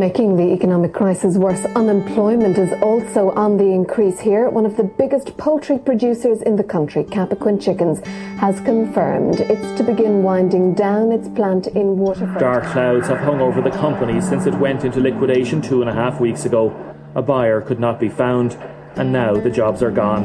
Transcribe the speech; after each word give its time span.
making 0.00 0.34
the 0.34 0.50
economic 0.50 0.94
crisis 0.94 1.36
worse, 1.36 1.62
unemployment 1.76 2.56
is 2.56 2.72
also 2.82 3.30
on 3.32 3.58
the 3.58 3.66
increase 3.66 4.18
here. 4.18 4.48
One 4.48 4.64
of 4.64 4.78
the 4.78 4.82
biggest 4.82 5.36
poultry 5.36 5.78
producers 5.78 6.40
in 6.40 6.56
the 6.56 6.64
country, 6.64 7.04
Cappoquin 7.04 7.62
Chickens, 7.62 8.00
has 8.38 8.58
confirmed 8.60 9.40
it's 9.40 9.76
to 9.76 9.84
begin 9.84 10.22
winding 10.22 10.72
down 10.72 11.12
its 11.12 11.28
plant 11.28 11.66
in 11.66 11.98
Waterford. 11.98 12.40
Dark 12.40 12.64
clouds 12.64 13.08
have 13.08 13.18
hung 13.18 13.42
over 13.42 13.60
the 13.60 13.70
company 13.70 14.22
since 14.22 14.46
it 14.46 14.54
went 14.54 14.84
into 14.84 15.00
liquidation 15.00 15.60
two 15.60 15.82
and 15.82 15.90
a 15.90 15.94
half 15.94 16.18
weeks 16.18 16.46
ago. 16.46 16.74
A 17.14 17.20
buyer 17.20 17.60
could 17.60 17.78
not 17.78 18.00
be 18.00 18.08
found, 18.08 18.54
and 18.96 19.12
now 19.12 19.34
the 19.34 19.50
jobs 19.50 19.82
are 19.82 19.90
gone. 19.90 20.24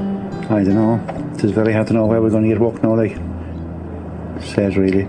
I 0.49 0.63
don't 0.63 0.75
know. 0.75 1.33
It's 1.33 1.51
very 1.51 1.73
hard 1.73 1.87
to 1.87 1.93
know 1.93 2.05
where 2.05 2.21
we're 2.21 2.29
going 2.29 2.43
to 2.43 2.49
get 2.49 2.59
work 2.59 2.81
now, 2.81 2.95
like. 2.95 3.17
Sad, 4.41 4.77
really. 4.77 5.05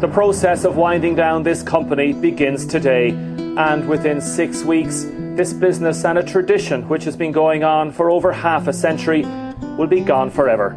The 0.00 0.08
process 0.08 0.64
of 0.64 0.76
winding 0.76 1.14
down 1.14 1.42
this 1.42 1.62
company 1.62 2.12
begins 2.12 2.64
today, 2.64 3.10
and 3.56 3.86
within 3.86 4.20
six 4.20 4.64
weeks, 4.64 5.04
this 5.36 5.52
business 5.52 6.04
and 6.04 6.18
a 6.18 6.22
tradition 6.22 6.88
which 6.88 7.04
has 7.04 7.16
been 7.16 7.32
going 7.32 7.62
on 7.62 7.92
for 7.92 8.10
over 8.10 8.32
half 8.32 8.66
a 8.66 8.72
century 8.72 9.22
will 9.76 9.86
be 9.86 10.00
gone 10.00 10.30
forever. 10.30 10.70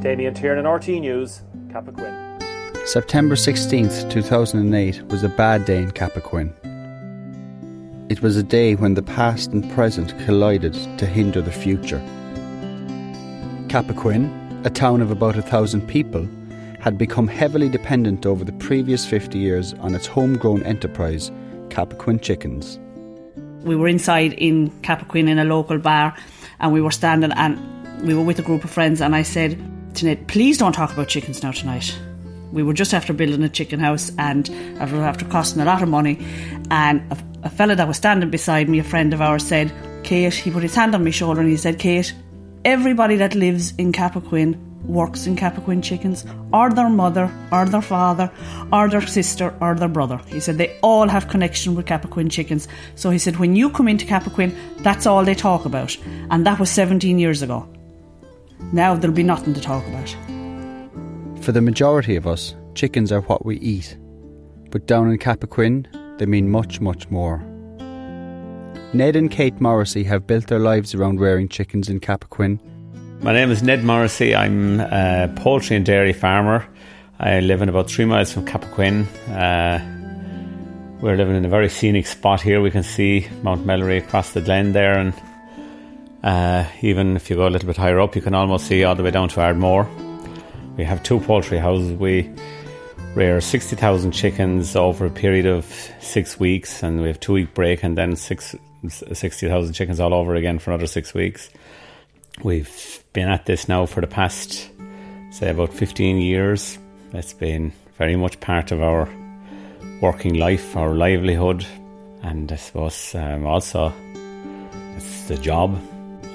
Damien 0.00 0.34
Tiernan, 0.34 0.66
RTÉ 0.66 1.00
News, 1.00 1.40
Cappoquin. 1.68 2.26
September 2.86 3.34
16th, 3.34 4.10
2008 4.10 5.02
was 5.08 5.22
a 5.22 5.28
bad 5.30 5.64
day 5.64 5.82
in 5.82 5.90
Cappoquin. 5.90 6.52
It 8.10 8.20
was 8.20 8.36
a 8.36 8.42
day 8.42 8.74
when 8.74 8.94
the 8.94 9.02
past 9.02 9.52
and 9.52 9.68
present 9.72 10.16
collided 10.26 10.74
to 10.98 11.06
hinder 11.06 11.40
the 11.40 11.50
future. 11.50 11.98
Cappoquin, 13.68 14.64
a 14.66 14.70
town 14.70 15.00
of 15.00 15.10
about 15.10 15.36
a 15.36 15.42
thousand 15.42 15.88
people, 15.88 16.28
had 16.78 16.98
become 16.98 17.26
heavily 17.26 17.68
dependent 17.68 18.26
over 18.26 18.44
the 18.44 18.52
previous 18.52 19.04
50 19.06 19.38
years 19.38 19.72
on 19.74 19.94
its 19.94 20.06
homegrown 20.06 20.62
enterprise, 20.62 21.32
Cappoquin 21.70 22.20
Chickens. 22.20 22.78
We 23.64 23.76
were 23.76 23.88
inside 23.88 24.32
in 24.34 24.70
Cappoquin 24.82 25.28
in 25.28 25.38
a 25.38 25.44
local 25.44 25.78
bar 25.78 26.16
and 26.60 26.72
we 26.72 26.80
were 26.80 26.90
standing 26.90 27.32
and 27.32 27.58
we 28.06 28.14
were 28.14 28.22
with 28.22 28.38
a 28.38 28.42
group 28.42 28.64
of 28.64 28.70
friends 28.70 29.00
and 29.00 29.14
I 29.14 29.22
said 29.22 29.58
to 29.96 30.04
Ned, 30.04 30.28
please 30.28 30.58
don't 30.58 30.72
talk 30.72 30.92
about 30.92 31.08
chickens 31.08 31.42
now 31.42 31.52
tonight. 31.52 31.98
We 32.52 32.62
were 32.62 32.74
just 32.74 32.94
after 32.94 33.12
building 33.12 33.42
a 33.42 33.48
chicken 33.48 33.80
house 33.80 34.12
and 34.18 34.48
after, 34.78 35.02
after 35.02 35.24
costing 35.24 35.62
a 35.62 35.64
lot 35.64 35.82
of 35.82 35.88
money 35.88 36.24
and 36.70 37.00
a, 37.12 37.18
a 37.44 37.50
fella 37.50 37.74
that 37.74 37.88
was 37.88 37.96
standing 37.96 38.30
beside 38.30 38.68
me, 38.68 38.78
a 38.78 38.84
friend 38.84 39.12
of 39.12 39.20
ours, 39.20 39.44
said, 39.44 39.72
Kate, 40.04 40.32
he 40.32 40.50
put 40.50 40.62
his 40.62 40.74
hand 40.74 40.94
on 40.94 41.02
my 41.02 41.10
shoulder 41.10 41.40
and 41.40 41.50
he 41.50 41.56
said, 41.56 41.78
Kate, 41.78 42.14
everybody 42.64 43.16
that 43.16 43.34
lives 43.34 43.74
in 43.76 43.92
Cappoquin 43.92 44.65
works 44.86 45.26
in 45.26 45.36
Cappoquin 45.36 45.82
chickens, 45.82 46.24
or 46.52 46.70
their 46.70 46.88
mother, 46.88 47.30
or 47.52 47.66
their 47.66 47.82
father, 47.82 48.30
or 48.72 48.88
their 48.88 49.06
sister, 49.06 49.54
or 49.60 49.74
their 49.74 49.88
brother. 49.88 50.20
He 50.26 50.40
said 50.40 50.58
they 50.58 50.78
all 50.82 51.08
have 51.08 51.28
connection 51.28 51.74
with 51.74 51.86
Cappoquin 51.86 52.30
chickens. 52.30 52.68
So 52.94 53.10
he 53.10 53.18
said 53.18 53.36
when 53.36 53.56
you 53.56 53.70
come 53.70 53.88
into 53.88 54.06
Cappoquin, 54.06 54.54
that's 54.78 55.06
all 55.06 55.24
they 55.24 55.34
talk 55.34 55.64
about. 55.64 55.96
And 56.30 56.46
that 56.46 56.58
was 56.58 56.70
17 56.70 57.18
years 57.18 57.42
ago. 57.42 57.68
Now 58.72 58.94
there'll 58.94 59.14
be 59.14 59.22
nothing 59.22 59.54
to 59.54 59.60
talk 59.60 59.86
about. 59.86 60.16
For 61.42 61.52
the 61.52 61.60
majority 61.60 62.16
of 62.16 62.26
us, 62.26 62.54
chickens 62.74 63.12
are 63.12 63.20
what 63.22 63.44
we 63.44 63.58
eat. 63.58 63.96
But 64.70 64.86
down 64.86 65.10
in 65.10 65.18
Cappoquin, 65.18 65.86
they 66.18 66.26
mean 66.26 66.50
much, 66.50 66.80
much 66.80 67.08
more. 67.10 67.38
Ned 68.92 69.16
and 69.16 69.30
Kate 69.30 69.60
Morrissey 69.60 70.04
have 70.04 70.26
built 70.26 70.46
their 70.46 70.58
lives 70.58 70.94
around 70.94 71.20
rearing 71.20 71.48
chickens 71.48 71.88
in 71.88 72.00
Cappoquin 72.00 72.60
my 73.26 73.32
name 73.32 73.50
is 73.50 73.60
Ned 73.60 73.82
Morrissey. 73.82 74.36
I'm 74.36 74.78
a 74.78 75.28
poultry 75.34 75.74
and 75.74 75.84
dairy 75.84 76.12
farmer. 76.12 76.64
I 77.18 77.40
live 77.40 77.60
in 77.60 77.68
about 77.68 77.90
three 77.90 78.04
miles 78.04 78.32
from 78.32 78.46
Cappoquin. 78.46 79.04
Uh, 79.28 79.80
we're 81.00 81.16
living 81.16 81.34
in 81.34 81.44
a 81.44 81.48
very 81.48 81.68
scenic 81.68 82.06
spot 82.06 82.40
here. 82.40 82.60
We 82.60 82.70
can 82.70 82.84
see 82.84 83.26
Mount 83.42 83.66
Melleray 83.66 83.98
across 83.98 84.30
the 84.30 84.40
glen 84.40 84.74
there, 84.74 84.96
and 84.96 85.12
uh, 86.22 86.68
even 86.82 87.16
if 87.16 87.28
you 87.28 87.34
go 87.34 87.48
a 87.48 87.50
little 87.50 87.66
bit 87.66 87.76
higher 87.76 87.98
up, 87.98 88.14
you 88.14 88.22
can 88.22 88.32
almost 88.32 88.68
see 88.68 88.84
all 88.84 88.94
the 88.94 89.02
way 89.02 89.10
down 89.10 89.28
to 89.30 89.40
Ardmore. 89.40 89.90
We 90.76 90.84
have 90.84 91.02
two 91.02 91.18
poultry 91.18 91.58
houses. 91.58 91.94
We 91.94 92.32
rear 93.16 93.40
60,000 93.40 94.12
chickens 94.12 94.76
over 94.76 95.04
a 95.04 95.10
period 95.10 95.46
of 95.46 95.64
six 96.00 96.38
weeks, 96.38 96.80
and 96.84 97.00
we 97.00 97.08
have 97.08 97.18
two 97.18 97.32
week 97.32 97.54
break, 97.54 97.82
and 97.82 97.98
then 97.98 98.14
six, 98.14 98.54
60,000 98.86 99.72
chickens 99.72 99.98
all 99.98 100.14
over 100.14 100.36
again 100.36 100.60
for 100.60 100.70
another 100.70 100.86
six 100.86 101.12
weeks. 101.12 101.50
We've 102.44 103.02
been 103.16 103.28
at 103.30 103.46
this 103.46 103.66
now 103.66 103.86
for 103.86 104.02
the 104.02 104.06
past, 104.06 104.68
say, 105.30 105.48
about 105.48 105.72
15 105.72 106.18
years. 106.18 106.78
It's 107.14 107.32
been 107.32 107.72
very 107.96 108.14
much 108.14 108.38
part 108.40 108.72
of 108.72 108.82
our 108.82 109.08
working 110.02 110.34
life, 110.34 110.76
our 110.76 110.94
livelihood, 110.94 111.64
and 112.22 112.52
I 112.52 112.56
suppose 112.56 113.14
um, 113.14 113.46
also 113.46 113.90
it's 114.96 115.28
the 115.28 115.38
job. 115.38 115.80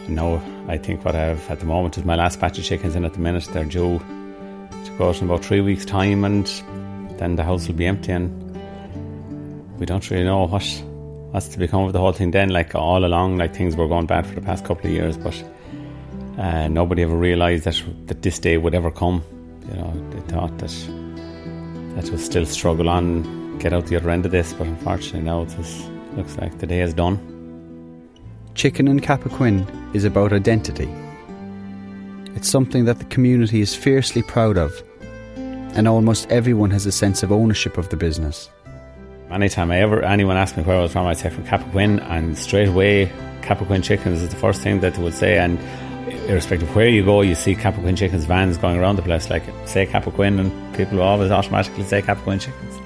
Now, 0.10 0.42
I 0.68 0.80
think 0.80 1.06
what 1.06 1.14
I 1.14 1.20
have 1.20 1.52
at 1.52 1.60
the 1.60 1.68
moment 1.68 2.00
is 2.00 2.04
my 2.04 2.16
last 2.16 2.40
batch 2.40 2.58
of 2.58 2.66
chickens 2.66 2.96
in 2.96 3.06
at 3.06 3.14
the 3.14 3.20
minute. 3.20 3.48
They're 3.54 3.64
due 3.64 4.00
to 4.00 4.96
go 4.98 5.10
out 5.10 5.22
in 5.22 5.26
about 5.26 5.46
three 5.46 5.62
weeks' 5.62 5.86
time, 5.86 6.26
and 6.26 6.48
then 7.20 7.36
the 7.36 7.44
house 7.44 7.68
will 7.68 7.76
be 7.76 7.86
empty, 7.86 8.12
and 8.12 8.32
we 9.80 9.86
don't 9.86 10.10
really 10.10 10.24
know 10.24 10.48
what 10.48 10.66
what's 11.30 11.48
to 11.50 11.60
become 11.60 11.84
of 11.84 11.94
the 11.94 12.00
whole 12.00 12.12
thing 12.12 12.32
then. 12.32 12.50
Like 12.50 12.74
all 12.74 13.06
along, 13.06 13.38
like 13.38 13.56
things 13.56 13.76
were 13.76 13.88
going 13.88 14.08
bad 14.08 14.26
for 14.26 14.34
the 14.34 14.42
past 14.42 14.66
couple 14.66 14.88
of 14.88 14.94
years, 14.94 15.16
but 15.16 15.36
uh, 16.38 16.68
nobody 16.68 17.04
ever 17.04 17.16
realised 17.16 17.66
that 17.66 17.82
that 18.08 18.22
this 18.22 18.40
day 18.40 18.58
would 18.58 18.76
ever 18.76 18.92
come. 18.92 19.24
You 19.70 19.76
know, 19.76 20.10
they 20.12 20.22
thought 20.22 20.58
that 20.60 20.72
that 21.96 22.10
would 22.10 22.20
still 22.20 22.46
struggle 22.46 22.90
on, 22.90 23.58
get 23.60 23.74
out 23.74 23.88
the 23.88 23.96
other 23.96 24.10
end 24.10 24.26
of 24.26 24.32
this, 24.32 24.54
but 24.54 24.68
unfortunately 24.68 25.22
now 25.22 25.44
it 25.44 25.50
just 25.50 25.90
looks 26.16 26.38
like 26.38 26.58
the 26.60 26.68
day 26.68 26.82
is 26.82 26.94
done. 26.94 27.20
Chicken 28.56 28.88
and 28.88 29.02
Cappoquin 29.02 29.66
is 29.96 30.04
about 30.04 30.34
identity. 30.34 30.90
It's 32.36 32.50
something 32.50 32.86
that 32.86 33.00
the 33.00 33.06
community 33.06 33.62
is 33.62 33.76
fiercely 33.76 34.24
proud 34.24 34.58
of, 34.58 34.84
and 35.36 35.88
almost 35.88 36.30
everyone 36.32 36.72
has 36.72 36.86
a 36.86 36.92
sense 36.92 37.24
of 37.24 37.32
ownership 37.32 37.78
of 37.78 37.90
the 37.90 37.98
business. 37.98 38.50
Anytime 39.30 39.72
I 39.72 39.80
ever 39.80 40.02
anyone 40.04 40.36
asked 40.36 40.58
me 40.58 40.64
where 40.64 40.78
I 40.78 40.82
was 40.82 40.92
from, 40.92 41.08
I'd 41.08 41.18
say 41.18 41.30
from 41.30 41.46
Cappoquin, 41.46 42.02
and 42.10 42.38
straight 42.38 42.68
away 42.68 43.12
Cappoquin 43.42 43.84
chickens 43.84 44.22
is 44.22 44.30
the 44.30 44.36
first 44.36 44.62
thing 44.62 44.80
that 44.82 44.96
they 44.96 45.04
would 45.04 45.14
say, 45.14 45.38
and 45.38 45.60
irrespective 46.32 46.70
of 46.70 46.76
where 46.76 46.88
you 46.88 47.04
go, 47.04 47.22
you 47.22 47.36
see 47.36 47.54
Cappoquin 47.56 47.98
chickens 47.98 48.26
vans 48.26 48.58
going 48.58 48.78
around 48.78 48.96
the 48.96 49.02
place. 49.02 49.30
Like 49.30 49.44
say 49.66 49.86
Cappoquin, 49.86 50.40
and 50.40 50.76
people 50.76 50.98
will 50.98 51.04
always 51.04 51.30
automatically 51.30 51.84
say 51.84 52.02
Cappoquin 52.02 52.40
chickens. 52.40 52.80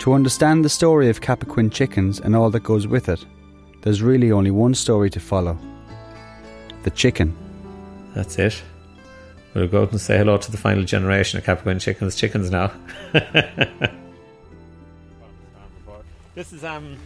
To 0.00 0.12
understand 0.12 0.64
the 0.64 0.68
story 0.68 1.08
of 1.08 1.20
Cappoquin 1.20 1.72
chickens 1.72 2.20
and 2.20 2.36
all 2.36 2.50
that 2.50 2.62
goes 2.62 2.86
with 2.86 3.08
it, 3.08 3.24
there's 3.82 4.02
really 4.02 4.30
only 4.30 4.50
one 4.50 4.74
story 4.74 5.08
to 5.10 5.18
follow: 5.18 5.58
the 6.82 6.90
chicken. 6.90 7.34
That's 8.14 8.38
it. 8.38 8.62
We'll 9.54 9.66
go 9.66 9.82
out 9.82 9.92
and 9.92 10.00
say 10.00 10.18
hello 10.18 10.36
to 10.36 10.50
the 10.50 10.58
final 10.58 10.84
generation 10.84 11.38
of 11.38 11.44
Cappoquin 11.44 11.80
chickens. 11.80 12.14
Chickens 12.16 12.50
now. 12.50 12.70
this 16.34 16.52
is 16.52 16.62
um. 16.64 16.96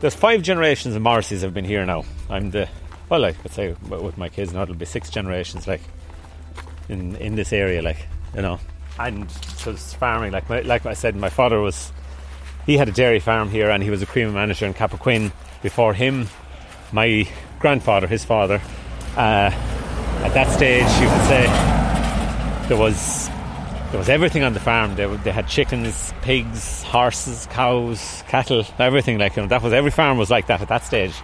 There's 0.00 0.14
five 0.14 0.42
generations 0.42 0.96
of 0.96 1.02
Morrisseys 1.02 1.42
have 1.42 1.54
been 1.54 1.64
here 1.64 1.86
now. 1.86 2.04
I'm 2.28 2.50
the 2.50 2.68
well, 3.14 3.20
like 3.20 3.36
I 3.44 3.48
say, 3.48 3.76
with 3.88 4.18
my 4.18 4.28
kids 4.28 4.52
now, 4.52 4.62
it'll 4.62 4.74
be 4.74 4.86
six 4.86 5.08
generations, 5.08 5.68
like 5.68 5.82
in 6.88 7.14
in 7.16 7.36
this 7.36 7.52
area, 7.52 7.80
like 7.80 8.08
you 8.34 8.42
know, 8.42 8.58
and 8.98 9.26
was 9.64 9.94
farming. 9.94 10.32
Like 10.32 10.48
my, 10.50 10.62
like 10.62 10.84
I 10.84 10.94
said, 10.94 11.14
my 11.14 11.28
father 11.28 11.60
was 11.60 11.92
he 12.66 12.76
had 12.76 12.88
a 12.88 12.92
dairy 12.92 13.20
farm 13.20 13.50
here, 13.50 13.70
and 13.70 13.84
he 13.84 13.90
was 13.90 14.02
a 14.02 14.06
cream 14.06 14.34
manager 14.34 14.66
in 14.66 14.74
Cappoquin. 14.74 15.30
Before 15.62 15.94
him, 15.94 16.28
my 16.90 17.28
grandfather, 17.60 18.08
his 18.08 18.24
father, 18.24 18.60
uh, 19.16 19.50
at 20.26 20.34
that 20.34 20.50
stage, 20.50 20.82
you 21.00 21.08
could 21.08 21.26
say 21.28 22.66
there 22.68 22.76
was 22.76 23.28
there 23.90 23.98
was 24.00 24.08
everything 24.08 24.42
on 24.42 24.54
the 24.54 24.60
farm. 24.60 24.96
They, 24.96 25.06
they 25.18 25.30
had 25.30 25.46
chickens, 25.46 26.12
pigs, 26.22 26.82
horses, 26.82 27.46
cows, 27.52 28.24
cattle, 28.26 28.64
everything. 28.80 29.18
Like 29.18 29.36
you 29.36 29.42
know, 29.42 29.48
that 29.50 29.62
was 29.62 29.72
every 29.72 29.92
farm 29.92 30.18
was 30.18 30.32
like 30.32 30.48
that 30.48 30.60
at 30.60 30.68
that 30.68 30.84
stage 30.84 31.14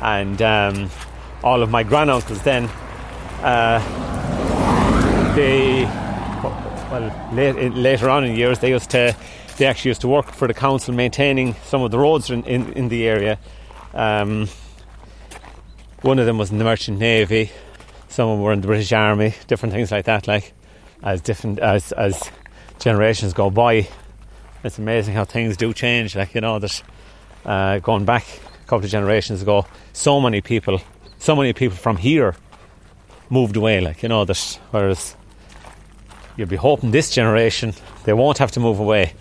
and 0.00 0.40
um, 0.42 0.90
all 1.44 1.62
of 1.62 1.70
my 1.70 1.84
granduncles 1.84 2.42
then 2.42 2.64
uh, 3.44 3.78
they 5.36 5.84
well 6.90 7.30
late, 7.34 7.74
later 7.74 8.08
on 8.08 8.24
in 8.24 8.34
years 8.34 8.58
they 8.60 8.70
used 8.70 8.88
to 8.90 9.14
they 9.58 9.66
actually 9.66 9.90
used 9.90 10.00
to 10.00 10.08
work 10.08 10.32
for 10.32 10.48
the 10.48 10.54
council 10.54 10.94
maintaining 10.94 11.54
some 11.66 11.82
of 11.82 11.90
the 11.90 11.98
roads 11.98 12.30
in, 12.30 12.42
in, 12.44 12.72
in 12.72 12.88
the 12.88 13.06
area. 13.06 13.38
Um, 13.92 14.48
one 16.00 16.18
of 16.18 16.26
them 16.26 16.38
was 16.38 16.50
in 16.50 16.58
the 16.58 16.64
merchant 16.64 16.98
navy. 16.98 17.52
Some 18.08 18.28
of 18.28 18.38
them 18.38 18.42
were 18.42 18.52
in 18.52 18.62
the 18.62 18.66
british 18.66 18.92
army. 18.92 19.34
Different 19.46 19.74
things 19.74 19.92
like 19.92 20.06
that 20.06 20.26
like 20.26 20.54
as 21.02 21.20
different 21.20 21.58
as 21.58 21.92
as 21.92 22.30
generations 22.78 23.34
go 23.34 23.50
by. 23.50 23.86
It's 24.64 24.78
amazing 24.78 25.14
how 25.14 25.24
things 25.24 25.58
do 25.58 25.74
change 25.74 26.16
like 26.16 26.34
you 26.34 26.40
know 26.40 26.58
that 26.58 26.82
uh, 27.44 27.78
going 27.80 28.06
back 28.06 28.24
a 28.64 28.66
couple 28.66 28.84
of 28.84 28.90
generations 28.90 29.42
ago, 29.42 29.66
so 29.92 30.20
many 30.20 30.40
people, 30.40 30.80
so 31.24 31.34
many 31.34 31.54
people 31.54 31.76
from 31.76 31.96
here 31.96 32.36
moved 33.30 33.56
away. 33.56 33.80
Like 33.80 34.02
you 34.02 34.10
know 34.10 34.26
that, 34.26 34.60
whereas 34.72 35.16
you'd 36.36 36.50
be 36.50 36.56
hoping 36.56 36.90
this 36.90 37.10
generation 37.10 37.72
they 38.04 38.12
won't 38.12 38.36
have 38.38 38.52
to 38.52 38.60
move 38.60 38.78
away. 38.78 39.14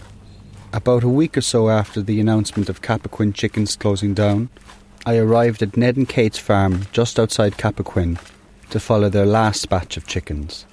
About 0.74 1.04
a 1.04 1.08
week 1.08 1.38
or 1.38 1.42
so 1.42 1.70
after 1.70 2.02
the 2.02 2.20
announcement 2.20 2.68
of 2.68 2.82
Cappoquin 2.82 3.34
Chickens 3.34 3.78
closing 3.78 4.14
down, 4.14 4.50
I 5.06 5.16
arrived 5.16 5.62
at 5.64 5.78
Ned 5.78 5.96
and 5.96 6.10
Kate's 6.10 6.38
farm 6.38 6.88
just 6.92 7.20
outside 7.20 7.54
Cappoquin 7.58 8.20
to 8.72 8.80
follow 8.82 9.08
their 9.08 9.26
last 9.26 9.70
batch 9.70 9.96
of 9.96 10.06
chickens. 10.06 10.66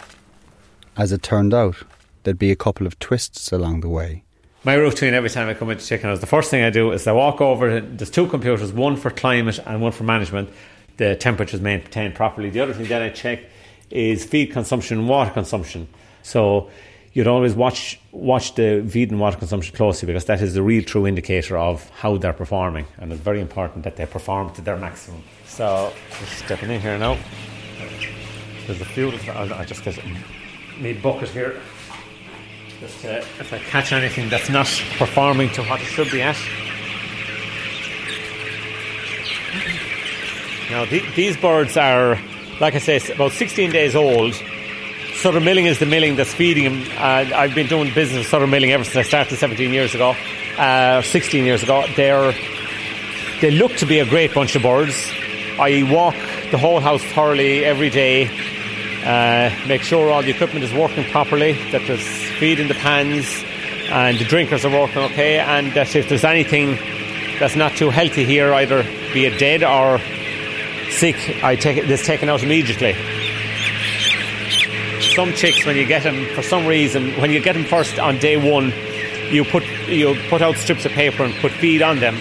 As 0.96 1.12
it 1.12 1.22
turned 1.22 1.54
out, 1.54 1.76
there'd 2.24 2.38
be 2.38 2.50
a 2.50 2.56
couple 2.56 2.88
of 2.88 2.98
twists 2.98 3.52
along 3.52 3.82
the 3.82 3.88
way. 3.88 4.24
My 4.64 4.74
routine 4.74 5.14
every 5.14 5.30
time 5.30 5.48
I 5.48 5.54
come 5.54 5.70
into 5.70 5.86
chicken 5.86 6.10
house, 6.10 6.18
the 6.18 6.26
first 6.26 6.50
thing 6.50 6.64
I 6.64 6.70
do 6.70 6.90
is 6.90 7.06
I 7.06 7.12
walk 7.12 7.40
over. 7.40 7.80
There's 7.80 8.10
two 8.10 8.26
computers, 8.26 8.72
one 8.72 8.96
for 8.96 9.10
climate 9.10 9.60
and 9.64 9.80
one 9.80 9.92
for 9.92 10.04
management. 10.04 10.50
The 11.00 11.16
temperature's 11.16 11.62
maintained 11.62 12.14
properly. 12.14 12.50
The 12.50 12.60
other 12.60 12.74
thing 12.74 12.86
that 12.88 13.00
I 13.00 13.08
check 13.08 13.40
is 13.88 14.22
feed 14.22 14.52
consumption 14.52 14.98
and 14.98 15.08
water 15.08 15.30
consumption. 15.30 15.88
So 16.22 16.68
you'd 17.14 17.26
always 17.26 17.54
watch 17.54 17.98
watch 18.12 18.54
the 18.54 18.86
feed 18.86 19.10
and 19.10 19.18
water 19.18 19.38
consumption 19.38 19.74
closely 19.74 20.04
because 20.04 20.26
that 20.26 20.42
is 20.42 20.52
the 20.52 20.62
real 20.62 20.84
true 20.84 21.06
indicator 21.06 21.56
of 21.56 21.88
how 22.00 22.18
they're 22.18 22.34
performing, 22.34 22.84
and 22.98 23.10
it's 23.14 23.22
very 23.22 23.40
important 23.40 23.84
that 23.84 23.96
they 23.96 24.04
perform 24.04 24.52
to 24.52 24.60
their 24.60 24.76
maximum. 24.76 25.22
So 25.46 25.90
just 26.18 26.44
stepping 26.44 26.70
in 26.70 26.82
here 26.82 26.98
now. 26.98 27.16
There's 28.66 28.82
a 28.82 28.84
few. 28.84 29.10
I'll 29.32 29.64
just 29.64 29.82
get 29.82 29.98
me 30.78 30.92
bucket 30.92 31.30
here. 31.30 31.62
Just 32.78 33.06
uh, 33.06 33.24
if 33.38 33.54
I 33.54 33.58
catch 33.58 33.92
anything 33.92 34.28
that's 34.28 34.50
not 34.50 34.66
performing 34.98 35.48
to 35.52 35.62
what 35.62 35.80
it 35.80 35.86
should 35.86 36.10
be 36.10 36.20
at. 36.20 36.36
Now, 40.70 40.84
the, 40.84 41.02
these 41.14 41.36
birds 41.36 41.76
are, 41.76 42.18
like 42.60 42.74
I 42.74 42.78
say, 42.78 43.00
about 43.12 43.32
16 43.32 43.70
days 43.70 43.96
old. 43.96 44.34
Southern 45.14 45.44
Milling 45.44 45.66
is 45.66 45.78
the 45.78 45.86
milling 45.86 46.16
that's 46.16 46.32
feeding 46.32 46.64
them. 46.64 46.88
I've 46.98 47.54
been 47.54 47.66
doing 47.66 47.92
business 47.92 48.18
with 48.18 48.26
Southern 48.28 48.50
Milling 48.50 48.72
ever 48.72 48.84
since 48.84 48.96
I 48.96 49.02
started 49.02 49.36
17 49.36 49.72
years 49.72 49.94
ago, 49.94 50.14
uh, 50.56 51.02
16 51.02 51.44
years 51.44 51.62
ago. 51.62 51.84
They're, 51.96 52.32
they 53.40 53.50
look 53.50 53.72
to 53.76 53.86
be 53.86 53.98
a 53.98 54.06
great 54.06 54.32
bunch 54.32 54.56
of 54.56 54.62
birds. 54.62 54.94
I 55.58 55.82
walk 55.90 56.14
the 56.50 56.58
whole 56.58 56.80
house 56.80 57.02
thoroughly 57.02 57.64
every 57.64 57.90
day 57.90 58.30
uh, 59.04 59.50
make 59.66 59.82
sure 59.82 60.10
all 60.10 60.22
the 60.22 60.30
equipment 60.30 60.64
is 60.64 60.72
working 60.74 61.04
properly, 61.04 61.52
that 61.70 61.86
there's 61.86 62.06
feed 62.38 62.60
in 62.60 62.68
the 62.68 62.74
pans, 62.74 63.26
and 63.90 64.18
the 64.18 64.24
drinkers 64.24 64.64
are 64.64 64.70
working 64.70 64.98
okay, 64.98 65.38
and 65.38 65.72
that 65.72 65.94
if 65.96 66.08
there's 66.08 66.24
anything 66.24 66.76
that's 67.38 67.56
not 67.56 67.72
too 67.72 67.88
healthy 67.88 68.24
here, 68.24 68.52
either 68.52 68.82
be 69.14 69.24
it 69.24 69.38
dead 69.38 69.62
or 69.62 69.98
sick, 70.90 71.42
I 71.42 71.56
take 71.56 71.76
it, 71.76 71.90
it's 71.90 72.04
taken 72.04 72.28
out 72.28 72.42
immediately. 72.42 72.94
Some 75.14 75.32
chicks, 75.32 75.64
when 75.66 75.76
you 75.76 75.86
get 75.86 76.02
them, 76.02 76.26
for 76.34 76.42
some 76.42 76.66
reason, 76.66 77.12
when 77.20 77.30
you 77.30 77.40
get 77.40 77.54
them 77.54 77.64
first 77.64 77.98
on 77.98 78.18
day 78.18 78.36
one, 78.36 78.72
you 79.30 79.44
put 79.44 79.64
you 79.88 80.16
put 80.28 80.42
out 80.42 80.56
strips 80.56 80.84
of 80.84 80.92
paper 80.92 81.22
and 81.24 81.34
put 81.36 81.52
feed 81.52 81.82
on 81.82 82.00
them 82.00 82.16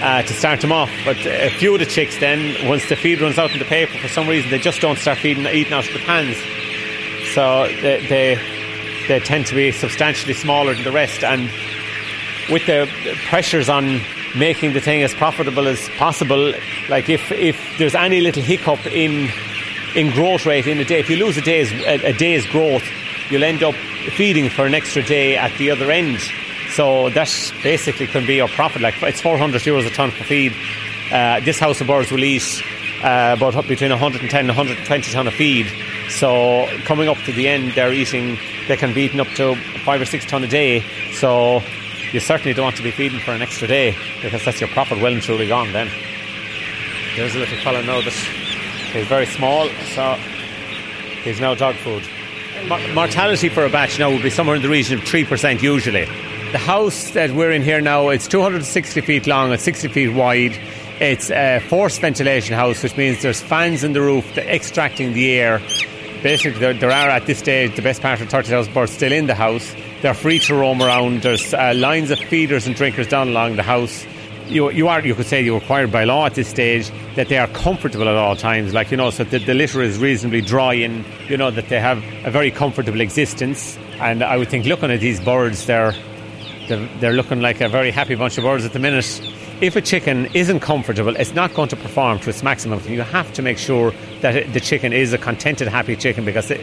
uh, 0.00 0.22
to 0.22 0.32
start 0.32 0.60
them 0.60 0.72
off. 0.72 0.90
But 1.04 1.18
a 1.26 1.50
few 1.50 1.74
of 1.74 1.80
the 1.80 1.86
chicks 1.86 2.18
then, 2.18 2.68
once 2.68 2.88
the 2.88 2.96
feed 2.96 3.20
runs 3.20 3.38
out 3.38 3.52
in 3.52 3.58
the 3.58 3.64
paper, 3.64 3.96
for 3.98 4.08
some 4.08 4.28
reason 4.28 4.50
they 4.50 4.58
just 4.58 4.80
don't 4.80 4.98
start 4.98 5.18
feeding, 5.18 5.46
eating 5.46 5.72
out 5.72 5.86
of 5.86 5.92
the 5.92 6.00
pans. 6.00 6.36
So 7.34 7.68
they, 7.80 8.06
they, 8.08 9.06
they 9.08 9.20
tend 9.20 9.46
to 9.46 9.54
be 9.54 9.70
substantially 9.70 10.34
smaller 10.34 10.74
than 10.74 10.84
the 10.84 10.92
rest. 10.92 11.22
And 11.22 11.50
with 12.50 12.66
the 12.66 12.88
pressures 13.28 13.68
on 13.68 14.00
making 14.36 14.72
the 14.72 14.80
thing 14.80 15.02
as 15.02 15.14
profitable 15.14 15.66
as 15.66 15.88
possible, 15.90 16.52
like 16.88 17.08
if, 17.08 17.32
if 17.32 17.58
there's 17.78 17.94
any 17.94 18.20
little 18.20 18.42
hiccup 18.42 18.84
in 18.86 19.28
in 19.96 20.10
growth 20.12 20.46
rate 20.46 20.68
in 20.68 20.78
a 20.78 20.84
day, 20.84 21.00
if 21.00 21.10
you 21.10 21.16
lose 21.16 21.36
a 21.36 21.40
day's 21.40 21.72
a, 21.72 22.10
a 22.10 22.12
day's 22.12 22.46
growth, 22.46 22.84
you'll 23.28 23.44
end 23.44 23.62
up 23.62 23.74
feeding 24.12 24.48
for 24.48 24.64
an 24.66 24.74
extra 24.74 25.02
day 25.02 25.36
at 25.36 25.56
the 25.58 25.70
other 25.70 25.90
end. 25.90 26.20
So 26.70 27.10
that 27.10 27.28
basically 27.62 28.06
can 28.06 28.26
be 28.26 28.36
your 28.36 28.48
profit. 28.48 28.82
Like 28.82 29.02
it's 29.02 29.20
400 29.20 29.60
euros 29.62 29.86
a 29.86 29.90
ton 29.90 30.10
for 30.10 30.24
feed. 30.24 30.54
Uh, 31.10 31.40
this 31.40 31.58
house 31.58 31.80
of 31.80 31.88
birds 31.88 32.12
will 32.12 32.22
eat 32.22 32.62
uh, 33.02 33.34
about 33.36 33.66
between 33.66 33.90
110 33.90 34.40
and 34.40 34.48
120 34.48 35.12
ton 35.12 35.26
of 35.26 35.34
feed. 35.34 35.66
So 36.08 36.68
coming 36.84 37.08
up 37.08 37.18
to 37.18 37.32
the 37.32 37.48
end, 37.48 37.72
they're 37.72 37.92
eating. 37.92 38.38
They 38.68 38.76
can 38.76 38.94
be 38.94 39.02
eaten 39.02 39.20
up 39.20 39.28
to 39.36 39.56
five 39.84 40.00
or 40.00 40.04
six 40.04 40.24
ton 40.24 40.44
a 40.44 40.48
day. 40.48 40.84
So 41.14 41.62
you 42.12 42.20
certainly 42.20 42.52
don't 42.52 42.64
want 42.64 42.76
to 42.76 42.82
be 42.82 42.90
feeding 42.90 43.20
for 43.20 43.32
an 43.32 43.42
extra 43.42 43.68
day 43.68 43.96
because 44.22 44.44
that's 44.44 44.60
your 44.60 44.68
profit 44.70 45.00
well 45.00 45.12
and 45.12 45.22
truly 45.22 45.46
gone. 45.46 45.72
Then 45.72 45.88
there's 47.16 47.34
a 47.34 47.38
little 47.38 47.58
fellow 47.58 47.82
now 47.82 48.00
that 48.00 48.12
he's 48.12 49.06
very 49.06 49.26
small, 49.26 49.68
so 49.94 50.14
he's 51.22 51.40
now 51.40 51.54
dog 51.54 51.76
food. 51.76 52.02
Mortality 52.94 53.48
for 53.48 53.64
a 53.64 53.70
batch 53.70 53.98
now 53.98 54.10
would 54.10 54.22
be 54.22 54.30
somewhere 54.30 54.56
in 54.56 54.62
the 54.62 54.68
region 54.68 54.98
of 54.98 55.04
three 55.04 55.24
percent 55.24 55.62
usually. 55.62 56.04
The 56.52 56.58
house 56.58 57.10
that 57.10 57.30
we're 57.30 57.52
in 57.52 57.62
here 57.62 57.80
now, 57.80 58.08
it's 58.08 58.26
260 58.26 59.00
feet 59.02 59.26
long 59.28 59.52
and 59.52 59.60
60 59.60 59.86
feet 59.88 60.08
wide. 60.08 60.58
It's 61.00 61.30
a 61.30 61.60
forced 61.68 62.00
ventilation 62.00 62.56
house, 62.56 62.82
which 62.82 62.96
means 62.96 63.22
there's 63.22 63.40
fans 63.40 63.84
in 63.84 63.92
the 63.92 64.02
roof 64.02 64.36
extracting 64.36 65.12
the 65.12 65.30
air. 65.30 65.60
Basically, 66.22 66.58
there, 66.58 66.74
there, 66.74 66.90
are 66.90 67.08
at 67.08 67.26
this 67.26 67.38
stage 67.38 67.76
the 67.76 67.82
best 67.82 68.02
part 68.02 68.20
of 68.20 68.28
30,000 68.28 68.74
birds 68.74 68.92
still 68.92 69.12
in 69.12 69.26
the 69.26 69.34
house. 69.34 69.74
They're 70.02 70.14
free 70.14 70.38
to 70.40 70.54
roam 70.54 70.80
around. 70.82 71.22
There's 71.22 71.52
uh, 71.52 71.74
lines 71.76 72.10
of 72.10 72.18
feeders 72.18 72.66
and 72.66 72.74
drinkers 72.74 73.06
down 73.06 73.28
along 73.28 73.56
the 73.56 73.62
house. 73.62 74.06
You, 74.46 74.70
you 74.70 74.88
are, 74.88 75.00
you 75.04 75.14
could 75.14 75.26
say, 75.26 75.42
you're 75.42 75.60
required 75.60 75.92
by 75.92 76.04
law 76.04 76.26
at 76.26 76.34
this 76.34 76.48
stage 76.48 76.90
that 77.16 77.28
they 77.28 77.36
are 77.36 77.46
comfortable 77.48 78.08
at 78.08 78.16
all 78.16 78.34
times. 78.34 78.72
Like 78.72 78.90
you 78.90 78.96
know, 78.96 79.10
so 79.10 79.24
that 79.24 79.44
the 79.44 79.54
litter 79.54 79.82
is 79.82 79.98
reasonably 79.98 80.40
dry 80.40 80.74
and 80.74 81.04
you 81.28 81.36
know 81.36 81.50
that 81.50 81.68
they 81.68 81.78
have 81.78 82.02
a 82.24 82.30
very 82.30 82.50
comfortable 82.50 83.00
existence. 83.00 83.76
And 84.00 84.24
I 84.24 84.38
would 84.38 84.48
think, 84.48 84.64
looking 84.64 84.90
at 84.90 85.00
these 85.00 85.20
birds, 85.20 85.66
they're 85.66 85.94
they're, 86.66 86.88
they're 87.00 87.12
looking 87.12 87.40
like 87.40 87.60
a 87.60 87.68
very 87.68 87.90
happy 87.90 88.14
bunch 88.14 88.38
of 88.38 88.44
birds 88.44 88.64
at 88.64 88.72
the 88.72 88.78
minute. 88.78 89.20
If 89.60 89.76
a 89.76 89.82
chicken 89.82 90.26
isn't 90.34 90.60
comfortable, 90.60 91.14
it's 91.16 91.34
not 91.34 91.52
going 91.52 91.68
to 91.68 91.76
perform 91.76 92.18
to 92.20 92.30
its 92.30 92.42
maximum. 92.42 92.80
You 92.88 93.02
have 93.02 93.30
to 93.34 93.42
make 93.42 93.58
sure 93.58 93.92
that 94.22 94.52
the 94.54 94.60
chicken 94.60 94.94
is 94.94 95.12
a 95.12 95.18
contented, 95.18 95.68
happy 95.68 95.96
chicken 95.96 96.24
because 96.24 96.50
it, 96.50 96.60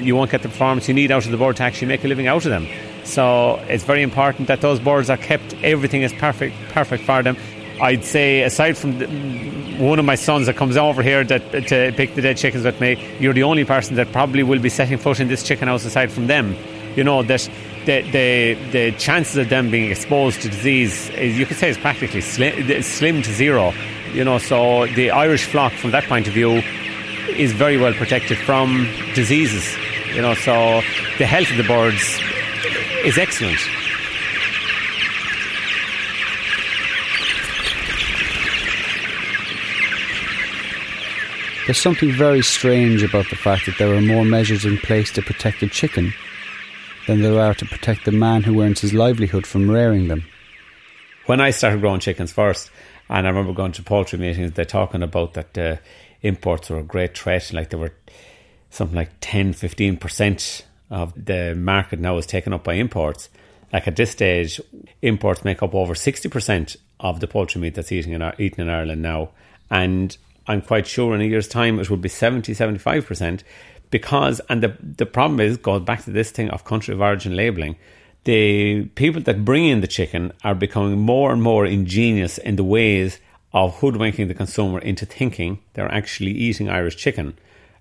you 0.00 0.16
won't 0.16 0.30
get 0.30 0.42
the 0.42 0.48
performance 0.48 0.88
you 0.88 0.94
need 0.94 1.10
out 1.10 1.24
of 1.24 1.30
the 1.30 1.36
bird 1.36 1.56
to 1.56 1.62
actually 1.62 1.88
make 1.88 2.04
a 2.04 2.08
living 2.08 2.26
out 2.26 2.44
of 2.44 2.50
them. 2.50 2.66
So 3.04 3.56
it's 3.68 3.84
very 3.84 4.02
important 4.02 4.48
that 4.48 4.60
those 4.60 4.80
birds 4.80 5.10
are 5.10 5.16
kept. 5.16 5.54
Everything 5.62 6.02
is 6.02 6.12
perfect, 6.12 6.56
perfect 6.70 7.04
for 7.04 7.22
them. 7.22 7.36
I'd 7.80 8.04
say, 8.04 8.42
aside 8.42 8.76
from 8.76 8.98
the, 8.98 9.06
one 9.78 9.98
of 9.98 10.04
my 10.04 10.14
sons 10.14 10.46
that 10.46 10.56
comes 10.56 10.76
over 10.76 11.02
here 11.02 11.22
that, 11.24 11.68
to 11.68 11.92
pick 11.94 12.14
the 12.14 12.22
dead 12.22 12.38
chickens 12.38 12.64
with 12.64 12.80
me, 12.80 12.96
you're 13.20 13.34
the 13.34 13.42
only 13.42 13.64
person 13.64 13.96
that 13.96 14.10
probably 14.12 14.42
will 14.42 14.60
be 14.60 14.70
setting 14.70 14.98
foot 14.98 15.20
in 15.20 15.28
this 15.28 15.42
chicken 15.42 15.68
house 15.68 15.84
aside 15.84 16.10
from 16.10 16.26
them. 16.26 16.56
You 16.96 17.04
know 17.04 17.22
that 17.22 17.50
the, 17.84 18.00
the, 18.10 18.54
the 18.70 18.92
chances 18.92 19.36
of 19.36 19.50
them 19.50 19.70
being 19.70 19.90
exposed 19.90 20.40
to 20.42 20.48
disease, 20.48 21.10
is, 21.10 21.38
you 21.38 21.44
could 21.44 21.58
say, 21.58 21.68
is 21.68 21.76
practically 21.76 22.22
slim, 22.22 22.82
slim 22.82 23.22
to 23.22 23.32
zero. 23.32 23.74
You 24.12 24.24
know, 24.24 24.38
so 24.38 24.86
the 24.86 25.10
Irish 25.10 25.44
flock, 25.44 25.72
from 25.74 25.90
that 25.90 26.04
point 26.04 26.26
of 26.26 26.32
view, 26.32 26.62
is 27.30 27.52
very 27.52 27.76
well 27.76 27.92
protected 27.94 28.38
from 28.38 28.88
diseases. 29.14 29.76
You 30.14 30.22
know, 30.22 30.34
so 30.34 30.80
the 31.18 31.26
health 31.26 31.50
of 31.50 31.56
the 31.56 31.64
birds 31.64 32.20
is 33.04 33.18
excellent. 33.18 33.58
There's 41.66 41.78
something 41.78 42.12
very 42.12 42.42
strange 42.42 43.02
about 43.02 43.28
the 43.28 43.34
fact 43.34 43.66
that 43.66 43.76
there 43.76 43.92
are 43.92 44.00
more 44.00 44.24
measures 44.24 44.64
in 44.64 44.78
place 44.78 45.10
to 45.12 45.22
protect 45.22 45.64
a 45.64 45.68
chicken 45.68 46.14
than 47.08 47.22
there 47.22 47.40
are 47.40 47.54
to 47.54 47.64
protect 47.66 48.04
the 48.04 48.12
man 48.12 48.44
who 48.44 48.62
earns 48.62 48.80
his 48.80 48.94
livelihood 48.94 49.46
from 49.46 49.68
rearing 49.68 50.06
them. 50.06 50.24
When 51.26 51.40
I 51.40 51.50
started 51.50 51.80
growing 51.80 51.98
chickens 51.98 52.30
first, 52.30 52.70
and 53.08 53.26
I 53.26 53.30
remember 53.30 53.52
going 53.52 53.72
to 53.72 53.82
poultry 53.82 54.16
meetings, 54.16 54.52
they're 54.52 54.64
talking 54.64 55.02
about 55.02 55.34
that 55.34 55.58
uh, 55.58 55.76
imports 56.22 56.70
were 56.70 56.78
a 56.78 56.82
great 56.82 57.16
threat, 57.16 57.52
like 57.52 57.70
they 57.70 57.76
were 57.76 57.94
something 58.70 58.96
like 58.96 59.10
10 59.20 59.54
15% 59.54 60.62
of 60.90 61.12
the 61.24 61.54
market 61.54 61.98
now 61.98 62.16
is 62.16 62.26
taken 62.26 62.52
up 62.52 62.64
by 62.64 62.74
imports. 62.74 63.28
Like 63.72 63.88
at 63.88 63.96
this 63.96 64.10
stage, 64.10 64.60
imports 65.02 65.44
make 65.44 65.62
up 65.62 65.74
over 65.74 65.94
60% 65.94 66.76
of 67.00 67.20
the 67.20 67.26
poultry 67.26 67.60
meat 67.60 67.74
that's 67.74 67.92
eaten 67.92 68.12
in, 68.12 68.32
eaten 68.38 68.60
in 68.62 68.68
Ireland 68.68 69.02
now. 69.02 69.30
And 69.70 70.16
I'm 70.46 70.62
quite 70.62 70.86
sure 70.86 71.14
in 71.14 71.20
a 71.20 71.24
year's 71.24 71.48
time 71.48 71.80
it 71.80 71.90
will 71.90 71.96
be 71.96 72.08
70 72.08 72.54
75% 72.54 73.42
because 73.90 74.40
and 74.48 74.62
the 74.62 74.76
the 74.80 75.06
problem 75.06 75.40
is 75.40 75.56
goes 75.56 75.82
back 75.82 76.04
to 76.04 76.10
this 76.10 76.30
thing 76.30 76.50
of 76.50 76.64
country 76.64 76.94
of 76.94 77.00
origin 77.00 77.36
labeling. 77.36 77.76
The 78.24 78.86
people 78.94 79.22
that 79.22 79.44
bring 79.44 79.66
in 79.66 79.80
the 79.80 79.86
chicken 79.86 80.32
are 80.42 80.54
becoming 80.54 80.98
more 80.98 81.32
and 81.32 81.42
more 81.42 81.64
ingenious 81.64 82.38
in 82.38 82.56
the 82.56 82.64
ways 82.64 83.20
of 83.56 83.74
hoodwinking 83.76 84.28
the 84.28 84.34
consumer 84.34 84.78
into 84.78 85.06
thinking 85.06 85.58
they're 85.72 85.90
actually 85.90 86.30
eating 86.32 86.68
Irish 86.68 86.94
chicken. 86.94 87.38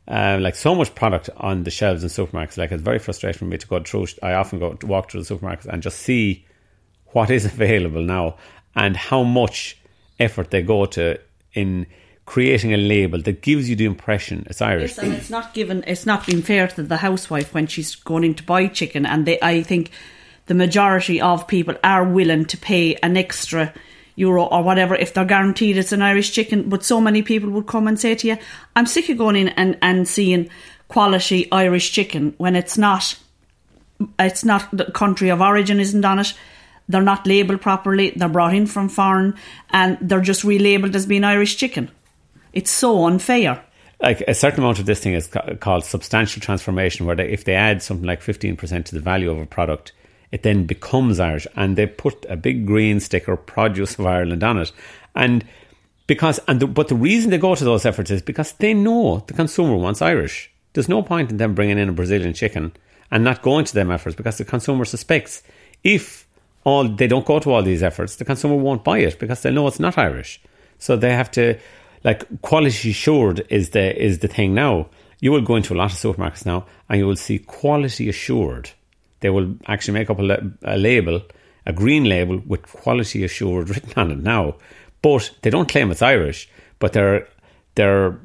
Uh, 0.08 0.38
like 0.40 0.56
so 0.56 0.74
much 0.74 0.96
product 0.96 1.30
on 1.36 1.64
the 1.64 1.72
shelves 1.72 2.02
in 2.02 2.10
supermarkets, 2.10 2.58
like 2.58 2.72
it's 2.72 2.82
very 2.82 2.98
frustrating 2.98 3.38
for 3.38 3.44
me 3.44 3.58
to 3.58 3.68
go 3.68 3.84
through. 3.84 4.08
I 4.24 4.34
often 4.34 4.60
go 4.60 4.78
walk 4.84 5.12
through 5.12 5.24
the 5.24 5.36
supermarkets 5.36 5.66
and 5.66 5.84
just 5.84 6.00
see 6.00 6.46
what 7.08 7.30
is 7.30 7.44
available 7.54 8.02
now 8.02 8.38
and 8.74 8.96
how 8.96 9.24
much 9.24 9.78
effort 10.18 10.50
they 10.50 10.62
go 10.62 10.86
to 10.86 11.20
in 11.54 11.88
creating 12.26 12.74
a 12.74 12.78
label 12.78 13.22
that 13.22 13.42
gives 13.42 13.70
you 13.70 13.76
the 13.76 13.86
impression 13.86 14.48
it's 14.50 14.62
Irish. 14.62 14.92
Yes, 14.92 14.98
and 15.00 15.14
it's 15.14 15.30
not 15.30 15.54
given. 15.54 15.84
It's 15.88 16.06
not 16.06 16.26
being 16.26 16.42
fair 16.42 16.70
to 16.70 16.84
the 16.84 16.98
housewife 16.98 17.54
when 17.54 17.68
she's 17.68 17.96
going 17.96 18.24
in 18.24 18.36
to 18.36 18.44
buy 18.44 18.68
chicken, 18.68 19.06
and 19.06 19.26
they, 19.26 19.40
I 19.42 19.62
think 19.62 19.92
the 20.46 20.54
majority 20.54 21.20
of 21.20 21.48
people 21.48 21.76
are 21.84 22.06
willing 22.06 22.46
to 22.46 22.58
pay 22.58 22.96
an 22.96 23.18
extra 23.18 23.74
euro 24.16 24.46
or 24.46 24.64
whatever 24.64 24.96
if 24.96 25.14
they're 25.14 25.26
guaranteed 25.26 25.78
it's 25.78 25.92
an 25.92 26.02
Irish 26.02 26.32
chicken. 26.32 26.70
But 26.70 26.84
so 26.84 27.02
many 27.02 27.22
people 27.22 27.50
would 27.52 27.68
come 27.68 27.88
and 27.88 28.00
say 28.00 28.16
to 28.16 28.28
you, 28.28 28.38
I'm 28.76 28.86
sick 28.86 29.10
of 29.10 29.18
going 29.18 29.36
in 29.36 29.50
and, 29.50 29.78
and 29.82 30.08
seeing 30.08 30.50
quality 30.88 31.52
Irish 31.52 31.92
chicken 31.92 32.34
when 32.38 32.56
it's 32.56 32.78
not 32.78 33.18
it's 34.20 34.44
not 34.44 34.68
the 34.76 34.86
country 34.86 35.30
of 35.30 35.42
origin 35.42 35.80
isn't 35.80 36.04
on 36.04 36.20
it. 36.20 36.34
They're 36.88 37.02
not 37.02 37.26
labelled 37.26 37.62
properly, 37.62 38.12
they're 38.16 38.30
brought 38.30 38.54
in 38.54 38.68
from 38.68 38.90
foreign 38.90 39.36
and 39.70 39.98
they're 40.02 40.22
just 40.22 40.44
relabeled 40.44 40.96
as 40.96 41.06
being 41.06 41.24
Irish 41.24 41.58
chicken. 41.58 41.90
It's 42.54 42.72
so 42.72 43.06
unfair 43.06 43.64
like 44.02 44.22
a 44.28 44.34
certain 44.34 44.60
amount 44.60 44.80
of 44.80 44.86
this 44.86 45.00
thing 45.00 45.14
is 45.14 45.28
ca- 45.28 45.56
called 45.56 45.86
substantial 45.86 46.42
transformation, 46.42 47.06
where 47.06 47.16
they, 47.16 47.30
if 47.30 47.46
they 47.46 47.56
add 47.56 47.82
something 47.82 48.06
like 48.06 48.22
fifteen 48.22 48.56
percent 48.58 48.86
to 48.88 48.96
the 48.96 49.02
value 49.02 49.32
of 49.32 49.40
a 49.40 49.46
product, 49.46 49.94
it 50.36 50.44
then 50.44 50.66
becomes 50.66 51.18
Irish, 51.18 51.48
and 51.56 51.78
they 51.78 51.88
put 51.88 52.26
a 52.28 52.36
big 52.36 52.66
green 52.66 53.00
sticker 53.00 53.38
"Produce 53.38 53.98
of 53.98 54.06
Ireland" 54.06 54.44
on 54.44 54.58
it, 54.58 54.74
and 55.16 55.46
because 56.08 56.42
and 56.46 56.60
the, 56.60 56.68
but 56.68 56.90
the 56.90 56.96
reason 57.10 57.32
they 57.32 57.38
go 57.38 57.56
to 57.56 57.64
those 57.64 57.86
efforts 57.86 58.12
is 58.12 58.22
because 58.22 58.52
they 58.54 58.74
know 58.74 59.24
the 59.28 59.34
consumer 59.34 59.78
wants 59.78 60.02
Irish. 60.02 60.52
There's 60.74 60.90
no 60.90 61.02
point 61.02 61.32
in 61.32 61.38
them 61.38 61.56
bringing 61.56 61.78
in 61.78 61.88
a 61.88 61.94
Brazilian 61.94 62.34
chicken 62.34 62.74
and 63.10 63.24
not 63.24 63.44
going 63.44 63.64
to 63.64 63.74
them 63.74 63.90
efforts 63.90 64.18
because 64.18 64.38
the 64.38 64.44
consumer 64.44 64.84
suspects 64.84 65.42
if 65.86 66.28
all 66.66 66.84
they 66.84 67.08
don't 67.08 67.26
go 67.26 67.40
to 67.40 67.54
all 67.54 67.64
these 67.64 67.82
efforts, 67.82 68.18
the 68.18 68.26
consumer 68.26 68.56
won't 68.56 68.84
buy 68.84 68.98
it 68.98 69.18
because 69.18 69.42
they 69.42 69.52
know 69.52 69.68
it's 69.68 69.80
not 69.80 69.98
Irish. 69.98 70.42
So 70.80 70.98
they 70.98 71.14
have 71.14 71.32
to 71.32 71.58
like 72.04 72.42
quality 72.42 72.90
assured 72.90 73.48
is 73.50 73.70
the 73.70 73.86
is 74.04 74.20
the 74.20 74.28
thing 74.28 74.54
now. 74.54 74.90
You 75.22 75.32
will 75.32 75.48
go 75.50 75.56
into 75.56 75.74
a 75.74 75.78
lot 75.78 75.94
of 75.94 75.98
supermarkets 75.98 76.46
now 76.46 76.66
and 76.90 77.00
you 77.00 77.08
will 77.08 77.16
see 77.16 77.40
quality 77.40 78.10
assured. 78.10 78.72
They 79.26 79.32
will 79.32 79.56
actually 79.66 79.96
make 79.96 80.12
up 80.12 80.20
a, 80.20 80.52
a 80.66 80.78
label, 80.78 81.20
a 81.66 81.74
green 81.74 82.04
label 82.04 82.44
with 82.46 82.62
quality 82.62 83.24
assured 83.24 83.70
written 83.70 83.94
on 83.96 84.12
it 84.12 84.20
now. 84.20 84.58
But 85.02 85.32
they 85.42 85.50
don't 85.50 85.68
claim 85.68 85.90
it's 85.90 86.04
Irish, 86.04 86.48
but 86.78 86.94
they're 86.94 87.28
they're 87.74 88.20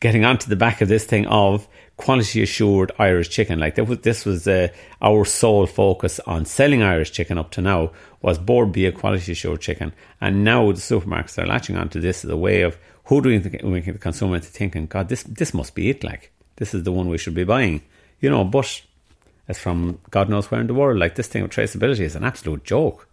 getting 0.00 0.24
onto 0.24 0.48
the 0.48 0.56
back 0.56 0.80
of 0.80 0.88
this 0.88 1.04
thing 1.04 1.26
of 1.26 1.68
quality 1.98 2.42
assured 2.42 2.90
Irish 2.98 3.28
chicken. 3.28 3.58
Like 3.58 3.74
this 3.74 4.24
was 4.24 4.48
uh, 4.48 4.68
our 5.02 5.26
sole 5.26 5.66
focus 5.66 6.20
on 6.20 6.46
selling 6.46 6.82
Irish 6.82 7.12
chicken 7.12 7.36
up 7.36 7.50
to 7.50 7.60
now 7.60 7.90
was 8.22 8.38
Bord 8.38 8.72
Bia 8.72 8.92
quality 8.92 9.32
assured 9.32 9.60
chicken, 9.60 9.92
and 10.22 10.42
now 10.42 10.72
the 10.72 10.78
supermarkets 10.78 11.36
are 11.36 11.46
latching 11.46 11.76
onto 11.76 12.00
this 12.00 12.24
as 12.24 12.30
a 12.30 12.36
way 12.38 12.62
of 12.62 12.78
who 13.04 13.20
do 13.20 13.28
we 13.28 13.70
we 13.70 13.80
the 13.80 13.98
consumer 13.98 14.36
into 14.36 14.48
thinking, 14.48 14.86
God, 14.86 15.10
this 15.10 15.22
this 15.24 15.52
must 15.52 15.74
be 15.74 15.90
it. 15.90 16.02
Like 16.02 16.32
this 16.56 16.72
is 16.72 16.82
the 16.82 16.92
one 16.92 17.10
we 17.10 17.18
should 17.18 17.34
be 17.34 17.44
buying, 17.44 17.82
you 18.20 18.30
know. 18.30 18.42
But 18.42 18.80
from 19.58 19.98
God 20.10 20.28
knows 20.28 20.50
where 20.50 20.60
in 20.60 20.66
the 20.66 20.74
world. 20.74 20.98
Like 20.98 21.14
this 21.14 21.28
thing 21.28 21.42
of 21.42 21.50
traceability 21.50 22.00
is 22.00 22.16
an 22.16 22.24
absolute 22.24 22.64
joke, 22.64 23.08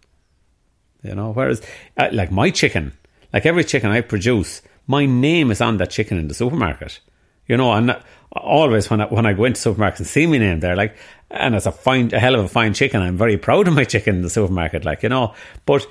you 1.02 1.14
know. 1.14 1.32
Whereas, 1.32 1.62
uh, 1.96 2.08
like 2.12 2.30
my 2.30 2.50
chicken, 2.50 2.92
like 3.32 3.46
every 3.46 3.64
chicken 3.64 3.90
I 3.90 4.00
produce, 4.00 4.62
my 4.86 5.06
name 5.06 5.50
is 5.50 5.60
on 5.60 5.76
that 5.78 5.90
chicken 5.90 6.18
in 6.18 6.28
the 6.28 6.34
supermarket. 6.34 7.00
You 7.46 7.56
know, 7.56 7.72
and 7.72 7.96
always 8.32 8.88
when 8.90 9.00
I, 9.00 9.06
when 9.06 9.26
I 9.26 9.32
go 9.32 9.44
into 9.44 9.60
supermarkets 9.60 9.98
and 9.98 10.06
see 10.06 10.26
my 10.26 10.38
name 10.38 10.60
there, 10.60 10.76
like, 10.76 10.96
and 11.30 11.54
it's 11.54 11.66
a 11.66 11.72
fine, 11.72 12.14
a 12.14 12.20
hell 12.20 12.36
of 12.36 12.44
a 12.44 12.48
fine 12.48 12.74
chicken. 12.74 13.02
I'm 13.02 13.16
very 13.16 13.36
proud 13.36 13.66
of 13.66 13.74
my 13.74 13.84
chicken 13.84 14.16
in 14.16 14.22
the 14.22 14.30
supermarket, 14.30 14.84
like 14.84 15.02
you 15.02 15.08
know. 15.08 15.34
But 15.66 15.86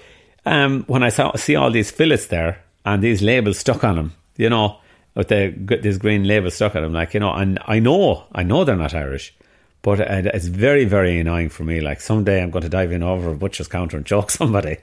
um, 0.46 0.84
when 0.88 1.04
I 1.04 1.10
saw, 1.10 1.36
see 1.36 1.56
all 1.56 1.72
these 1.72 1.92
fillets 1.92 2.28
there 2.28 2.64
and 2.86 3.04
these 3.04 3.22
labels 3.22 3.60
stuck 3.60 3.84
on 3.84 3.96
them, 3.96 4.14
you 4.38 4.50
know, 4.50 4.78
with 5.16 5.28
the 5.28 5.54
this 5.82 5.98
green 5.98 6.24
label 6.24 6.50
stuck 6.52 6.76
on 6.76 6.84
them, 6.84 6.94
like 6.94 7.14
you 7.14 7.20
know, 7.20 7.34
and 7.34 7.60
I 7.66 7.80
know, 7.80 8.26
I 8.32 8.44
know 8.44 8.64
they're 8.64 8.76
not 8.76 8.94
Irish, 8.94 9.34
but 9.82 10.00
uh, 10.02 10.30
it's 10.34 10.48
very, 10.48 10.86
very 10.86 11.20
annoying 11.20 11.50
for 11.50 11.64
me. 11.64 11.80
Like 11.82 12.02
someday 12.02 12.42
I'm 12.42 12.52
going 12.52 12.64
to 12.64 12.70
dive 12.70 12.92
in 12.92 13.04
over 13.04 13.32
a 13.32 13.36
butcher's 13.36 13.68
counter 13.68 13.98
and 13.98 14.06
choke 14.06 14.30
somebody. 14.42 14.78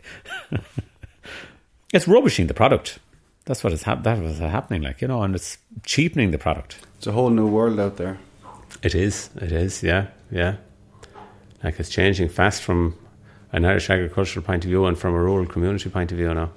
it's 1.92 2.08
rubbishing 2.08 2.46
the 2.46 2.54
product. 2.54 2.98
That's 3.44 3.62
what 3.62 3.72
is 3.72 3.84
hap- 3.84 4.02
that 4.02 4.20
was 4.20 4.38
happening, 4.38 4.82
like 4.82 5.00
you 5.00 5.08
know, 5.08 5.22
and 5.22 5.34
it's 5.34 5.58
cheapening 5.84 6.30
the 6.32 6.38
product. 6.38 6.78
It's 6.98 7.06
a 7.06 7.12
whole 7.12 7.30
new 7.30 7.46
world 7.46 7.78
out 7.78 7.96
there. 7.96 8.18
It 8.82 8.94
is. 8.94 9.30
It 9.36 9.52
is. 9.52 9.82
Yeah. 9.82 10.08
Yeah. 10.30 10.56
Like 11.62 11.78
it's 11.78 11.88
changing 11.88 12.28
fast 12.28 12.62
from 12.62 12.96
an 13.52 13.64
Irish 13.64 13.88
agricultural 13.88 14.44
point 14.44 14.64
of 14.64 14.68
view 14.68 14.86
and 14.86 14.98
from 14.98 15.14
a 15.14 15.18
rural 15.20 15.46
community 15.46 15.88
point 15.88 16.10
of 16.12 16.18
view 16.18 16.32
now. 16.34 16.50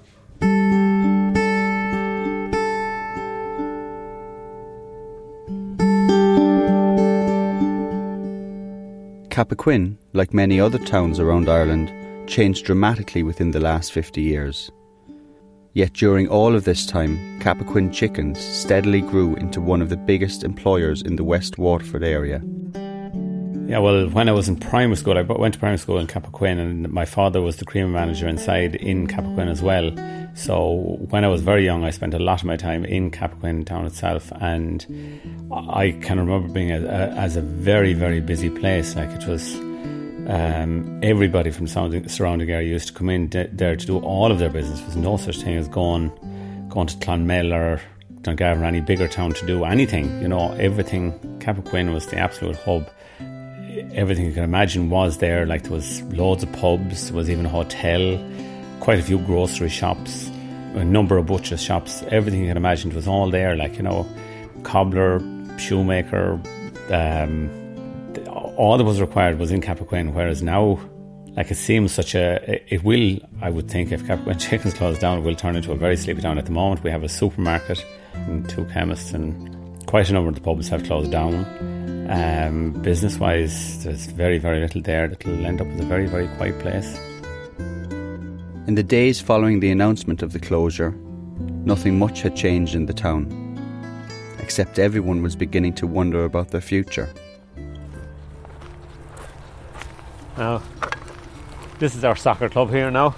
Cappoquin, 9.39 9.96
like 10.12 10.34
many 10.34 10.60
other 10.60 10.77
towns 10.77 11.17
around 11.17 11.48
Ireland, 11.48 11.93
changed 12.27 12.65
dramatically 12.65 13.24
within 13.24 13.51
the 13.51 13.60
last 13.62 13.93
50 13.93 14.22
years. 14.22 14.69
Yet 15.72 15.93
during 15.93 16.27
all 16.27 16.53
of 16.53 16.65
this 16.65 16.86
time, 16.86 17.39
Cappoquin 17.39 17.93
Chickens 17.93 18.38
steadily 18.38 19.00
grew 19.00 19.36
into 19.38 19.62
one 19.62 19.81
of 19.81 19.88
the 19.88 19.96
biggest 19.96 20.43
employers 20.43 21.03
in 21.03 21.15
the 21.15 21.24
West 21.24 21.58
Waterford 21.58 22.03
area. 22.03 22.41
Yeah, 23.69 23.77
well, 23.77 24.09
when 24.09 24.27
I 24.27 24.31
was 24.31 24.49
in 24.49 24.55
primary 24.55 24.95
school, 24.95 25.15
I 25.15 25.21
went 25.21 25.53
to 25.53 25.59
primary 25.59 25.77
school 25.77 25.99
in 25.99 26.07
Cappoquin, 26.07 26.57
and 26.57 26.91
my 26.91 27.05
father 27.05 27.39
was 27.39 27.57
the 27.57 27.65
creamery 27.65 27.93
manager 27.93 28.27
inside 28.27 28.73
in 28.73 29.05
Cappoquin 29.05 29.47
as 29.47 29.61
well. 29.61 29.91
So 30.33 30.97
when 31.11 31.23
I 31.23 31.27
was 31.27 31.43
very 31.43 31.65
young, 31.65 31.83
I 31.83 31.91
spent 31.91 32.15
a 32.15 32.19
lot 32.19 32.39
of 32.39 32.45
my 32.45 32.55
time 32.55 32.83
in 32.83 33.11
Cappoquin 33.11 33.67
town 33.67 33.85
itself, 33.85 34.31
and 34.41 34.83
I 35.51 35.91
can 36.01 36.17
remember 36.17 36.51
being 36.51 36.71
a, 36.71 36.83
a, 36.83 37.09
as 37.11 37.35
a 37.35 37.41
very, 37.41 37.93
very 37.93 38.21
busy 38.21 38.49
place. 38.49 38.95
Like 38.95 39.11
it 39.11 39.27
was 39.27 39.53
um, 40.27 40.99
everybody 41.03 41.51
from 41.51 41.67
surrounding 41.67 42.49
area 42.49 42.67
used 42.67 42.88
to 42.88 42.93
come 42.95 43.11
in 43.11 43.29
there 43.29 43.75
to 43.75 43.85
do 43.85 43.99
all 43.99 44.31
of 44.31 44.39
their 44.39 44.49
business. 44.49 44.79
There 44.79 44.88
was 44.88 44.95
no 44.95 45.17
such 45.17 45.43
thing 45.43 45.57
as 45.57 45.67
going 45.67 46.09
going 46.69 46.88
to 46.88 46.97
Clonmel 46.97 47.53
or 47.53 47.79
Dungarvan 48.21 48.61
or 48.61 48.65
any 48.65 48.81
bigger 48.81 49.07
town 49.07 49.33
to 49.33 49.45
do 49.45 49.63
anything. 49.63 50.19
You 50.23 50.27
know, 50.27 50.53
everything. 50.53 51.11
Cappoquin 51.38 51.93
was 51.93 52.07
the 52.07 52.17
absolute 52.17 52.55
hub. 52.55 52.89
Everything 53.93 54.25
you 54.25 54.34
can 54.34 54.43
imagine 54.43 54.89
was 54.89 55.17
there. 55.17 55.46
Like 55.46 55.63
there 55.63 55.72
was 55.72 56.01
loads 56.03 56.43
of 56.43 56.51
pubs. 56.53 57.08
There 57.08 57.15
was 57.17 57.29
even 57.29 57.46
a 57.46 57.50
hotel, 57.50 58.24
quite 58.79 59.00
a 59.00 59.03
few 59.03 59.19
grocery 59.19 59.69
shops, 59.69 60.27
a 60.75 60.86
number 60.86 61.17
of 61.17 61.25
butchers 61.25 61.62
shops. 61.62 62.03
Everything 62.10 62.41
you 62.41 62.48
can 62.48 62.58
imagine 62.58 62.93
was 62.93 63.08
all 63.08 63.29
there. 63.29 63.55
Like 63.55 63.77
you 63.77 63.84
know, 63.84 64.08
cobbler, 64.63 65.19
shoemaker. 65.58 66.39
Um, 66.91 67.50
all 68.58 68.77
that 68.77 68.84
was 68.84 69.00
required 69.00 69.39
was 69.39 69.51
in 69.51 69.62
Cappoquin, 69.62 70.13
whereas 70.13 70.43
now, 70.43 70.79
like 71.38 71.50
it 71.50 71.55
seems 71.55 71.93
such 71.93 72.13
a, 72.13 72.74
it 72.74 72.84
will, 72.84 73.17
I 73.41 73.50
would 73.50 73.69
think, 73.72 73.91
if 73.91 74.03
Cappoquin 74.03 74.39
Chickens 74.50 74.74
closed 74.74 75.00
down, 75.00 75.19
it 75.19 75.22
will 75.22 75.36
turn 75.36 75.55
into 75.55 75.72
a 75.72 75.75
very 75.75 75.96
sleepy 75.96 76.22
town. 76.22 76.38
At 76.38 76.46
the 76.46 76.51
moment, 76.51 76.84
we 76.84 76.91
have 76.91 77.03
a 77.03 77.10
supermarket 77.10 77.86
and 78.13 78.50
two 78.50 78.65
chemists, 78.65 79.13
and 79.13 79.55
quite 79.89 80.08
a 80.08 80.13
number 80.13 80.29
of 80.29 80.36
the 80.36 80.41
pubs 80.41 80.69
have 80.69 80.84
closed 80.84 81.10
down. 81.10 81.34
Um, 82.12 82.74
business 82.74 83.17
wise, 83.17 83.84
there's 83.84 84.05
very, 84.05 84.38
very 84.38 84.60
little 84.60 84.84
there. 84.84 85.05
It'll 85.05 85.43
end 85.43 85.62
up 85.62 85.67
as 85.67 85.79
a 85.79 85.84
very, 85.84 86.05
very 86.05 86.27
quiet 86.38 86.60
place. 86.60 86.96
In 88.67 88.75
the 88.75 88.84
days 88.84 89.19
following 89.19 89.62
the 89.62 89.72
announcement 89.72 90.22
of 90.22 90.31
the 90.31 90.39
closure, 90.39 90.91
nothing 91.65 91.98
much 91.98 92.22
had 92.22 92.36
changed 92.36 92.75
in 92.75 92.86
the 92.86 92.93
town, 92.93 93.25
except 94.38 94.77
everyone 94.77 95.24
was 95.24 95.36
beginning 95.36 95.74
to 95.74 95.88
wonder 95.88 96.24
about 96.24 96.51
their 96.51 96.62
future. 96.62 97.10
Now, 100.38 100.62
this 101.79 101.96
is 101.96 102.03
our 102.03 102.15
soccer 102.15 102.48
club 102.48 102.69
here 102.69 102.91
now. 102.91 103.15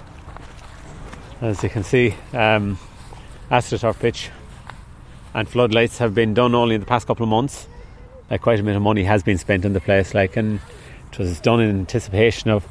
As 1.42 1.62
you 1.62 1.68
can 1.68 1.84
see, 1.84 2.14
um, 2.32 2.78
AstroTurf 3.50 3.98
pitch 3.98 4.30
and 5.34 5.48
floodlights 5.48 5.98
have 5.98 6.14
been 6.14 6.34
done 6.34 6.54
only 6.54 6.74
in 6.74 6.80
the 6.80 6.86
past 6.86 7.06
couple 7.06 7.24
of 7.24 7.30
months. 7.30 7.66
Like 8.30 8.42
quite 8.42 8.60
a 8.60 8.62
bit 8.62 8.76
of 8.76 8.82
money 8.82 9.04
has 9.04 9.22
been 9.22 9.38
spent 9.38 9.64
in 9.64 9.72
the 9.72 9.80
place, 9.80 10.14
like, 10.14 10.36
and 10.36 10.60
it 11.12 11.18
was 11.18 11.40
done 11.40 11.60
in 11.60 11.70
anticipation 11.70 12.50
of 12.50 12.66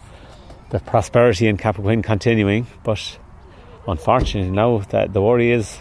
the 0.69 0.79
prosperity 0.79 1.47
in 1.47 1.57
Cappoquin 1.57 2.03
continuing. 2.03 2.67
But 2.83 3.19
unfortunately, 3.87 4.51
now 4.51 4.79
that 4.89 5.13
the 5.13 5.21
worry 5.21 5.51
is, 5.51 5.79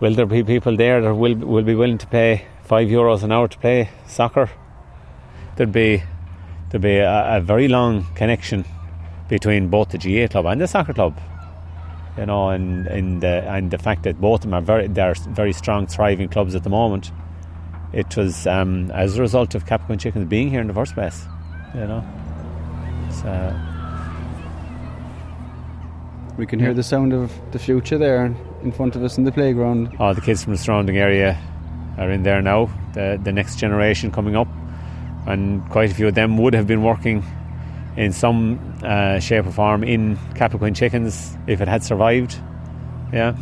will 0.00 0.14
there 0.14 0.26
be 0.26 0.42
people 0.42 0.76
there 0.76 1.00
that 1.00 1.14
will 1.14 1.34
will 1.34 1.64
be 1.64 1.74
willing 1.74 1.98
to 1.98 2.06
pay 2.06 2.46
five 2.64 2.88
euros 2.88 3.22
an 3.22 3.32
hour 3.32 3.48
to 3.48 3.58
play 3.58 3.90
soccer? 4.06 4.50
There'd 5.56 5.72
be 5.72 6.02
there'd 6.70 6.82
be 6.82 6.96
a, 6.96 7.36
a, 7.36 7.40
very 7.40 7.68
long 7.68 8.06
connection 8.14 8.64
between 9.28 9.68
both 9.68 9.90
the 9.90 9.98
GAA 9.98 10.26
club 10.28 10.46
and 10.46 10.60
the 10.60 10.66
soccer 10.66 10.94
club. 10.94 11.20
You 12.18 12.26
know, 12.26 12.50
and 12.50 12.86
and 12.86 13.22
the, 13.22 13.42
and 13.48 13.70
the 13.70 13.78
fact 13.78 14.02
that 14.02 14.20
both 14.20 14.40
of 14.40 14.42
them 14.42 14.54
are 14.54 14.60
very 14.60 14.86
they're 14.86 15.14
very 15.14 15.52
strong, 15.52 15.86
thriving 15.86 16.28
clubs 16.28 16.54
at 16.54 16.62
the 16.62 16.70
moment. 16.70 17.10
It 17.92 18.16
was 18.16 18.46
um, 18.46 18.90
as 18.90 19.16
a 19.16 19.20
result 19.22 19.54
of 19.54 19.64
Cappoquin 19.64 19.98
Chickens 19.98 20.28
being 20.28 20.50
here 20.50 20.60
in 20.60 20.66
the 20.66 20.74
first 20.74 20.94
place. 20.94 21.24
You 21.74 21.86
know, 21.86 22.04
so 23.10 23.54
we 26.36 26.46
can 26.46 26.58
hear 26.58 26.74
the 26.74 26.82
sound 26.82 27.12
of 27.12 27.32
the 27.52 27.58
future 27.58 27.96
there 27.96 28.26
in 28.62 28.72
front 28.72 28.94
of 28.94 29.02
us 29.02 29.16
in 29.16 29.24
the 29.24 29.32
playground. 29.32 29.96
All 29.98 30.14
the 30.14 30.20
kids 30.20 30.44
from 30.44 30.52
the 30.52 30.58
surrounding 30.58 30.98
area 30.98 31.38
are 31.96 32.10
in 32.10 32.22
there 32.24 32.42
now. 32.42 32.68
The 32.92 33.18
the 33.22 33.32
next 33.32 33.58
generation 33.58 34.10
coming 34.10 34.36
up 34.36 34.48
and 35.26 35.68
quite 35.70 35.90
a 35.90 35.94
few 35.94 36.08
of 36.08 36.14
them 36.14 36.36
would 36.38 36.54
have 36.54 36.66
been 36.66 36.82
working 36.82 37.24
in 37.96 38.12
some 38.12 38.58
uh, 38.82 39.18
shape 39.20 39.46
or 39.46 39.52
form 39.52 39.84
in 39.84 40.16
Cappoquin 40.34 40.74
chickens 40.74 41.36
if 41.46 41.60
it 41.60 41.68
had 41.68 41.82
survived. 41.82 42.34
Yeah. 43.12 43.32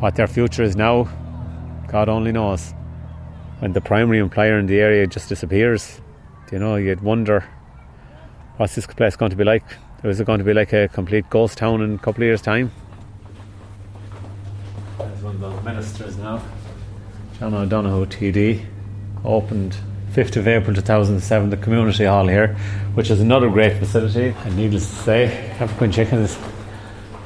What 0.00 0.16
their 0.16 0.26
future 0.26 0.62
is 0.62 0.76
now, 0.76 1.08
God 1.88 2.08
only 2.08 2.32
knows. 2.32 2.74
When 3.60 3.72
the 3.72 3.80
primary 3.80 4.18
employer 4.18 4.58
in 4.58 4.66
the 4.66 4.80
area 4.80 5.06
just 5.06 5.28
disappears, 5.28 6.00
you 6.50 6.58
know, 6.58 6.76
you'd 6.76 7.02
wonder 7.02 7.44
what's 8.56 8.74
this 8.74 8.86
place 8.86 9.16
going 9.16 9.30
to 9.30 9.36
be 9.36 9.44
like? 9.44 9.64
Is 10.02 10.18
it 10.18 10.26
going 10.26 10.38
to 10.38 10.44
be 10.44 10.54
like 10.54 10.72
a 10.72 10.88
complete 10.88 11.28
ghost 11.28 11.58
town 11.58 11.82
in 11.82 11.94
a 11.94 11.98
couple 11.98 12.22
of 12.22 12.26
years' 12.26 12.42
time? 12.42 12.72
There's 14.98 15.22
one 15.22 15.34
of 15.34 15.40
those 15.40 15.62
ministers 15.62 16.16
now. 16.16 16.42
John 17.38 17.54
O'Donoghue 17.54 18.06
TD 18.06 18.66
opened 19.24 19.76
5th 20.12 20.36
of 20.36 20.48
April 20.48 20.74
2007 20.74 21.50
the 21.50 21.56
community 21.56 22.04
hall 22.04 22.26
here, 22.26 22.56
which 22.94 23.10
is 23.10 23.20
another 23.20 23.48
great 23.48 23.78
facility. 23.78 24.34
And 24.44 24.56
needless 24.56 24.88
to 24.88 24.96
say, 24.96 25.54
Cappoquin 25.56 25.92
Chickens 25.92 26.36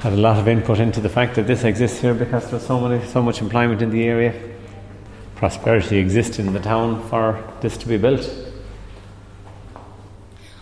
had 0.01 0.13
a 0.13 0.17
lot 0.17 0.39
of 0.39 0.47
input 0.49 0.79
into 0.79 1.01
the 1.01 1.09
fact 1.09 1.35
that 1.37 1.47
this 1.47 1.65
exists 1.65 2.01
here 2.01 2.13
because 2.13 2.51
there's 2.51 2.67
so 2.67 2.79
many, 2.79 3.03
so 3.07 3.23
much 3.23 3.41
employment 3.41 3.81
in 3.81 3.89
the 3.89 4.05
area. 4.05 4.35
Prosperity 5.35 5.97
existed 5.97 6.45
in 6.45 6.53
the 6.53 6.61
town 6.61 7.03
for 7.09 7.43
this 7.63 7.79
to 7.79 7.89
be 7.89 7.97
built. 7.97 8.44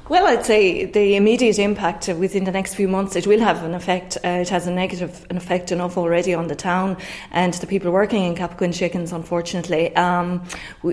Well, 0.09 0.26
I'd 0.26 0.44
say 0.44 0.85
the 0.85 1.14
immediate 1.14 1.61
impact 1.61 2.09
within 2.09 2.42
the 2.42 2.50
next 2.50 2.75
few 2.75 2.88
months, 2.88 3.14
it 3.14 3.25
will 3.25 3.38
have 3.38 3.62
an 3.62 3.73
effect. 3.73 4.16
Uh, 4.16 4.40
it 4.42 4.49
has 4.49 4.66
a 4.66 4.73
negative 4.73 5.25
an 5.30 5.37
effect 5.37 5.71
enough 5.71 5.97
already 5.97 6.35
on 6.35 6.49
the 6.49 6.56
town 6.56 6.97
and 7.30 7.54
the 7.54 7.68
people 7.68 7.92
working 7.92 8.25
in 8.25 8.35
Cappoquin 8.35 8.75
Chickens, 8.75 9.12
unfortunately. 9.12 9.94
Um, 9.94 10.44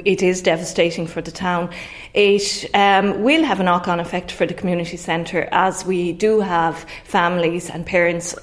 it 0.05 0.21
is 0.21 0.43
devastating 0.43 1.07
for 1.07 1.21
the 1.21 1.31
town. 1.31 1.71
It 2.13 2.69
um, 2.75 3.23
will 3.23 3.43
have 3.43 3.59
a 3.59 3.63
knock 3.63 3.87
on 3.87 3.99
effect 3.99 4.31
for 4.31 4.45
the 4.45 4.53
community 4.53 4.97
centre 4.97 5.49
as 5.51 5.83
we 5.83 6.11
do 6.11 6.39
have 6.41 6.85
families 7.03 7.71
and 7.71 7.87
parents 7.87 8.35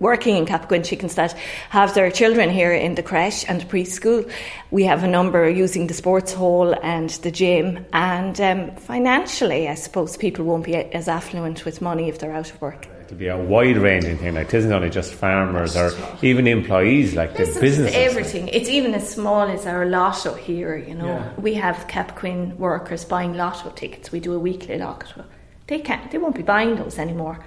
working 0.00 0.36
in 0.36 0.46
Cappoquin 0.46 0.84
Chickens 0.84 1.14
that 1.14 1.34
have 1.68 1.94
their 1.94 2.10
children 2.10 2.50
here 2.50 2.72
in 2.72 2.94
the 2.94 3.02
creche 3.02 3.44
and 3.46 3.60
preschool. 3.68 4.28
We 4.70 4.84
have 4.84 5.04
a 5.04 5.06
number 5.06 5.48
using 5.48 5.86
the 5.86 5.94
sports 5.94 6.32
hall 6.32 6.74
and 6.82 7.10
the 7.10 7.30
gym. 7.30 7.84
And 7.92 8.40
um, 8.40 8.76
financially, 8.76 9.68
I 9.68 9.74
suppose 9.74 10.16
people 10.16 10.46
won't 10.46 10.64
be 10.64 10.74
as 10.74 11.06
affluent 11.06 11.64
with 11.64 11.80
money 11.82 12.08
if 12.08 12.18
they're 12.18 12.32
out 12.32 12.50
of 12.50 12.60
work. 12.60 12.88
To 13.08 13.14
be 13.14 13.26
a 13.26 13.36
wide 13.36 13.76
ranging 13.76 14.18
thing, 14.18 14.34
like 14.36 14.46
it 14.46 14.54
isn't 14.54 14.72
only 14.72 14.88
just 14.88 15.12
farmers 15.12 15.76
or 15.76 15.90
even 16.22 16.46
employees, 16.46 17.14
like 17.14 17.32
the 17.32 17.44
businesses. 17.60 17.92
everything. 17.92 18.46
It's 18.48 18.68
even 18.68 18.94
as 18.94 19.10
small 19.10 19.48
as 19.48 19.66
our 19.66 19.84
lotto 19.84 20.34
here. 20.34 20.76
You 20.76 20.94
know, 20.94 21.06
yeah. 21.06 21.32
we 21.36 21.54
have 21.54 21.88
Cappoquin 21.88 22.56
workers 22.56 23.04
buying 23.04 23.34
lotto 23.34 23.70
tickets. 23.70 24.12
We 24.12 24.20
do 24.20 24.32
a 24.32 24.38
weekly 24.38 24.78
lotto. 24.78 25.24
They 25.66 25.80
can't. 25.80 26.08
They 26.12 26.18
won't 26.18 26.36
be 26.36 26.42
buying 26.42 26.76
those 26.76 27.00
anymore 27.00 27.44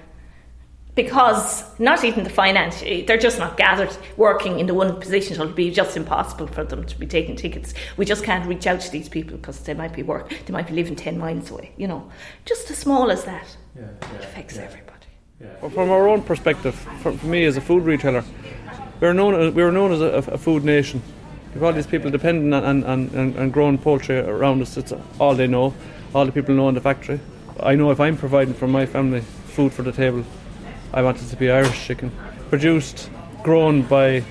because 0.96 1.64
not 1.80 2.04
even 2.04 2.24
the 2.24 2.30
finance, 2.30 2.82
they're 2.82 3.18
just 3.18 3.40
not 3.40 3.58
gathered 3.58 3.96
working 4.18 4.60
in 4.60 4.68
the 4.68 4.74
one 4.74 5.00
position. 5.00 5.36
So 5.36 5.44
it'll 5.44 5.56
be 5.56 5.72
just 5.72 5.98
impossible 5.98 6.48
for 6.48 6.64
them 6.64 6.86
to 6.86 7.00
be 7.00 7.08
taking 7.08 7.36
tickets. 7.36 7.74
We 7.98 8.06
just 8.06 8.24
can't 8.24 8.48
reach 8.48 8.68
out 8.68 8.82
to 8.82 8.92
these 8.92 9.10
people 9.10 9.38
because 9.38 9.60
they 9.62 9.74
might 9.74 9.94
be 9.94 10.04
work, 10.04 10.34
they 10.46 10.54
might 10.54 10.68
be 10.68 10.74
living 10.74 10.96
ten 10.96 11.18
miles 11.18 11.50
away. 11.50 11.72
You 11.78 11.88
know, 11.88 12.10
just 12.46 12.70
as 12.70 12.78
small 12.78 13.12
as 13.12 13.24
that, 13.24 13.46
yeah, 13.76 13.88
yeah, 14.02 14.16
it 14.16 14.24
affects 14.24 14.56
yeah. 14.56 14.64
everybody. 14.64 14.94
Well, 15.62 15.72
from 15.72 15.90
our 15.90 16.08
own 16.08 16.22
perspective, 16.22 16.76
for, 17.02 17.12
for, 17.12 17.26
me 17.26 17.44
as 17.44 17.58
a 17.58 17.62
food 17.62 17.84
retailer, 17.84 18.24
we're 19.02 19.14
known 19.14 19.36
as, 19.36 19.54
we're 19.54 19.72
known 19.72 19.92
as 19.92 20.00
a, 20.00 20.32
a 20.32 20.38
food 20.38 20.64
nation. 20.64 21.02
We've 21.54 21.64
all 21.64 21.74
these 21.74 21.88
people 21.88 22.12
depending 22.12 22.54
on, 22.54 22.84
on, 22.84 23.10
on, 23.16 23.38
on 23.38 23.50
growing 23.52 23.78
poultry 23.78 24.18
around 24.20 24.62
us. 24.62 24.78
It's 24.78 24.94
all 25.20 25.36
they 25.36 25.48
know. 25.48 25.74
All 26.16 26.26
the 26.26 26.32
people 26.32 26.56
know 26.56 26.70
in 26.70 26.76
the 26.76 26.82
factory. 26.82 27.20
I 27.60 27.76
know 27.76 27.92
if 27.92 28.00
I'm 28.00 28.18
providing 28.18 28.54
for 28.54 28.68
my 28.68 28.86
family 28.86 29.22
food 29.22 29.74
for 29.74 29.82
the 29.82 29.92
table, 29.92 30.24
I 30.94 31.02
wanted 31.02 31.30
to 31.30 31.36
be 31.36 31.50
Irish 31.50 31.86
chicken, 31.86 32.12
produced, 32.50 33.10
grown 33.42 33.82
by 33.82 34.24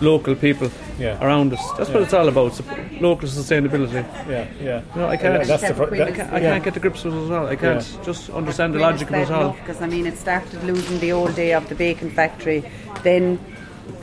local 0.00 0.34
people 0.34 0.70
yeah. 0.98 1.22
around 1.24 1.52
us. 1.52 1.60
That's 1.76 1.88
yeah. 1.88 1.94
what 1.94 2.02
it's 2.04 2.14
all 2.14 2.28
about. 2.28 2.60
local 3.00 3.28
sustainability. 3.28 4.02
Yeah, 4.28 4.48
yeah. 4.60 4.82
No, 4.96 5.08
I 5.08 5.16
can't. 5.16 5.46
That's 5.46 5.62
the 5.62 5.74
fr- 5.74 5.94
I, 5.94 6.10
can't, 6.12 6.32
I 6.32 6.40
can't 6.40 6.64
get 6.64 6.74
to 6.74 6.80
grips 6.80 7.04
with 7.04 7.14
it 7.14 7.26
at 7.26 7.32
all. 7.32 7.46
I 7.46 7.56
can't 7.56 7.86
yeah. 7.86 8.04
just 8.04 8.30
understand 8.30 8.74
the 8.74 8.78
logic 8.78 9.08
of 9.08 9.14
it 9.14 9.30
all. 9.30 9.52
Because 9.52 9.80
I 9.80 9.86
mean, 9.86 10.06
it 10.06 10.16
started 10.16 10.62
losing 10.64 10.98
the 11.00 11.12
old 11.12 11.34
day 11.34 11.52
of 11.52 11.68
the 11.68 11.74
bacon 11.74 12.10
factory, 12.10 12.64
then 13.02 13.38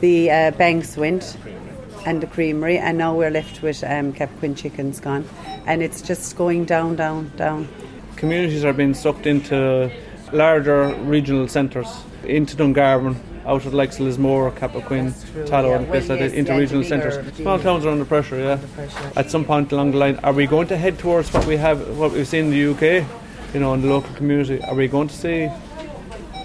the 0.00 0.30
uh, 0.30 0.50
banks 0.52 0.96
went, 0.96 1.36
and 2.06 2.22
the 2.22 2.26
creamery, 2.26 2.78
and 2.78 2.98
now 2.98 3.14
we're 3.14 3.30
left 3.30 3.62
with 3.62 3.82
um, 3.84 4.12
Cappoquin 4.12 4.56
chickens 4.56 5.00
gone, 5.00 5.28
and 5.66 5.82
it's 5.82 6.00
just 6.00 6.36
going 6.36 6.64
down, 6.64 6.96
down, 6.96 7.30
down. 7.36 7.68
Communities 8.16 8.64
are 8.64 8.72
being 8.72 8.94
sucked 8.94 9.26
into 9.26 9.90
larger 10.32 10.94
regional 11.04 11.48
centres 11.48 11.88
into 12.24 12.56
Dungarvan, 12.56 13.16
out 13.46 13.64
of 13.64 13.74
like 13.74 13.98
Lismore, 13.98 14.50
Cappoquin, 14.52 15.14
Tallow, 15.46 15.70
yeah. 15.70 15.76
and 15.78 15.86
places 15.86 16.10
like 16.10 16.18
that, 16.20 16.34
into 16.34 16.54
regional 16.54 16.84
centres. 16.84 17.34
Small 17.36 17.58
towns 17.58 17.84
are 17.84 17.90
under 17.90 18.04
pressure, 18.04 18.38
yeah. 18.38 18.52
Under 18.52 18.66
pressure. 18.68 19.12
At 19.16 19.30
some 19.30 19.44
point 19.44 19.72
along 19.72 19.92
the 19.92 19.98
line, 19.98 20.16
are 20.22 20.32
we 20.32 20.46
going 20.46 20.68
to 20.68 20.76
head 20.76 20.98
towards 20.98 21.32
what 21.32 21.46
we 21.46 21.56
have, 21.56 21.96
what 21.96 22.12
we've 22.12 22.28
seen 22.28 22.46
in 22.46 22.50
the 22.50 22.70
UK, 22.72 23.06
you 23.54 23.60
know, 23.60 23.74
in 23.74 23.82
the 23.82 23.88
local 23.88 24.14
community? 24.14 24.62
Are 24.62 24.74
we 24.74 24.88
going 24.88 25.08
to 25.08 25.16
see 25.16 25.50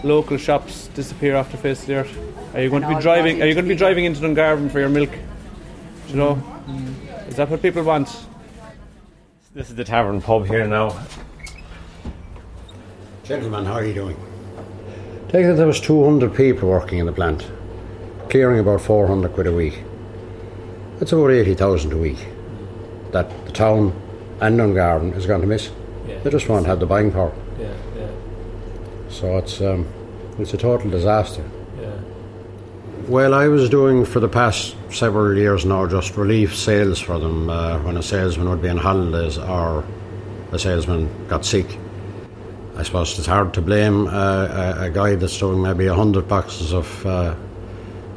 local 0.04 0.38
shops 0.38 0.88
disappear 0.88 1.36
off 1.36 1.52
the 1.52 1.58
face 1.58 1.82
of 1.82 1.88
the 1.88 1.96
earth? 1.96 2.56
Are 2.56 2.62
you 2.62 2.70
going 2.70 2.84
and 2.84 2.92
to 2.92 2.98
be 2.98 3.02
driving? 3.02 3.42
Are 3.42 3.46
you 3.46 3.54
going 3.54 3.66
to 3.66 3.70
be 3.70 3.78
driving 3.78 4.06
into 4.06 4.22
Dungarvan 4.22 4.72
for 4.72 4.80
your 4.80 4.90
milk? 4.90 5.12
Do 5.12 6.14
you 6.14 6.16
know, 6.16 6.36
mm. 6.68 7.28
is 7.28 7.36
that 7.36 7.50
what 7.50 7.62
people 7.62 7.84
want? 7.84 8.08
This 9.54 9.70
is 9.70 9.76
the 9.76 9.84
tavern 9.84 10.22
pub 10.22 10.48
here 10.48 10.68
now. 10.68 10.98
Gentlemen, 13.26 13.66
how 13.66 13.74
are 13.74 13.84
you 13.84 13.96
doing? 13.96 14.16
Take 15.30 15.48
that 15.48 15.56
there 15.56 15.66
was 15.66 15.82
200 15.82 16.36
people 16.36 16.70
working 16.70 17.00
in 17.00 17.08
the 17.08 17.12
plant, 17.12 17.44
clearing 18.30 18.60
about 18.60 18.82
400 18.82 19.34
quid 19.34 19.48
a 19.48 19.52
week. 19.52 19.82
That's 21.00 21.12
about 21.12 21.32
80,000 21.32 21.92
a 21.92 21.98
week 21.98 22.24
that 23.14 23.46
the 23.48 23.52
town 23.52 24.00
and 24.42 24.60
Dungarvan 24.60 25.16
is 25.16 25.26
going 25.26 25.42
to 25.42 25.48
miss. 25.48 25.72
Yeah. 26.08 26.20
They 26.20 26.30
just 26.30 26.48
won't 26.48 26.68
have 26.68 26.80
the 26.80 26.86
buying 26.86 27.12
power. 27.12 27.34
Yeah, 27.60 27.74
yeah. 27.98 28.12
So 29.10 29.38
it's 29.40 29.60
um, 29.60 29.88
it's 30.38 30.54
a 30.54 30.58
total 30.58 30.92
disaster. 30.92 31.50
Yeah. 31.82 31.98
Well, 33.08 33.34
I 33.34 33.48
was 33.48 33.70
doing 33.70 34.06
for 34.06 34.20
the 34.20 34.30
past 34.30 34.76
several 34.92 35.36
years 35.36 35.66
now 35.66 35.88
just 35.88 36.16
relief 36.16 36.56
sales 36.56 37.00
for 37.00 37.18
them 37.18 37.50
uh, 37.50 37.80
when 37.80 37.98
a 37.98 38.04
salesman 38.04 38.48
would 38.50 38.62
be 38.62 38.70
on 38.70 38.78
holidays 38.78 39.40
or 39.40 39.84
a 40.52 40.60
salesman 40.60 41.10
got 41.28 41.44
sick 41.44 41.80
I 42.78 42.84
suppose 42.84 43.18
it's 43.18 43.28
hard 43.28 43.54
to 43.54 43.62
blame 43.62 44.08
a, 44.08 44.76
a, 44.80 44.90
guy 44.90 45.16
that's 45.16 45.38
doing 45.38 45.62
maybe 45.62 45.88
100 45.88 46.28
boxes 46.28 46.74
of 46.74 47.06
uh, 47.06 47.34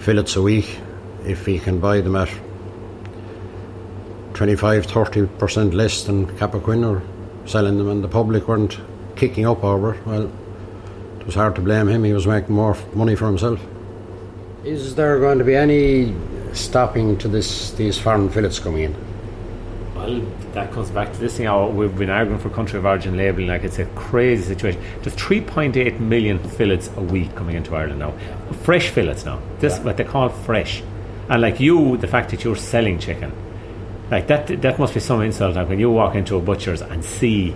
fillets 0.00 0.34
a 0.34 0.42
week 0.42 0.78
if 1.24 1.46
he 1.46 1.60
can 1.60 1.78
buy 1.78 2.00
them 2.00 2.16
at 2.16 2.28
25 4.34 4.86
30% 4.86 5.74
less 5.74 6.04
than 6.04 6.26
Cappoquin 6.38 6.84
or 6.84 7.02
selling 7.46 7.78
them 7.78 7.88
and 7.88 8.02
the 8.02 8.08
public 8.08 8.48
weren't 8.48 8.80
kicking 9.14 9.46
up 9.46 9.62
over 9.62 9.94
it. 9.94 10.06
Well, 10.06 10.30
it 11.20 11.26
was 11.26 11.36
hard 11.36 11.54
to 11.54 11.60
blame 11.60 11.86
him, 11.88 12.02
he 12.02 12.12
was 12.12 12.26
making 12.26 12.54
more 12.54 12.76
money 12.94 13.14
for 13.14 13.26
himself. 13.26 13.60
Is 14.64 14.96
there 14.96 15.20
going 15.20 15.38
to 15.38 15.44
be 15.44 15.54
any 15.54 16.14
stopping 16.52 17.16
to 17.18 17.28
this 17.28 17.70
these 17.72 17.96
foreign 17.96 18.28
fillets 18.28 18.58
coming 18.58 18.82
in? 18.82 19.07
Well, 20.08 20.22
that 20.52 20.72
comes 20.72 20.90
back 20.90 21.12
to 21.12 21.18
this 21.18 21.36
thing. 21.36 21.46
How 21.46 21.68
we've 21.68 21.96
been 21.96 22.08
arguing 22.08 22.40
for 22.40 22.48
country 22.48 22.78
of 22.78 22.86
origin 22.86 23.16
labelling, 23.16 23.48
like 23.48 23.62
it's 23.62 23.78
a 23.78 23.84
crazy 23.86 24.42
situation. 24.42 24.82
There's 25.02 25.16
3.8 25.16 26.00
million 26.00 26.38
fillets 26.38 26.90
a 26.96 27.02
week 27.02 27.34
coming 27.34 27.56
into 27.56 27.76
Ireland 27.76 27.98
now, 27.98 28.14
fresh 28.62 28.88
fillets 28.88 29.24
now. 29.26 29.40
This 29.58 29.76
yeah. 29.76 29.84
what 29.84 29.96
they 29.98 30.04
call 30.04 30.30
fresh, 30.30 30.82
and 31.28 31.42
like 31.42 31.60
you, 31.60 31.98
the 31.98 32.06
fact 32.06 32.30
that 32.30 32.42
you're 32.42 32.56
selling 32.56 32.98
chicken, 32.98 33.32
like 34.10 34.28
that, 34.28 34.46
that 34.62 34.78
must 34.78 34.94
be 34.94 35.00
some 35.00 35.20
insult. 35.20 35.56
Like 35.56 35.68
when 35.68 35.78
you 35.78 35.90
walk 35.90 36.14
into 36.14 36.36
a 36.36 36.40
butcher's 36.40 36.80
and 36.80 37.04
see 37.04 37.54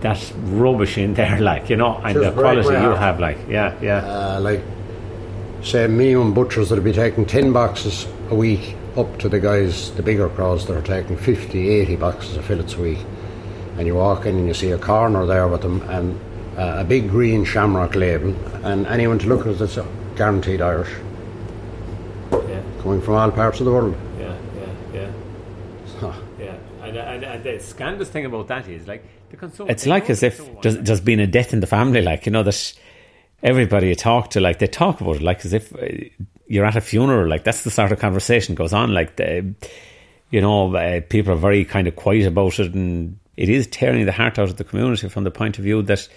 that 0.00 0.32
rubbish 0.44 0.98
in 0.98 1.14
there, 1.14 1.38
like 1.52 1.70
you 1.70 1.76
know, 1.76 1.98
and 1.98 2.14
Just 2.14 2.34
the 2.34 2.40
quality 2.40 2.68
you 2.68 2.94
have, 2.94 3.20
like 3.20 3.38
yeah, 3.48 3.78
yeah, 3.80 3.98
uh, 3.98 4.40
like 4.40 4.62
say 5.62 5.84
a 5.84 5.88
minimum 5.88 6.34
butchers 6.34 6.68
that'll 6.70 6.84
be 6.84 6.92
taking 6.92 7.24
ten 7.24 7.52
boxes 7.52 8.08
a 8.30 8.34
week 8.34 8.74
up 8.96 9.18
to 9.18 9.28
the 9.28 9.38
guys, 9.38 9.90
the 9.92 10.02
bigger 10.02 10.28
crowds 10.28 10.66
that 10.66 10.76
are 10.76 10.82
taking 10.82 11.16
50, 11.16 11.68
80 11.68 11.96
boxes 11.96 12.36
of 12.36 12.44
fillets 12.44 12.74
a 12.74 12.80
week. 12.80 12.98
And 13.76 13.86
you 13.86 13.94
walk 13.94 14.24
in 14.24 14.36
and 14.36 14.48
you 14.48 14.54
see 14.54 14.70
a 14.70 14.78
corner 14.78 15.26
there 15.26 15.48
with 15.48 15.62
them 15.62 15.82
and 15.82 16.18
uh, 16.56 16.76
a 16.78 16.84
big 16.84 17.10
green 17.10 17.44
shamrock 17.44 17.94
label. 17.94 18.34
And 18.64 18.86
anyone 18.86 19.18
to 19.18 19.26
look 19.26 19.42
at 19.42 19.48
it, 19.48 19.60
it's 19.60 19.78
guaranteed 20.16 20.62
Irish. 20.62 20.90
Yeah. 22.32 22.62
Coming 22.80 23.02
from 23.02 23.14
all 23.14 23.30
parts 23.30 23.60
of 23.60 23.66
the 23.66 23.72
world. 23.72 23.96
Yeah, 24.18 24.36
yeah, 24.56 24.72
yeah. 24.94 25.10
Huh. 26.00 26.12
Yeah. 26.38 26.56
And, 26.82 26.96
and, 26.96 27.24
and, 27.24 27.44
the 27.44 27.58
scandalous 27.60 28.08
thing 28.08 28.24
about 28.24 28.48
that 28.48 28.66
is 28.68 28.88
like 28.88 29.04
the 29.30 29.36
consumer. 29.36 29.70
It's 29.70 29.86
like 29.86 30.08
as 30.08 30.22
if 30.22 30.40
there's, 30.62 30.78
there's 30.78 31.00
been 31.00 31.20
a 31.20 31.26
death 31.26 31.52
in 31.52 31.60
the 31.60 31.66
family, 31.66 32.00
like, 32.00 32.24
you 32.24 32.32
know, 32.32 32.42
that 32.42 32.74
everybody 33.46 33.88
you 33.88 33.94
talk 33.94 34.30
to, 34.30 34.40
like, 34.40 34.58
they 34.58 34.66
talk 34.66 35.00
about 35.00 35.16
it 35.16 35.22
like 35.22 35.44
as 35.46 35.54
if. 35.54 35.74
Uh, 35.74 35.86
you're 36.48 36.64
at 36.64 36.76
a 36.76 36.80
funeral, 36.80 37.28
like 37.28 37.44
that's 37.44 37.64
the 37.64 37.70
sort 37.70 37.92
of 37.92 37.98
conversation 37.98 38.54
goes 38.54 38.72
on. 38.72 38.94
Like, 38.94 39.16
the, 39.16 39.54
you 40.30 40.40
know, 40.40 40.74
uh, 40.74 41.00
people 41.00 41.32
are 41.32 41.36
very 41.36 41.64
kind 41.64 41.88
of 41.88 41.96
quiet 41.96 42.26
about 42.26 42.58
it, 42.58 42.74
and 42.74 43.18
it 43.36 43.48
is 43.48 43.66
tearing 43.66 44.06
the 44.06 44.12
heart 44.12 44.38
out 44.38 44.48
of 44.48 44.56
the 44.56 44.64
community 44.64 45.08
from 45.08 45.24
the 45.24 45.30
point 45.30 45.58
of 45.58 45.64
view 45.64 45.82
that 45.82 46.08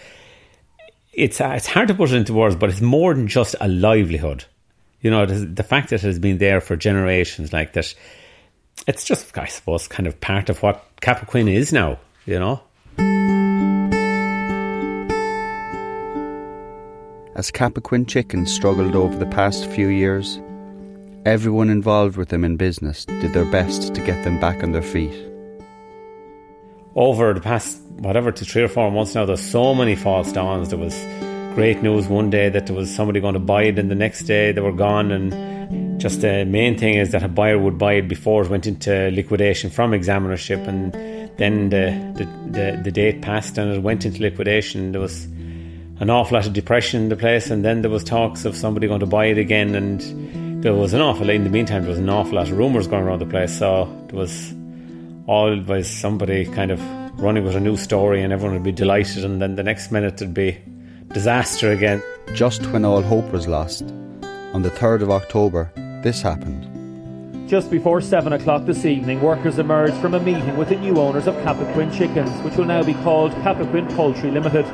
it's 1.13 1.41
uh, 1.41 1.53
it's 1.55 1.67
hard 1.67 1.87
to 1.87 1.95
put 1.95 2.11
it 2.11 2.15
into 2.15 2.33
words, 2.33 2.55
but 2.55 2.69
it's 2.69 2.81
more 2.81 3.13
than 3.13 3.27
just 3.27 3.55
a 3.59 3.67
livelihood. 3.67 4.45
You 5.01 5.11
know, 5.11 5.25
the 5.25 5.63
fact 5.63 5.89
that 5.89 6.03
it 6.03 6.07
has 6.07 6.19
been 6.19 6.39
there 6.39 6.59
for 6.59 6.75
generations, 6.75 7.53
like 7.53 7.73
that, 7.73 7.93
it's 8.85 9.05
just, 9.05 9.35
I 9.37 9.45
suppose, 9.45 9.87
kind 9.87 10.07
of 10.07 10.19
part 10.19 10.49
of 10.49 10.61
what 10.61 10.85
Cappoquin 11.01 11.51
is 11.51 11.71
now. 11.71 11.99
You 12.25 12.39
know. 12.39 13.38
As 17.39 17.51
Cappoquin 17.51 18.05
Chicken 18.05 18.45
struggled 18.45 18.97
over 18.97 19.15
the 19.15 19.25
past 19.25 19.65
few 19.67 19.87
years, 19.87 20.41
everyone 21.25 21.69
involved 21.69 22.17
with 22.17 22.27
them 22.27 22.43
in 22.43 22.57
business 22.57 23.05
did 23.05 23.31
their 23.31 23.45
best 23.45 23.95
to 23.95 24.01
get 24.01 24.25
them 24.25 24.41
back 24.41 24.61
on 24.61 24.73
their 24.73 24.81
feet. 24.81 25.15
Over 26.95 27.33
the 27.33 27.39
past, 27.39 27.79
whatever, 27.91 28.33
to 28.33 28.43
three 28.43 28.63
or 28.63 28.67
four 28.67 28.91
months 28.91 29.15
now, 29.15 29.23
there's 29.23 29.39
so 29.39 29.73
many 29.73 29.95
false 29.95 30.33
dawns. 30.33 30.67
There 30.67 30.77
was 30.77 30.93
great 31.55 31.81
news 31.81 32.09
one 32.09 32.29
day 32.29 32.49
that 32.49 32.67
there 32.67 32.75
was 32.75 32.93
somebody 32.93 33.21
going 33.21 33.35
to 33.35 33.39
buy 33.39 33.63
it, 33.63 33.79
and 33.79 33.89
the 33.89 33.95
next 33.95 34.23
day 34.23 34.51
they 34.51 34.59
were 34.59 34.73
gone. 34.73 35.09
And 35.09 35.97
just 35.97 36.19
the 36.19 36.43
main 36.43 36.77
thing 36.77 36.95
is 36.95 37.13
that 37.13 37.23
a 37.23 37.29
buyer 37.29 37.57
would 37.57 37.77
buy 37.77 37.93
it 37.93 38.09
before 38.09 38.43
it 38.43 38.49
went 38.49 38.67
into 38.67 39.11
liquidation 39.11 39.69
from 39.69 39.91
examinership, 39.91 40.67
and 40.67 40.91
then 41.37 41.69
the, 41.69 41.85
the, 42.17 42.25
the, 42.51 42.81
the 42.83 42.91
date 42.91 43.21
passed 43.21 43.57
and 43.57 43.71
it 43.71 43.81
went 43.81 44.03
into 44.03 44.21
liquidation. 44.21 44.91
There 44.91 44.99
was 44.99 45.29
an 45.99 46.09
awful 46.09 46.35
lot 46.35 46.47
of 46.47 46.53
depression 46.53 47.03
in 47.03 47.09
the 47.09 47.15
place, 47.15 47.49
and 47.49 47.63
then 47.63 47.81
there 47.81 47.91
was 47.91 48.03
talks 48.03 48.45
of 48.45 48.55
somebody 48.55 48.87
going 48.87 49.01
to 49.01 49.05
buy 49.05 49.25
it 49.25 49.37
again, 49.37 49.75
and 49.75 50.63
there 50.63 50.73
was 50.73 50.93
an 50.93 51.01
awful 51.01 51.25
lot. 51.25 51.35
In 51.35 51.43
the 51.43 51.49
meantime, 51.49 51.81
there 51.81 51.89
was 51.89 51.99
an 51.99 52.09
awful 52.09 52.35
lot 52.35 52.49
of 52.49 52.57
rumours 52.57 52.87
going 52.87 53.03
around 53.03 53.19
the 53.19 53.25
place, 53.25 53.57
so 53.57 53.85
there 54.07 54.17
was 54.17 54.53
always 55.27 55.89
somebody 55.89 56.45
kind 56.45 56.71
of 56.71 56.81
running 57.19 57.43
with 57.43 57.55
a 57.55 57.59
new 57.59 57.75
story, 57.75 58.21
and 58.21 58.31
everyone 58.31 58.53
would 58.53 58.63
be 58.63 58.71
delighted, 58.71 59.25
and 59.25 59.41
then 59.41 59.55
the 59.55 59.63
next 59.63 59.91
minute 59.91 60.17
there'd 60.17 60.33
be 60.33 60.57
disaster 61.09 61.71
again. 61.71 62.01
Just 62.33 62.65
when 62.67 62.85
all 62.85 63.01
hope 63.01 63.29
was 63.31 63.47
lost, 63.47 63.83
on 64.53 64.61
the 64.61 64.69
3rd 64.69 65.01
of 65.01 65.11
October, 65.11 65.71
this 66.01 66.21
happened. 66.21 66.65
Just 67.49 67.69
before 67.71 67.99
7 67.99 68.31
o'clock 68.31 68.65
this 68.65 68.85
evening, 68.85 69.21
workers 69.21 69.59
emerged 69.59 69.95
from 69.95 70.13
a 70.13 70.19
meeting 70.19 70.55
with 70.55 70.69
the 70.69 70.75
new 70.75 70.97
owners 70.97 71.27
of 71.27 71.35
Cappoquin 71.37 71.91
Chickens, 71.91 72.31
which 72.43 72.55
will 72.55 72.65
now 72.65 72.83
be 72.83 72.93
called 72.93 73.31
Cappoquin 73.43 73.93
Poultry 73.95 74.31
Limited. 74.31 74.65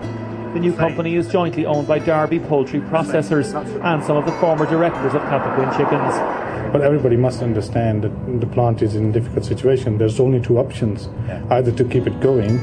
The 0.56 0.62
new 0.62 0.72
company 0.72 1.18
is 1.18 1.28
jointly 1.28 1.66
owned 1.66 1.86
by 1.86 2.00
Derby 2.00 2.40
Poultry 2.40 2.80
Processors 2.80 3.54
and 3.84 4.02
some 4.02 4.16
of 4.16 4.26
the 4.26 4.32
former 4.40 4.66
directors 4.66 5.14
of 5.14 5.22
Cappoquin 5.24 5.70
Chickens. 5.76 6.72
But 6.72 6.80
everybody 6.80 7.18
must 7.18 7.44
understand 7.44 8.06
that 8.06 8.40
the 8.40 8.48
plant 8.48 8.82
is 8.82 8.96
in 8.96 9.10
a 9.10 9.12
difficult 9.12 9.44
situation. 9.44 9.98
There's 9.98 10.18
only 10.18 10.40
two 10.40 10.58
options 10.58 11.10
either 11.50 11.74
to 11.74 11.84
keep 11.84 12.08
it 12.08 12.22
going 12.22 12.60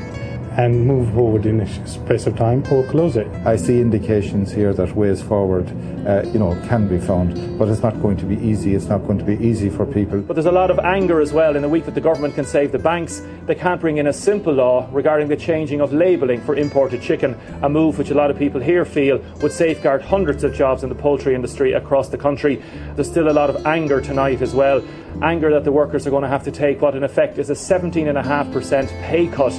and 0.56 0.86
move 0.86 1.12
forward 1.14 1.46
in 1.46 1.60
a 1.60 1.88
space 1.88 2.26
of 2.26 2.36
time 2.36 2.62
or 2.70 2.84
close 2.84 3.16
it. 3.16 3.26
I 3.46 3.56
see 3.56 3.80
indications 3.80 4.52
here 4.52 4.74
that 4.74 4.94
ways 4.94 5.22
forward, 5.22 5.66
uh, 6.06 6.22
you 6.26 6.38
know, 6.38 6.54
can 6.68 6.88
be 6.88 6.98
found, 6.98 7.58
but 7.58 7.68
it's 7.68 7.82
not 7.82 8.00
going 8.02 8.18
to 8.18 8.26
be 8.26 8.36
easy. 8.36 8.74
It's 8.74 8.86
not 8.86 9.06
going 9.06 9.18
to 9.18 9.24
be 9.24 9.36
easy 9.44 9.70
for 9.70 9.86
people. 9.86 10.20
But 10.20 10.34
there's 10.34 10.46
a 10.46 10.52
lot 10.52 10.70
of 10.70 10.78
anger 10.80 11.20
as 11.20 11.32
well. 11.32 11.56
In 11.56 11.62
the 11.62 11.68
week 11.68 11.86
that 11.86 11.94
the 11.94 12.00
government 12.00 12.34
can 12.34 12.44
save 12.44 12.70
the 12.70 12.78
banks, 12.78 13.22
they 13.46 13.54
can't 13.54 13.80
bring 13.80 13.96
in 13.96 14.08
a 14.08 14.12
simple 14.12 14.52
law 14.52 14.88
regarding 14.92 15.28
the 15.28 15.36
changing 15.36 15.80
of 15.80 15.92
labelling 15.92 16.40
for 16.42 16.54
imported 16.54 17.00
chicken, 17.00 17.38
a 17.62 17.68
move 17.68 17.98
which 17.98 18.10
a 18.10 18.14
lot 18.14 18.30
of 18.30 18.38
people 18.38 18.60
here 18.60 18.84
feel 18.84 19.18
would 19.40 19.52
safeguard 19.52 20.02
hundreds 20.02 20.44
of 20.44 20.54
jobs 20.54 20.82
in 20.82 20.90
the 20.90 20.94
poultry 20.94 21.34
industry 21.34 21.72
across 21.72 22.08
the 22.08 22.18
country. 22.18 22.62
There's 22.94 23.08
still 23.08 23.30
a 23.30 23.32
lot 23.32 23.48
of 23.48 23.66
anger 23.66 24.00
tonight 24.00 24.42
as 24.42 24.54
well. 24.54 24.84
Anger 25.22 25.50
that 25.52 25.64
the 25.64 25.72
workers 25.72 26.06
are 26.06 26.10
going 26.10 26.22
to 26.22 26.28
have 26.28 26.44
to 26.44 26.50
take 26.50 26.82
what 26.82 26.94
in 26.94 27.04
effect 27.04 27.38
is 27.38 27.48
a 27.48 27.54
17.5% 27.54 29.02
pay 29.02 29.26
cut 29.28 29.52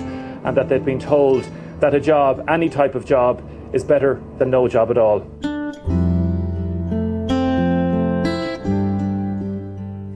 and 0.44 0.58
that 0.58 0.70
they've 0.70 0.84
been 0.84 1.00
told 1.00 1.48
that 1.80 1.94
a 1.94 2.00
job, 2.00 2.44
any 2.50 2.70
type 2.70 2.96
of 2.96 3.06
job, 3.06 3.42
is 3.74 3.84
better 3.84 4.22
than 4.38 4.50
no 4.50 4.68
job 4.68 4.92
at 4.92 4.98
all. 4.98 5.22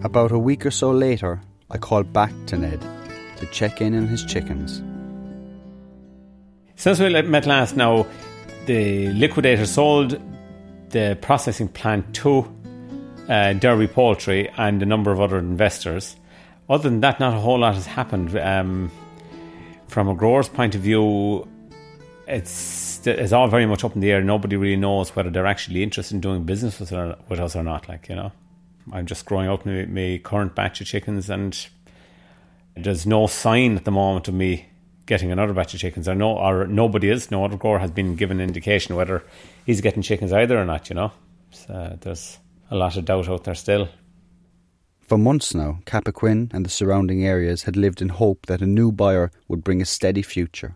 About 0.04 0.32
a 0.32 0.40
week 0.40 0.66
or 0.66 0.72
so 0.72 0.92
later, 0.92 1.42
I 1.70 1.78
called 1.78 2.14
back 2.14 2.32
to 2.48 2.58
Ned 2.58 2.82
to 3.38 3.46
check 3.48 3.82
in 3.82 3.96
on 3.96 4.08
his 4.08 4.24
chickens. 4.24 4.82
Since 6.76 7.00
we 7.00 7.22
met 7.24 7.46
last 7.46 7.76
now, 7.76 8.06
the 8.68 9.12
liquidator 9.14 9.66
sold 9.66 10.22
the 10.90 11.18
processing 11.22 11.68
plant 11.68 12.14
to 12.16 12.54
uh, 13.28 13.54
Derby 13.54 13.88
Poultry 13.88 14.50
and 14.58 14.82
a 14.82 14.86
number 14.86 15.12
of 15.12 15.20
other 15.20 15.38
investors. 15.38 16.16
Other 16.70 16.90
than 16.90 17.02
that, 17.02 17.20
not 17.20 17.34
a 17.34 17.40
whole 17.40 17.60
lot 17.60 17.76
has 17.76 17.86
happened. 17.86 18.38
Um, 18.38 18.92
from 19.88 20.10
a 20.10 20.16
grower's 20.16 20.50
point 20.50 20.76
of 20.76 20.82
view, 20.82 21.48
it's 22.28 23.06
it's 23.06 23.32
all 23.32 23.48
very 23.48 23.66
much 23.66 23.84
up 23.84 23.96
in 23.96 24.02
the 24.02 24.12
air. 24.12 24.22
Nobody 24.22 24.58
really 24.58 24.76
knows 24.76 25.16
whether 25.16 25.30
they're 25.30 25.46
actually 25.46 25.84
interested 25.84 26.16
in 26.16 26.22
doing 26.22 26.44
business 26.44 26.80
with, 26.80 26.92
or, 26.92 27.16
with 27.30 27.40
us 27.40 27.56
or 27.56 27.64
not. 27.64 27.88
Like 27.88 28.10
you 28.10 28.16
know, 28.16 28.32
I'm 28.92 29.06
just 29.06 29.26
growing 29.26 29.48
out 29.48 29.66
my, 29.66 29.86
my 29.86 30.20
current 30.24 30.56
batch 30.56 30.82
of 30.82 30.88
chickens, 30.88 31.30
and 31.30 31.68
there's 32.76 33.06
no 33.06 33.28
sign 33.28 33.78
at 33.78 33.86
the 33.86 33.92
moment 33.92 34.28
of 34.28 34.34
me 34.34 34.68
getting 35.06 35.32
another 35.32 35.54
batch 35.54 35.74
of 35.74 35.80
chickens. 35.80 36.08
Or 36.08 36.16
no, 36.16 36.38
or 36.38 36.68
nobody 36.68 37.10
is. 37.10 37.32
No 37.32 37.46
other 37.46 37.58
grower 37.58 37.80
has 37.80 37.92
been 37.92 38.16
given 38.16 38.42
indication 38.42 38.96
whether 38.96 39.24
he's 39.66 39.82
getting 39.82 40.02
chickens 40.02 40.34
either 40.34 40.60
or 40.60 40.66
not. 40.66 40.90
You 40.90 40.96
know, 40.96 41.12
so 41.52 41.98
there's 42.02 42.38
a 42.70 42.76
lot 42.76 42.98
of 42.98 43.06
doubt 43.06 43.30
out 43.30 43.46
there 43.46 43.56
still. 43.56 43.88
For 45.08 45.18
months 45.18 45.56
now, 45.56 45.80
Cappoquin 45.86 46.54
and 46.54 46.66
the 46.66 46.70
surrounding 46.70 47.26
areas 47.26 47.64
had 47.64 47.78
lived 47.78 48.02
in 48.02 48.10
hope 48.10 48.46
that 48.48 48.62
a 48.62 48.68
new 48.68 48.92
buyer 48.92 49.32
would 49.48 49.64
bring 49.64 49.82
a 49.82 49.86
steady 49.86 50.22
future. 50.22 50.76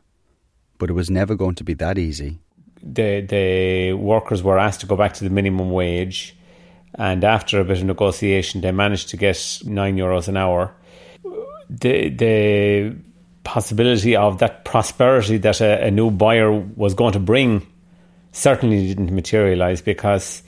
But 0.77 0.89
it 0.89 0.93
was 0.93 1.09
never 1.09 1.35
going 1.35 1.55
to 1.55 1.65
be 1.65 1.73
that 1.75 1.97
easy. 1.97 2.39
The, 2.81 3.19
the 3.19 3.93
workers 3.93 4.41
were 4.41 4.57
asked 4.57 4.79
to 4.81 4.87
go 4.87 4.95
back 4.95 5.13
to 5.15 5.25
the 5.25 5.29
minimum 5.29 5.71
wage, 5.71 6.37
and 6.95 7.25
after 7.25 7.59
a 7.59 7.65
bit 7.65 7.79
of 7.79 7.83
negotiation, 7.83 8.61
they 8.61 8.71
managed 8.71 9.09
to 9.09 9.17
get 9.17 9.59
nine 9.65 9.97
euros 9.97 10.29
an 10.29 10.37
hour. 10.37 10.73
The, 11.69 12.09
the 12.09 12.95
possibility 13.43 14.15
of 14.15 14.39
that 14.39 14.63
prosperity 14.63 15.37
that 15.39 15.59
a, 15.59 15.87
a 15.87 15.91
new 15.91 16.09
buyer 16.09 16.51
was 16.53 16.93
going 16.93 17.13
to 17.13 17.19
bring 17.19 17.67
certainly 18.31 18.87
didn't 18.87 19.13
materialize 19.13 19.81
because 19.81 20.41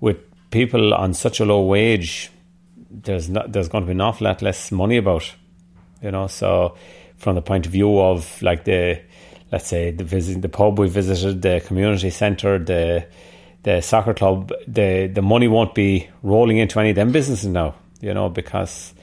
with 0.00 0.16
people 0.50 0.92
on 0.92 1.14
such 1.14 1.38
a 1.38 1.44
low 1.44 1.62
wage, 1.62 2.32
there's 2.92 3.28
not 3.28 3.52
there's 3.52 3.68
going 3.68 3.82
to 3.82 3.86
be 3.86 3.92
an 3.92 4.00
awful 4.00 4.26
lot 4.26 4.42
less 4.42 4.70
money 4.70 4.96
about, 4.96 5.34
you 6.02 6.10
know. 6.10 6.26
So 6.26 6.76
from 7.16 7.34
the 7.34 7.42
point 7.42 7.66
of 7.66 7.72
view 7.72 8.00
of 8.00 8.40
like 8.42 8.64
the 8.64 9.00
let's 9.50 9.66
say 9.66 9.90
the 9.90 10.04
visit 10.04 10.42
the 10.42 10.48
pub 10.48 10.78
we 10.78 10.88
visited, 10.88 11.42
the 11.42 11.62
community 11.66 12.10
centre, 12.10 12.58
the 12.58 13.06
the 13.62 13.80
soccer 13.80 14.14
club, 14.14 14.52
the 14.66 15.06
the 15.06 15.22
money 15.22 15.48
won't 15.48 15.74
be 15.74 16.08
rolling 16.22 16.58
into 16.58 16.80
any 16.80 16.90
of 16.90 16.96
them 16.96 17.12
businesses 17.12 17.46
now, 17.48 17.74
you 18.00 18.12
know, 18.12 18.28
because 18.28 18.94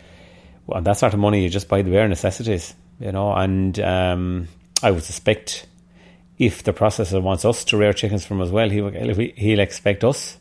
well, 0.68 0.82
that 0.82 0.98
sort 0.98 1.14
of 1.14 1.20
money 1.20 1.44
you 1.44 1.50
just 1.50 1.68
buy 1.68 1.82
the 1.82 1.92
bare 1.92 2.08
necessities, 2.08 2.76
you 3.00 3.12
know, 3.12 3.34
and 3.34 3.80
um, 3.80 4.48
I 4.84 4.92
would 4.92 5.04
suspect 5.04 5.66
if 6.38 6.64
the 6.64 6.74
processor 6.74 7.22
wants 7.22 7.44
us 7.44 7.66
to 7.66 7.78
rear 7.78 7.94
chickens 7.94 8.26
from 8.26 8.42
as 8.42 8.52
well, 8.52 8.70
he 8.70 9.34
he'll 9.36 9.60
expect 9.60 10.04
us 10.04 10.39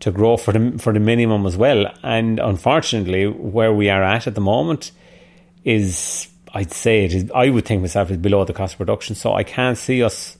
to 0.00 0.10
grow 0.10 0.36
for 0.36 0.52
the 0.52 0.78
for 0.78 0.92
the 0.92 1.00
minimum 1.00 1.46
as 1.46 1.56
well. 1.56 1.86
And 2.02 2.38
unfortunately, 2.38 3.26
where 3.26 3.72
we 3.72 3.88
are 3.90 4.02
at 4.02 4.26
at 4.26 4.34
the 4.34 4.40
moment 4.40 4.92
is, 5.64 6.28
I'd 6.52 6.72
say 6.72 7.04
it 7.04 7.14
is. 7.14 7.30
I 7.34 7.50
would 7.50 7.64
think 7.64 7.80
myself 7.80 8.10
is 8.10 8.18
below 8.18 8.44
the 8.44 8.52
cost 8.52 8.74
of 8.74 8.78
production. 8.78 9.14
So 9.14 9.34
I 9.34 9.44
can't 9.44 9.78
see 9.78 10.02
us 10.02 10.36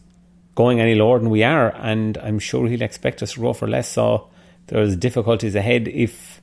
going 0.54 0.80
any 0.80 0.94
lower 0.94 1.18
than 1.18 1.30
we 1.30 1.42
are, 1.42 1.74
and 1.76 2.16
I'm 2.18 2.38
sure 2.38 2.66
he'll 2.68 2.82
expect 2.82 3.22
us 3.22 3.32
to 3.32 3.40
grow 3.40 3.52
for 3.52 3.66
less. 3.66 3.88
So 3.88 4.28
there's 4.66 4.96
difficulties 4.96 5.54
ahead 5.54 5.88
if 5.88 6.40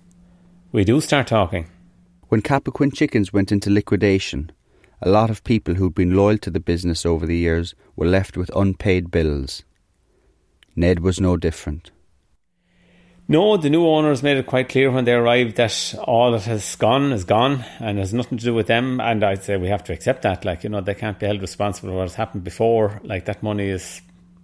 we 0.71 0.84
do 0.84 1.02
start 1.02 1.28
talking. 1.28 1.67
When 2.30 2.41
Cappoquin 2.41 2.93
Chickens 2.93 3.34
went 3.34 3.52
into 3.52 3.69
liquidation, 3.69 4.52
a 5.02 5.10
lot 5.10 5.30
of 5.30 5.43
people 5.43 5.76
who'd 5.76 5.95
been 5.95 6.15
loyal 6.15 6.38
to 6.39 6.52
the 6.52 6.60
business 6.60 7.06
over 7.06 7.26
the 7.26 7.38
years 7.38 7.74
were 7.95 8.06
left 8.06 8.38
with 8.38 8.56
unpaid 8.56 9.12
bills. 9.12 9.63
Ned 10.76 11.00
was 11.00 11.19
no 11.19 11.36
different. 11.38 11.91
No, 13.31 13.55
the 13.55 13.69
new 13.69 13.87
owners 13.87 14.21
made 14.21 14.35
it 14.35 14.45
quite 14.45 14.67
clear 14.67 14.91
when 14.91 15.05
they 15.05 15.13
arrived 15.13 15.55
that 15.55 15.95
all 16.03 16.33
that 16.33 16.43
has 16.43 16.75
gone 16.75 17.13
is 17.13 17.23
gone 17.23 17.63
and 17.79 17.97
has 17.97 18.13
nothing 18.13 18.37
to 18.37 18.43
do 18.43 18.53
with 18.53 18.67
them. 18.67 18.99
And 18.99 19.23
I'd 19.23 19.41
say 19.41 19.55
we 19.55 19.69
have 19.69 19.85
to 19.85 19.93
accept 19.93 20.23
that. 20.23 20.43
Like, 20.43 20.65
you 20.65 20.69
know, 20.69 20.81
they 20.81 20.95
can't 20.95 21.17
be 21.17 21.27
held 21.27 21.39
responsible 21.39 21.91
for 21.91 21.95
what 21.95 22.01
has 22.01 22.15
happened 22.15 22.43
before. 22.43 22.99
Like, 23.05 23.23
that 23.27 23.41
money 23.41 23.69
is 23.69 24.01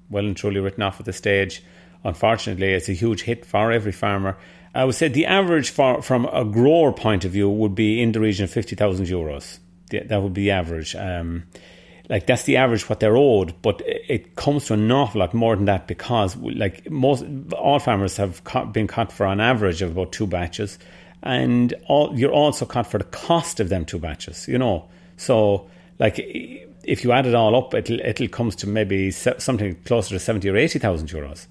well 0.09 0.25
and 0.25 0.37
truly 0.37 0.61
written 0.61 0.83
off 0.83 1.01
at 1.01 1.05
this 1.05 1.17
stage. 1.17 1.61
Unfortunately, 2.05 2.71
it's 2.71 2.87
a 2.87 2.93
huge 2.93 3.23
hit 3.23 3.45
for 3.45 3.73
every 3.73 3.91
farmer. 3.91 4.37
I 4.73 4.85
would 4.85 4.95
say 4.95 5.09
the 5.09 5.25
average 5.25 5.69
for, 5.69 6.01
from 6.01 6.23
a 6.27 6.45
grower 6.45 6.93
point 6.93 7.25
of 7.25 7.31
view 7.31 7.49
would 7.49 7.75
be 7.75 8.01
in 8.01 8.13
the 8.13 8.21
region 8.21 8.45
of 8.45 8.51
50,000 8.51 9.05
euros. 9.05 9.59
That 9.89 10.23
would 10.23 10.33
be 10.33 10.43
the 10.43 10.51
average. 10.51 10.95
Um, 10.95 11.43
like 12.09 12.25
that's 12.25 12.43
the 12.43 12.57
average 12.57 12.87
what 12.89 12.99
they're 12.99 13.17
owed, 13.17 13.61
but 13.61 13.81
it 13.85 14.35
comes 14.35 14.65
to 14.65 14.73
an 14.73 14.91
awful 14.91 15.19
lot 15.19 15.33
more 15.33 15.55
than 15.55 15.65
that 15.65 15.87
because 15.87 16.35
like 16.37 16.89
most 16.89 17.25
all 17.53 17.79
farmers 17.79 18.17
have 18.17 18.41
been 18.71 18.87
cut 18.87 19.11
for 19.11 19.25
an 19.25 19.39
average 19.39 19.81
of 19.81 19.91
about 19.91 20.11
two 20.13 20.27
batches, 20.27 20.79
and 21.21 21.73
all, 21.87 22.17
you're 22.17 22.31
also 22.31 22.65
cut 22.65 22.87
for 22.87 22.97
the 22.97 23.03
cost 23.03 23.59
of 23.59 23.69
them 23.69 23.83
two 23.83 23.99
batches. 23.99 24.47
You 24.47 24.57
know, 24.57 24.87
so 25.17 25.69
like 25.99 26.15
if 26.17 27.03
you 27.03 27.11
add 27.11 27.25
it 27.25 27.35
all 27.35 27.55
up, 27.55 27.73
it'll 27.73 27.99
it'll 27.99 28.29
comes 28.29 28.55
to 28.57 28.67
maybe 28.67 29.11
something 29.11 29.75
closer 29.83 30.15
to 30.15 30.19
seventy 30.19 30.49
or 30.49 30.55
eighty 30.55 30.79
thousand 30.79 31.09
euros. 31.09 31.47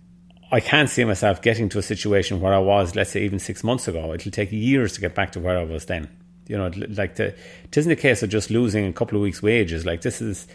I 0.50 0.60
can't 0.60 0.88
see 0.88 1.04
myself 1.04 1.42
getting 1.42 1.68
to 1.70 1.78
a 1.80 1.82
situation 1.82 2.40
where 2.40 2.54
I 2.54 2.58
was, 2.58 2.94
let's 2.94 3.10
say, 3.10 3.24
even 3.24 3.40
six 3.40 3.64
months 3.64 3.88
ago. 3.88 4.14
It'll 4.14 4.30
take 4.30 4.52
years 4.52 4.92
to 4.92 5.00
get 5.00 5.14
back 5.14 5.32
to 5.32 5.40
where 5.40 5.58
I 5.58 5.64
was 5.64 5.86
then. 5.86 6.08
You 6.46 6.56
know, 6.56 6.70
like 6.88 7.16
the, 7.16 7.26
it 7.64 7.76
isn't 7.76 7.90
a 7.90 7.96
case 7.96 8.22
of 8.22 8.30
just 8.30 8.50
losing 8.50 8.86
a 8.86 8.92
couple 8.92 9.16
of 9.16 9.22
weeks' 9.22 9.42
wages. 9.42 9.84
Like 9.84 10.02
this 10.02 10.20
is 10.20 10.46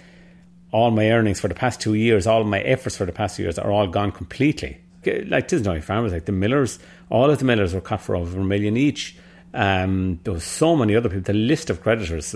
all 0.72 0.92
my 0.92 1.12
earnings 1.12 1.40
for 1.40 1.48
the 1.48 1.56
past 1.56 1.82
two 1.82 1.96
years, 1.96 2.26
all 2.26 2.44
my 2.44 2.62
efforts 2.62 2.96
for 2.96 3.06
the 3.06 3.12
past 3.12 3.38
two 3.38 3.44
years 3.44 3.60
are 3.60 3.72
all 3.72 3.88
gone 3.88 4.12
completely. 4.12 4.80
Like 5.06 5.48
this 5.48 5.62
is 5.62 5.66
not 5.66 5.84
farmers, 5.84 6.14
like 6.14 6.26
the 6.26 6.32
millers, 6.32 6.80
all 7.10 7.30
of 7.30 7.40
the 7.40 7.46
millers 7.46 7.74
were 7.74 7.82
cut 7.82 8.02
for 8.02 8.16
over 8.16 8.40
a 8.40 8.44
million 8.44 8.78
each. 8.78 9.18
Um, 9.54 10.20
there 10.24 10.34
was 10.34 10.44
so 10.44 10.76
many 10.76 10.96
other 10.96 11.10
people. 11.10 11.24
The 11.24 11.34
list 11.34 11.70
of 11.70 11.82
creditors, 11.82 12.34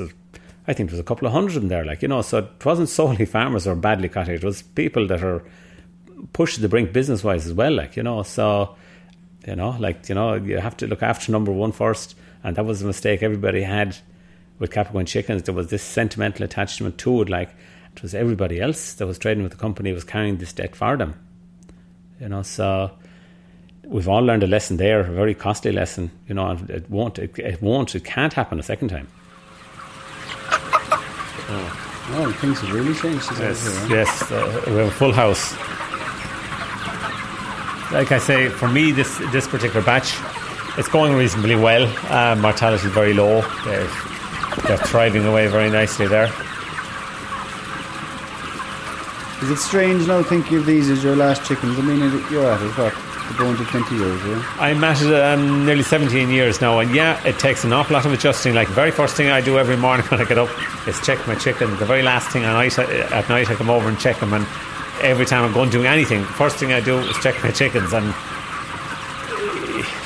I 0.68 0.74
think 0.74 0.90
there 0.90 0.96
was 0.96 1.00
a 1.00 1.04
couple 1.04 1.28
of 1.28 1.34
hundred 1.34 1.58
in 1.58 1.70
there. 1.70 1.86
Like 1.86 2.02
you 2.02 2.08
know, 2.08 2.22
so 2.22 2.40
it 2.40 2.66
wasn't 2.66 2.90
solely 3.00 3.26
farmers 3.26 3.68
or 3.68 3.76
badly 3.76 4.10
cut. 4.10 4.28
It 4.28 4.44
was 4.44 4.62
people 4.62 5.08
that 5.08 5.24
are 5.24 5.44
pushed 6.34 6.56
to 6.56 6.62
the 6.62 6.70
brink 6.70 6.92
business 6.92 7.24
wise 7.24 7.46
as 7.46 7.54
well. 7.54 7.72
Like 7.72 7.96
you 7.96 8.04
know, 8.04 8.24
so 8.24 8.76
you 9.48 9.56
know, 9.56 9.76
like 9.80 10.10
you 10.10 10.16
know, 10.16 10.34
you 10.34 10.58
have 10.58 10.76
to 10.78 10.88
look 10.88 11.04
after 11.04 11.32
number 11.32 11.52
one 11.52 11.72
first, 11.72 12.16
and 12.46 12.56
that 12.56 12.64
was 12.64 12.84
a 12.84 12.86
mistake 12.86 13.24
everybody 13.24 13.64
had 13.64 13.98
with 14.60 14.70
Cappoquin 14.70 15.08
chickens. 15.08 15.42
There 15.44 15.54
was 15.56 15.70
this 15.72 15.82
sentimental 15.82 16.46
attachment 16.46 17.00
to 17.00 17.24
it, 17.24 17.30
like 17.30 17.50
it 17.96 18.04
was 18.04 18.14
everybody 18.14 18.62
else 18.62 18.94
that 18.94 19.08
was 19.08 19.18
trading 19.18 19.42
with 19.42 19.52
the 19.52 19.58
company 19.58 19.92
was 19.92 20.04
carrying 20.04 20.38
this 20.38 20.54
debt 20.54 20.76
for 20.76 20.96
them. 20.96 21.20
You 22.22 22.30
know, 22.30 22.44
so 22.44 22.92
we've 23.84 24.08
all 24.08 24.22
learned 24.22 24.44
a 24.44 24.48
lesson 24.48 24.78
there, 24.78 25.00
a 25.00 25.12
very 25.12 25.34
costly 25.34 25.72
lesson. 25.72 26.12
You 26.28 26.36
know, 26.36 26.56
it 26.70 26.88
won't, 26.88 27.18
it, 27.18 27.38
it 27.40 27.64
won't, 27.64 27.96
it 27.96 28.06
can't 28.06 28.32
happen 28.32 28.60
a 28.60 28.64
second 28.64 28.90
time. 28.90 29.08
Oh, 31.48 32.12
oh 32.12 32.32
things 32.42 32.60
have 32.60 32.72
really 32.72 32.94
changed. 32.94 33.28
Yes, 33.40 33.88
here, 33.88 33.98
yes, 33.98 34.32
uh, 34.32 34.64
we 34.68 34.74
have 34.74 34.88
a 34.88 34.92
full 34.92 35.12
house 35.12 35.56
like 37.92 38.12
I 38.12 38.18
say, 38.18 38.50
for 38.50 38.68
me, 38.68 38.92
this 38.92 39.18
this 39.32 39.48
particular 39.48 39.86
batch, 39.86 40.16
it's 40.78 40.88
going 40.88 41.14
reasonably 41.14 41.56
well. 41.56 41.86
Uh, 42.12 42.36
mortality 42.36 42.88
is 42.88 42.94
very 42.94 43.14
low. 43.14 43.42
They're, 43.64 43.88
they're 44.68 44.78
thriving 44.78 45.26
away 45.26 45.48
very 45.48 45.70
nicely 45.70 46.08
there. 46.08 46.32
Is 49.42 49.52
it 49.52 49.58
strange 49.58 50.08
now 50.08 50.24
thinking 50.24 50.58
of 50.58 50.66
these 50.66 50.90
as 50.90 51.04
your 51.04 51.16
last 51.16 51.46
chickens? 51.46 51.78
I 51.78 51.82
mean, 51.82 52.00
you're 52.32 52.46
at 52.52 52.62
it, 52.62 52.72
what? 52.78 52.94
Going 53.38 53.58
to 53.58 53.66
20 53.66 53.96
years, 53.96 54.24
yeah? 54.26 54.56
I'm 54.60 54.84
at 54.84 55.02
it 55.02 55.14
um, 55.14 55.66
nearly 55.66 55.84
17 55.84 56.30
years 56.30 56.62
now, 56.62 56.80
and 56.80 56.94
yeah, 56.94 57.22
it 57.28 57.40
takes 57.40 57.64
an 57.64 57.74
awful 57.74 57.96
lot 57.96 58.06
of 58.06 58.14
adjusting. 58.14 58.54
Like, 58.54 58.68
the 58.68 58.74
very 58.74 58.92
first 58.92 59.16
thing 59.16 59.30
I 59.30 59.42
do 59.42 59.58
every 59.58 59.78
morning 59.78 60.06
when 60.10 60.22
I 60.22 60.26
get 60.26 60.38
up 60.38 60.50
is 60.88 61.00
check 61.02 61.26
my 61.28 61.36
chicken. 61.36 61.76
The 61.78 61.86
very 61.86 62.02
last 62.02 62.30
thing 62.30 62.44
at 62.44 62.54
night, 62.54 62.78
at 62.78 63.28
night 63.30 63.50
I 63.50 63.56
come 63.56 63.70
over 63.70 63.90
and 63.90 64.00
check 64.00 64.20
them, 64.20 64.34
and 64.34 64.46
every 65.02 65.26
time 65.26 65.44
I'm 65.44 65.54
going 65.54 65.70
to 65.72 65.78
do 65.80 65.84
anything, 65.84 66.24
first 66.24 66.58
thing 66.58 66.72
I 66.72 66.80
do 66.80 67.00
is 67.00 67.18
check 67.18 67.42
my 67.44 67.52
chickens 67.52 67.94
and 67.94 68.14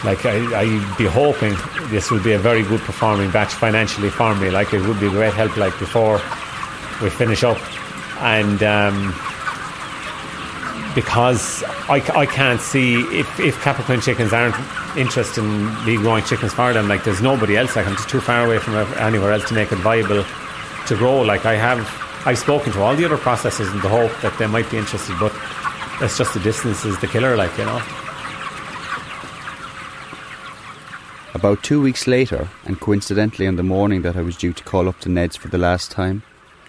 like 0.04 0.26
I, 0.26 0.62
I 0.62 0.96
be 0.98 1.06
hoping 1.06 1.56
this 1.90 2.12
will 2.12 2.24
be 2.24 2.34
a 2.34 2.40
very 2.40 2.64
good 2.64 2.82
performing 2.82 3.32
batch 3.32 3.54
financially 3.54 4.10
for 4.10 4.34
me. 4.36 4.50
Like 4.50 4.74
it 4.74 4.82
would 4.82 5.00
be 5.00 5.10
great 5.10 5.34
help. 5.34 5.58
Like 5.58 5.78
before 5.80 6.22
we 7.02 7.10
finish 7.10 7.44
up, 7.44 7.60
and 8.22 8.62
um, 8.64 9.14
because 10.96 11.64
I, 11.90 12.02
I 12.16 12.26
can't 12.26 12.62
see 12.62 13.02
if 13.18 13.40
if 13.40 13.56
Cappoquin 13.58 14.02
chickens 14.02 14.34
aren't 14.34 14.56
interested 14.98 15.44
in 15.44 15.86
me 15.86 15.98
growing 15.98 16.24
chickens 16.24 16.54
for 16.54 16.74
them. 16.74 16.88
Like 16.88 17.04
there's 17.04 17.22
nobody 17.22 17.58
else. 17.58 17.76
Like 17.76 17.88
I'm 17.88 17.96
just 17.96 18.10
too 18.10 18.22
far 18.22 18.46
away 18.46 18.60
from 18.60 18.76
anywhere 18.98 19.34
else 19.34 19.48
to 19.50 19.54
make 19.54 19.72
it 19.72 19.78
viable 19.80 20.24
to 20.88 20.96
grow. 20.96 21.22
Like 21.22 21.46
I 21.46 21.56
have 21.56 21.88
I've 22.26 22.38
spoken 22.38 22.74
to 22.74 22.82
all 22.82 22.96
the 22.96 23.06
other 23.06 23.18
processors 23.18 23.72
in 23.74 23.80
the 23.80 23.88
hope 23.88 24.12
that 24.22 24.38
they 24.38 24.46
might 24.46 24.70
be 24.70 24.78
interested, 24.78 25.18
but 25.20 25.34
it's 26.02 26.18
just 26.18 26.34
the 26.34 26.40
distance 26.42 26.84
is 26.84 27.00
the 27.00 27.08
killer, 27.08 27.38
like, 27.38 27.58
you 27.58 27.66
know. 27.66 27.82
About 31.36 31.62
two 31.62 31.80
weeks 31.80 32.08
later, 32.08 32.50
and 32.66 32.80
coincidentally 32.80 33.46
on 33.46 33.56
the 33.56 33.64
morning 33.64 34.02
that 34.02 34.18
I 34.18 34.22
was 34.22 34.36
due 34.36 34.52
to 34.52 34.64
call 34.64 34.90
up 34.90 35.00
to 35.02 35.10
Ned's 35.10 35.36
for 35.36 35.48
the 35.48 35.60
last 35.60 35.92
time, 35.92 36.24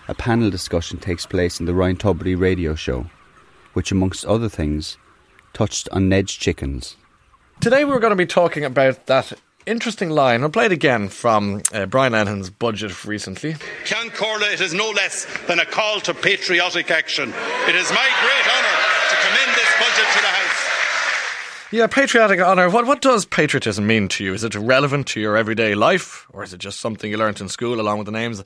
a 0.07 0.15
panel 0.15 0.51
discussion 0.51 0.99
takes 0.99 1.25
place 1.25 1.61
in 1.61 1.67
the 1.67 1.73
Ryan 1.73 1.97
Tubridy 1.97 2.39
radio 2.39 2.75
show, 2.75 3.07
which, 3.73 3.91
amongst 3.91 4.27
other 4.27 4.51
things, 4.51 4.99
touched 5.55 5.89
on 5.93 6.11
Ned's 6.11 6.35
chickens. 6.35 6.97
Today 7.61 7.87
we're 7.87 8.01
going 8.01 8.11
to 8.11 8.17
be 8.17 8.27
talking 8.27 8.65
about 8.65 9.07
that 9.07 9.33
interesting 9.65 10.11
line. 10.11 10.43
I'll 10.43 10.51
play 10.51 10.67
it 10.67 10.73
again 10.73 11.09
from 11.09 11.63
uh, 11.73 11.87
Brian 11.87 12.13
Lenihan's 12.13 12.51
budget 12.51 13.05
recently. 13.07 13.55
Ceann 13.85 14.11
Comhairle, 14.11 14.53
it 14.53 14.61
is 14.61 14.75
no 14.75 14.91
less 14.91 15.27
than 15.47 15.59
a 15.59 15.65
call 15.65 16.01
to 16.01 16.13
patriotic 16.13 16.91
action. 16.91 17.31
It 17.67 17.75
is 17.75 17.91
my 17.91 18.09
great 18.21 18.47
honour 18.57 18.77
to 19.09 19.17
commend 19.27 19.57
this 19.57 19.73
budget 19.81 20.07
to 20.13 20.21
the 20.21 20.29
House. 20.29 20.50
Yeah, 21.73 21.87
patriotic 21.87 22.41
honour. 22.41 22.69
What, 22.69 22.87
what 22.87 23.01
does 23.01 23.25
patriotism 23.25 23.87
mean 23.87 24.09
to 24.09 24.25
you? 24.25 24.35
Is 24.35 24.43
it 24.43 24.57
relevant 24.57 25.07
to 25.09 25.21
your 25.21 25.37
everyday 25.37 25.77
life, 25.77 26.27
or 26.33 26.43
is 26.43 26.53
it 26.53 26.59
just 26.59 26.81
something 26.81 27.09
you 27.09 27.17
learnt 27.17 27.41
in 27.41 27.49
school 27.49 27.81
along 27.81 27.99
with 27.99 28.07
the 28.07 28.13
names 28.13 28.43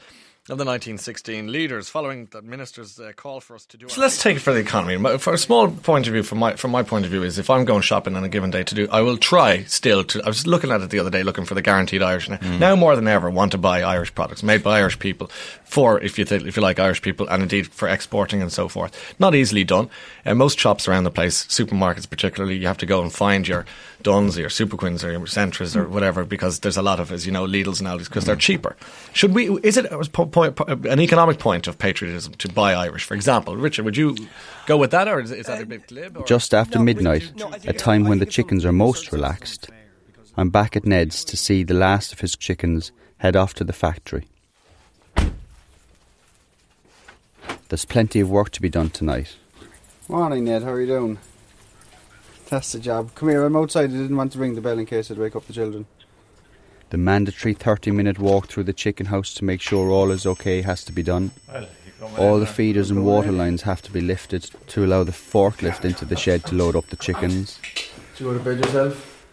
of 0.51 0.59
the 0.59 0.65
1916 0.67 1.51
leaders, 1.51 1.89
following 1.89 2.27
the 2.27 2.43
minister's 2.43 3.01
uh, 3.01 3.13
call 3.17 3.41
for 3.41 3.55
us 3.55 3.65
to 3.65 3.79
do. 3.79 3.89
So 3.89 4.03
let's 4.03 4.23
take 4.23 4.37
it 4.37 4.41
for 4.41 4.53
the 4.53 4.61
economy. 4.61 5.17
For 5.17 5.33
a 5.33 5.39
small 5.39 5.71
point 5.71 6.07
of 6.07 6.13
view, 6.13 6.23
from 6.23 6.37
my 6.37 6.55
from 6.57 6.71
my 6.71 6.83
point 6.83 7.07
of 7.07 7.11
view, 7.11 7.23
is 7.23 7.39
if 7.39 7.49
I'm 7.49 7.65
going 7.65 7.81
shopping 7.81 8.15
on 8.15 8.25
a 8.25 8.29
given 8.29 8.51
day 8.51 8.63
to 8.63 8.75
do, 8.75 8.87
I 8.91 9.01
will 9.01 9.17
try 9.17 9.63
still 9.65 10.05
to. 10.05 10.23
I 10.23 10.29
was 10.29 10.47
looking 10.47 10.71
at 10.71 10.83
it 10.83 10.91
the 10.91 10.99
other 10.99 11.09
day, 11.09 11.23
looking 11.23 11.47
for 11.47 11.55
the 11.55 11.63
guaranteed 11.63 12.03
Irish. 12.03 12.29
Now, 12.29 12.37
mm. 12.37 12.59
now 12.59 12.77
more 12.77 12.95
than 12.95 13.09
ever, 13.09 13.31
want 13.31 13.53
to 13.53 13.59
buy 13.59 13.83
Irish 13.83 14.15
products 14.15 14.43
made 14.43 14.63
by 14.63 14.81
Irish 14.81 14.99
people 14.99 15.29
for 15.65 15.99
if 16.03 16.19
you 16.19 16.27
th- 16.27 16.45
if 16.45 16.57
you 16.57 16.63
like 16.63 16.79
Irish 16.79 17.01
people, 17.01 17.27
and 17.29 17.43
indeed 17.43 17.69
for 17.69 17.89
exporting 17.89 18.43
and 18.43 18.53
so 18.53 18.69
forth. 18.69 19.15
Not 19.19 19.35
easily 19.35 19.65
done. 19.65 19.89
Uh, 20.27 20.35
most 20.35 20.59
shops 20.59 20.87
around 20.87 21.05
the 21.05 21.11
place, 21.11 21.47
supermarkets 21.47 22.09
particularly, 22.09 22.59
you 22.59 22.67
have 22.67 22.79
to 22.79 22.87
go 22.87 23.01
and 23.01 23.11
find 23.11 23.49
your 23.49 23.65
Dunnes 24.05 24.37
or 24.37 24.43
your 24.43 24.51
Superquinns 24.51 25.03
or 25.03 25.11
your 25.11 25.21
Centras 25.21 25.75
or 25.75 25.89
whatever 25.89 26.25
because 26.25 26.61
there's 26.61 26.77
a 26.77 26.83
lot 26.83 27.01
of, 27.01 27.11
as 27.11 27.27
you 27.27 27.33
know, 27.33 27.47
Lidl's 27.47 27.81
and 27.81 27.89
Aldi's 27.89 28.07
because 28.07 28.27
they're 28.27 28.37
cheaper. 28.37 28.77
Should 29.15 29.35
we? 29.35 29.51
Is 29.63 29.77
it 29.77 29.87
an 30.43 31.01
economic 31.01 31.39
point 31.39 31.67
of 31.67 31.79
patriotism 31.79 32.35
to 32.35 32.49
buy 32.49 32.75
Irish, 32.75 33.05
for 33.05 33.15
example? 33.15 33.57
Richard, 33.57 33.85
would 33.85 33.97
you 33.97 34.17
go 34.67 34.77
with 34.77 34.91
that, 34.91 35.09
or 35.09 35.21
is, 35.21 35.31
is 35.31 35.47
that 35.47 35.63
a 35.63 35.67
bit 35.67 35.87
glib? 35.87 36.17
Or? 36.17 36.25
Just 36.25 36.53
after 36.55 36.79
midnight, 36.79 37.33
a 37.67 37.73
time 37.73 38.05
when 38.05 38.19
the 38.19 38.27
chickens 38.27 38.65
are 38.65 38.73
most 38.73 39.13
relaxed, 39.13 39.71
I'm 40.37 40.51
back 40.51 40.77
at 40.77 40.85
Ned's 40.85 41.25
to 41.25 41.37
see 41.37 41.63
the 41.63 41.75
last 41.75 42.13
of 42.13 42.21
his 42.21 42.37
chickens 42.37 42.93
head 43.19 43.37
off 43.37 43.55
to 43.55 43.65
the 43.65 43.73
factory. 43.73 44.27
There's 47.69 47.85
plenty 47.85 48.21
of 48.21 48.31
work 48.31 48.51
to 48.51 48.63
be 48.63 48.69
done 48.69 48.91
tonight. 48.91 49.37
Morning, 50.09 50.45
Ned. 50.45 50.63
How 50.63 50.73
are 50.73 50.81
you 50.81 50.87
doing? 50.87 51.19
That's 52.51 52.73
the 52.73 52.79
job. 52.79 53.15
Come 53.15 53.31
here, 53.31 53.45
I'm 53.45 53.57
outside. 53.57 53.85
I 53.85 53.95
didn't 53.95 54.17
want 54.17 54.33
to 54.33 54.39
ring 54.39 54.55
the 54.55 54.61
bell 54.61 54.79
in 54.79 54.87
case 54.87 55.11
I'd 55.11 55.19
wake 55.19 55.35
up 55.35 55.47
the 55.47 55.53
children. 55.53 55.87
The 56.91 56.99
mandatory 56.99 57.55
30 57.55 57.91
minute 57.91 58.19
walk 58.19 58.47
through 58.47 58.65
the 58.65 58.73
chicken 58.73 59.07
house 59.07 59.35
to 59.35 59.45
make 59.45 59.61
sure 59.61 59.91
all 59.91 60.11
is 60.11 60.27
okay 60.27 60.63
has 60.63 60.85
to 60.85 60.93
be 60.93 61.03
done. 61.03 61.33
All 62.19 62.39
the 62.39 62.47
feeders 62.47 62.91
and 62.91 63.05
water 63.05 63.33
lines 63.33 63.63
have 63.63 63.83
to 63.83 63.91
be 63.93 64.01
lifted 64.01 64.51
to 64.69 64.85
allow 64.85 65.05
the 65.05 65.13
forklift 65.13 65.85
into 65.85 66.05
the 66.05 66.17
shed 66.17 66.45
to 66.47 66.55
load 66.55 66.77
up 66.77 66.87
the 66.89 66.97
chickens. 66.97 67.59
Did 68.17 68.21
you 68.21 68.27
go 68.27 68.39
to 68.39 68.45
bed 68.45 68.65
yourself? 68.65 69.27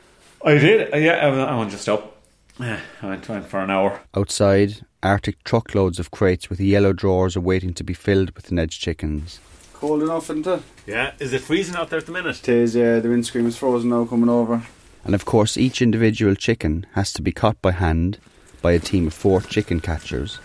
I 0.44 0.58
did, 0.58 0.94
uh, 0.94 0.98
yeah, 0.98 1.28
I 1.28 1.56
went 1.58 1.72
just 1.72 1.88
up. 1.88 2.18
I 2.60 2.80
went, 3.04 3.28
went 3.28 3.48
for 3.48 3.60
an 3.60 3.70
hour. 3.70 4.02
Outside, 4.16 4.86
Arctic 5.04 5.44
truckloads 5.44 6.00
of 6.00 6.12
crates 6.12 6.50
with 6.50 6.60
yellow 6.60 6.94
drawers 6.94 7.36
are 7.36 7.42
waiting 7.42 7.74
to 7.76 7.84
be 7.84 7.94
filled 7.94 8.32
with 8.36 8.52
Ned's 8.52 8.76
chickens. 8.76 9.40
Cold 9.74 10.04
enough, 10.04 10.30
isn't 10.30 10.48
it? 10.48 10.62
Yeah. 10.86 11.14
Is 11.20 11.34
it 11.34 11.42
freezing 11.42 11.76
out 11.76 11.90
there 11.90 12.00
at 12.00 12.06
the 12.06 12.12
minute? 12.12 12.40
It 12.48 12.50
is, 12.50 12.76
yeah. 12.76 13.00
The 13.00 13.10
windscreen 13.10 13.48
is 13.48 13.58
frozen 13.58 13.90
now 13.90 14.06
coming 14.06 14.30
over. 14.30 14.64
And 15.04 15.16
of 15.16 15.26
course, 15.26 15.58
each 15.58 15.82
individual 15.82 16.36
chicken 16.36 16.86
has 16.94 17.12
to 17.14 17.22
be 17.22 17.32
caught 17.32 17.62
by 17.62 17.72
hand 17.72 18.20
by 18.62 18.74
a 18.74 18.80
team 18.80 19.08
of 19.08 19.14
four 19.14 19.42
chicken 19.42 19.80
catchers, 19.80 20.40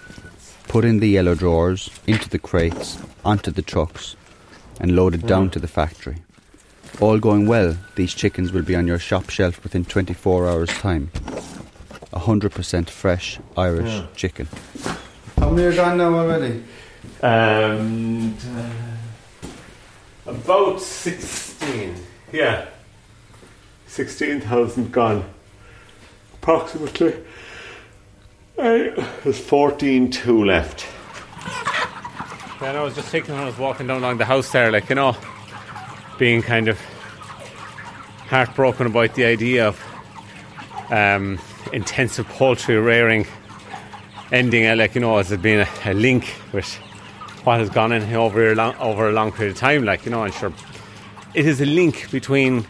put 0.68 0.84
in 0.84 1.00
the 1.00 1.08
yellow 1.08 1.34
drawers, 1.34 1.90
into 2.06 2.28
the 2.28 2.38
crates, 2.38 2.98
onto 3.24 3.50
the 3.50 3.62
trucks, 3.62 4.16
and 4.80 4.96
loaded 4.96 5.26
down 5.26 5.50
to 5.50 5.58
the 5.58 5.68
factory. 5.68 6.16
All 7.00 7.18
going 7.18 7.46
well, 7.46 7.76
these 7.94 8.14
chickens 8.14 8.52
will 8.52 8.62
be 8.62 8.74
on 8.74 8.86
your 8.86 8.98
shop 8.98 9.28
shelf 9.28 9.62
within 9.62 9.84
24 9.84 10.48
hours' 10.48 10.70
time. 10.70 11.10
100% 12.12 12.88
fresh 12.88 13.38
Irish 13.56 13.92
yeah. 13.92 14.06
chicken. 14.16 14.48
How 15.38 15.50
many 15.50 15.66
are 15.66 15.74
gone 15.74 15.98
now 15.98 16.14
already? 16.14 16.64
Um, 17.22 18.36
uh, 18.56 20.30
about 20.30 20.80
16. 20.80 21.94
Yeah. 22.32 22.68
16,000 23.96 24.92
gone. 24.92 25.24
Approximately. 26.34 27.14
Uh, 28.58 29.06
there's 29.24 29.40
14 29.40 30.10
two 30.10 30.44
left. 30.44 30.86
Then 32.60 32.76
I 32.76 32.82
was 32.82 32.94
just 32.94 33.08
thinking 33.08 33.32
when 33.34 33.42
I 33.42 33.46
was 33.46 33.56
walking 33.56 33.86
down 33.86 34.02
along 34.02 34.18
the 34.18 34.26
house 34.26 34.52
there, 34.52 34.70
like, 34.70 34.90
you 34.90 34.96
know, 34.96 35.16
being 36.18 36.42
kind 36.42 36.68
of 36.68 36.78
heartbroken 38.28 38.86
about 38.86 39.14
the 39.14 39.24
idea 39.24 39.66
of 39.66 39.82
um, 40.90 41.38
intensive 41.72 42.28
poultry 42.28 42.76
rearing 42.76 43.26
ending, 44.30 44.66
uh, 44.66 44.76
like 44.76 44.94
you 44.94 45.00
know, 45.00 45.16
as 45.16 45.32
it 45.32 45.40
being 45.40 45.60
a, 45.60 45.68
a 45.86 45.94
link 45.94 46.34
with 46.52 46.70
what 47.44 47.60
has 47.60 47.70
gone 47.70 47.92
in 47.92 48.02
over 48.14 48.54
long, 48.54 48.74
over 48.76 49.08
a 49.08 49.12
long 49.12 49.32
period 49.32 49.52
of 49.52 49.58
time, 49.58 49.86
like 49.86 50.04
you 50.04 50.10
know, 50.10 50.24
and 50.24 50.34
sure, 50.34 50.52
it 51.32 51.46
is 51.46 51.62
a 51.62 51.66
link 51.66 52.10
between 52.10 52.66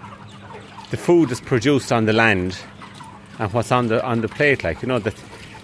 the 0.90 0.96
food 0.96 1.28
that's 1.28 1.40
produced 1.40 1.92
on 1.92 2.06
the 2.06 2.12
land 2.12 2.58
and 3.38 3.52
what's 3.52 3.72
on 3.72 3.88
the 3.88 4.04
on 4.04 4.20
the 4.20 4.28
plate, 4.28 4.64
like 4.64 4.82
you 4.82 4.88
know 4.88 4.98
that 4.98 5.14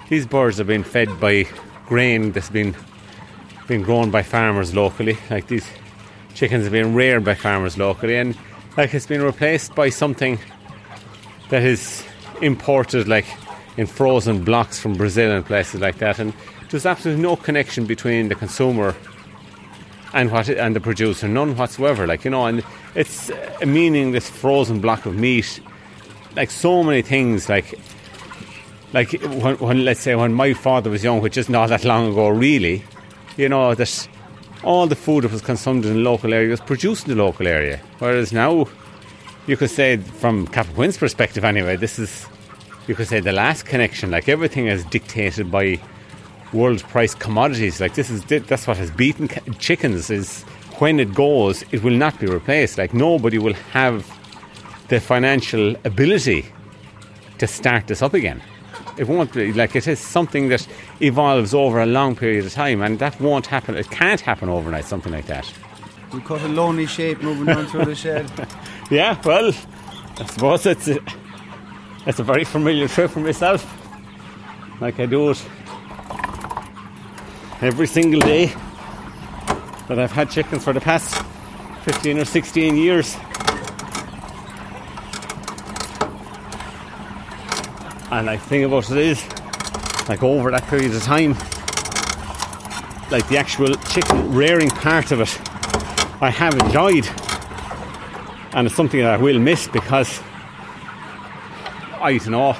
these 0.09 0.27
birds 0.27 0.61
are 0.61 0.65
being 0.65 0.85
fed 0.85 1.09
by 1.21 1.47
grain 1.87 2.33
that's 2.33 2.51
been 2.51 2.75
been 3.67 3.83
grown 3.83 4.11
by 4.11 4.23
farmers 4.23 4.75
locally, 4.75 5.17
like 5.31 5.47
these 5.47 5.67
chickens 6.35 6.65
have 6.65 6.73
been 6.73 6.95
reared 6.95 7.25
by 7.25 7.35
farmers 7.35 7.79
locally, 7.79 8.17
and 8.17 8.37
like 8.77 8.93
it's 8.95 9.07
been 9.07 9.23
replaced 9.23 9.75
by 9.75 9.89
something 9.89 10.39
that 11.51 11.63
is 11.63 12.05
imported, 12.41 13.07
like 13.09 13.27
in 13.77 13.87
frozen 13.87 14.45
blocks 14.45 14.79
from 14.79 14.95
Brazil 14.95 15.31
and 15.31 15.47
places 15.47 15.81
like 15.81 15.99
that, 15.99 16.19
and 16.19 16.33
there's 16.71 16.87
absolutely 16.87 17.23
no 17.23 17.37
connection 17.37 17.87
between 17.87 18.29
the 18.29 18.35
consumer 18.35 18.95
and 20.13 20.31
what 20.31 20.49
and 20.49 20.77
the 20.77 20.81
producer, 20.81 21.29
none 21.29 21.57
whatsoever. 21.57 22.07
Like 22.07 22.25
you 22.25 22.31
know, 22.31 22.47
and 22.47 22.65
it's 22.95 23.31
a 23.61 23.67
meaningless 23.67 24.29
frozen 24.29 24.81
block 24.81 25.07
of 25.07 25.17
meat. 25.17 25.61
Like 26.37 26.51
so 26.51 26.83
many 26.83 27.03
things, 27.03 27.49
like 27.49 27.79
like 28.93 29.13
when, 29.23 29.57
when 29.57 29.85
let's 29.85 30.01
say 30.01 30.15
when 30.15 30.33
my 30.33 30.53
father 30.53 30.91
was 30.91 31.03
young, 31.03 31.21
which 31.21 31.37
is 31.37 31.49
not 31.49 31.69
that 31.69 31.85
long 31.85 32.13
ago, 32.13 32.29
really, 32.29 32.85
you 33.37 33.49
know 33.49 33.75
that 33.75 34.09
all 34.63 34.87
the 34.87 34.97
food 34.97 35.25
that 35.25 35.33
was 35.33 35.43
consumed 35.43 35.85
in 35.85 35.95
the 35.95 36.01
local 36.01 36.33
area 36.33 36.51
was 36.51 36.61
produced 36.61 37.09
in 37.09 37.17
the 37.17 37.23
local 37.23 37.47
area. 37.47 37.81
Whereas 37.99 38.33
now, 38.33 38.69
you 39.47 39.57
could 39.57 39.71
say 39.71 39.97
from 39.97 40.47
Cappoquin's 40.47 40.97
perspective, 40.97 41.45
anyway, 41.45 41.77
this 41.77 41.99
is 41.99 42.27
you 42.87 42.95
could 42.95 43.09
say 43.09 43.21
the 43.21 43.33
last 43.33 43.65
connection. 43.65 44.11
Like 44.11 44.29
everything 44.29 44.67
is 44.67 44.85
dictated 44.85 45.51
by 45.51 45.81
world 46.53 46.83
price 46.85 47.15
commodities. 47.15 47.81
Like 47.81 47.95
this 47.95 48.11
is 48.11 48.25
that's 48.25 48.67
what 48.67 48.77
has 48.77 48.91
beaten 48.91 49.29
chickens. 49.59 50.11
Is 50.11 50.43
when 50.79 51.01
it 51.01 51.15
goes, 51.15 51.65
it 51.73 51.83
will 51.83 51.97
not 51.97 52.19
be 52.19 52.27
replaced. 52.27 52.79
Like 52.79 52.95
nobody 52.95 53.39
will 53.39 53.55
have 53.73 54.07
the 54.89 55.01
financial 55.01 55.75
ability 55.85 56.47
to 57.39 57.47
start 57.47 57.87
this 57.87 58.03
up 58.03 58.15
again. 58.15 58.43
It 58.99 59.09
won't 59.09 59.33
be 59.33 59.53
like 59.53 59.75
it 59.75 59.89
is 59.89 59.99
something 59.99 60.49
that 60.49 60.67
evolves 61.01 61.55
over 61.55 61.81
a 61.81 61.87
long 61.87 62.15
period 62.15 62.45
of 62.45 62.53
time, 62.53 62.83
and 62.83 62.99
that 62.99 63.19
won't 63.21 63.47
happen. 63.47 63.75
It 63.75 63.91
can't 63.91 64.21
happen 64.21 64.49
overnight. 64.49 64.85
Something 64.85 65.13
like 65.13 65.27
that. 65.27 65.51
We 66.13 66.21
cut 66.21 66.43
a 66.43 66.49
lonely 66.49 66.87
shape 66.87 67.23
moving 67.23 67.49
on 67.49 67.67
through 67.67 67.87
the 67.87 67.95
shed. 67.95 68.31
yeah, 68.91 69.19
well, 69.25 69.51
I 70.19 70.27
suppose 70.27 70.67
it's 70.67 70.87
a, 70.89 70.99
it's 72.07 72.19
a 72.19 72.23
very 72.23 72.45
familiar 72.45 72.87
trip 72.87 73.13
for 73.13 73.21
myself. 73.21 73.65
Like 74.79 75.01
I 75.01 75.07
do 75.07 75.31
it 75.31 75.43
every 77.63 77.87
single 77.87 78.19
day 78.19 78.47
that 79.87 79.97
I've 79.97 80.11
had 80.11 80.29
chickens 80.29 80.65
for 80.65 80.73
the 80.73 80.81
past 80.81 81.15
15 81.85 82.19
or 82.19 82.25
16 82.25 82.77
years. 82.77 83.17
And 88.11 88.27
the 88.27 88.37
thing 88.37 88.65
about 88.65 88.91
it 88.91 88.99
is, 88.99 89.25
like, 90.09 90.25
over 90.25 90.51
that 90.51 90.65
period 90.65 90.93
of 90.93 91.03
time, 91.05 91.35
like, 93.13 93.29
the 93.29 93.39
actual 93.39 93.75
chicken 93.77 94.35
rearing 94.35 94.69
part 94.69 95.13
of 95.13 95.21
it, 95.21 95.41
I 96.21 96.31
have 96.31 96.55
enjoyed. 96.55 97.09
And 98.55 98.67
it's 98.67 98.75
something 98.75 99.01
that 99.01 99.15
I 99.15 99.17
will 99.19 99.39
miss 99.39 99.69
because 99.69 100.21
I 102.01 102.19
don't 102.19 102.31
know. 102.31 102.57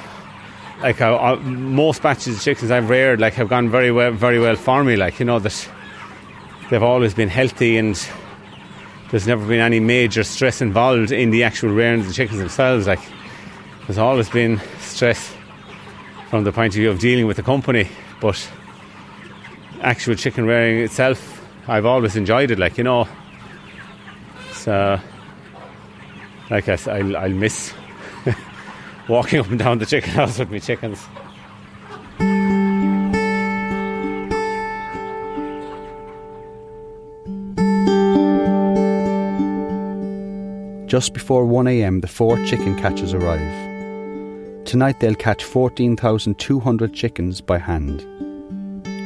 Like 0.81 0.99
most 1.43 2.01
batches 2.01 2.37
of 2.37 2.41
chickens 2.41 2.71
I've 2.71 2.89
reared, 2.89 3.21
like 3.21 3.33
have 3.35 3.47
gone 3.47 3.69
very 3.69 3.91
well, 3.91 4.11
very 4.11 4.39
well 4.39 4.55
for 4.55 4.83
me. 4.83 4.95
Like 4.95 5.19
you 5.19 5.25
know 5.25 5.39
that 5.39 5.69
they've 6.69 6.83
always 6.83 7.13
been 7.13 7.29
healthy 7.29 7.77
and 7.77 7.95
there's 9.11 9.27
never 9.27 9.45
been 9.45 9.59
any 9.59 9.79
major 9.79 10.23
stress 10.23 10.61
involved 10.61 11.11
in 11.11 11.29
the 11.29 11.43
actual 11.43 11.69
rearing 11.69 12.01
of 12.01 12.07
the 12.07 12.13
chickens 12.13 12.39
themselves. 12.39 12.87
Like 12.87 12.99
there's 13.87 13.97
always 13.97 14.29
been 14.29 14.59
stress 14.79 15.33
from 16.29 16.43
the 16.43 16.51
point 16.51 16.73
of 16.73 16.79
view 16.79 16.89
of 16.89 16.99
dealing 16.99 17.27
with 17.27 17.37
the 17.37 17.43
company, 17.43 17.87
but 18.19 18.49
actual 19.81 20.15
chicken 20.15 20.45
rearing 20.45 20.79
itself, 20.79 21.45
I've 21.67 21.85
always 21.85 22.15
enjoyed 22.15 22.51
it. 22.51 22.59
Like 22.59 22.77
you 22.77 22.83
know, 22.83 23.07
so 24.53 24.99
like 26.49 26.67
I, 26.67 26.77
I'll, 26.87 27.17
I'll 27.17 27.29
miss 27.29 27.73
walking 29.07 29.39
up 29.39 29.49
and 29.49 29.59
down 29.59 29.79
the 29.79 29.85
chicken 29.85 30.11
house 30.11 30.39
with 30.39 30.51
my 30.51 30.59
chickens. 30.59 30.99
Just 40.87 41.13
before 41.13 41.45
1am, 41.45 42.01
the 42.01 42.07
four 42.07 42.37
chicken 42.45 42.77
catchers 42.77 43.15
arrive. 43.15 43.39
Tonight 44.65 44.99
they'll 44.99 45.15
catch 45.15 45.43
14,200 45.43 46.93
chickens 46.93 47.41
by 47.41 47.57
hand. 47.57 48.05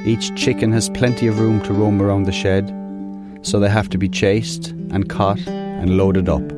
Each 0.06 0.36
chicken 0.36 0.72
has 0.74 0.90
plenty 0.90 1.28
of 1.28 1.40
room 1.40 1.62
to 1.64 1.74
roam 1.74 2.02
around 2.02 2.24
the 2.24 2.32
shed, 2.32 2.74
so 3.42 3.60
they 3.60 3.70
have 3.70 3.90
to 3.90 3.98
be 3.98 4.10
chased 4.10 4.70
and 4.92 5.10
caught 5.10 5.40
and 5.48 5.98
loaded 5.98 6.28
up. 6.28 6.57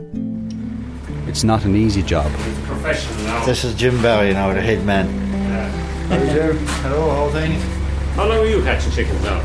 It's 1.30 1.44
not 1.44 1.64
an 1.64 1.76
easy 1.76 2.02
job. 2.02 2.32
Professional 2.66 3.24
now. 3.26 3.46
This 3.46 3.64
is 3.64 3.76
Jim 3.76 4.02
Barry 4.02 4.34
now, 4.34 4.52
the 4.52 4.62
head 4.62 4.84
man. 4.84 5.08
How 6.10 6.18
are 6.18 6.26
you 6.26 6.34
doing? 6.34 6.58
Hello, 6.82 7.12
how 7.12 7.30
things? 7.30 7.62
How 8.16 8.28
long 8.28 8.40
are 8.40 8.48
you 8.48 8.64
catching 8.64 8.92
chickens 8.92 9.22
now? 9.22 9.40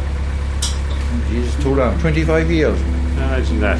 Jesus, 1.29 1.55
too 1.63 1.75
long. 1.75 2.01
25 2.01 2.51
years. 2.51 2.81
Imagine 2.81 3.61
that. 3.61 3.79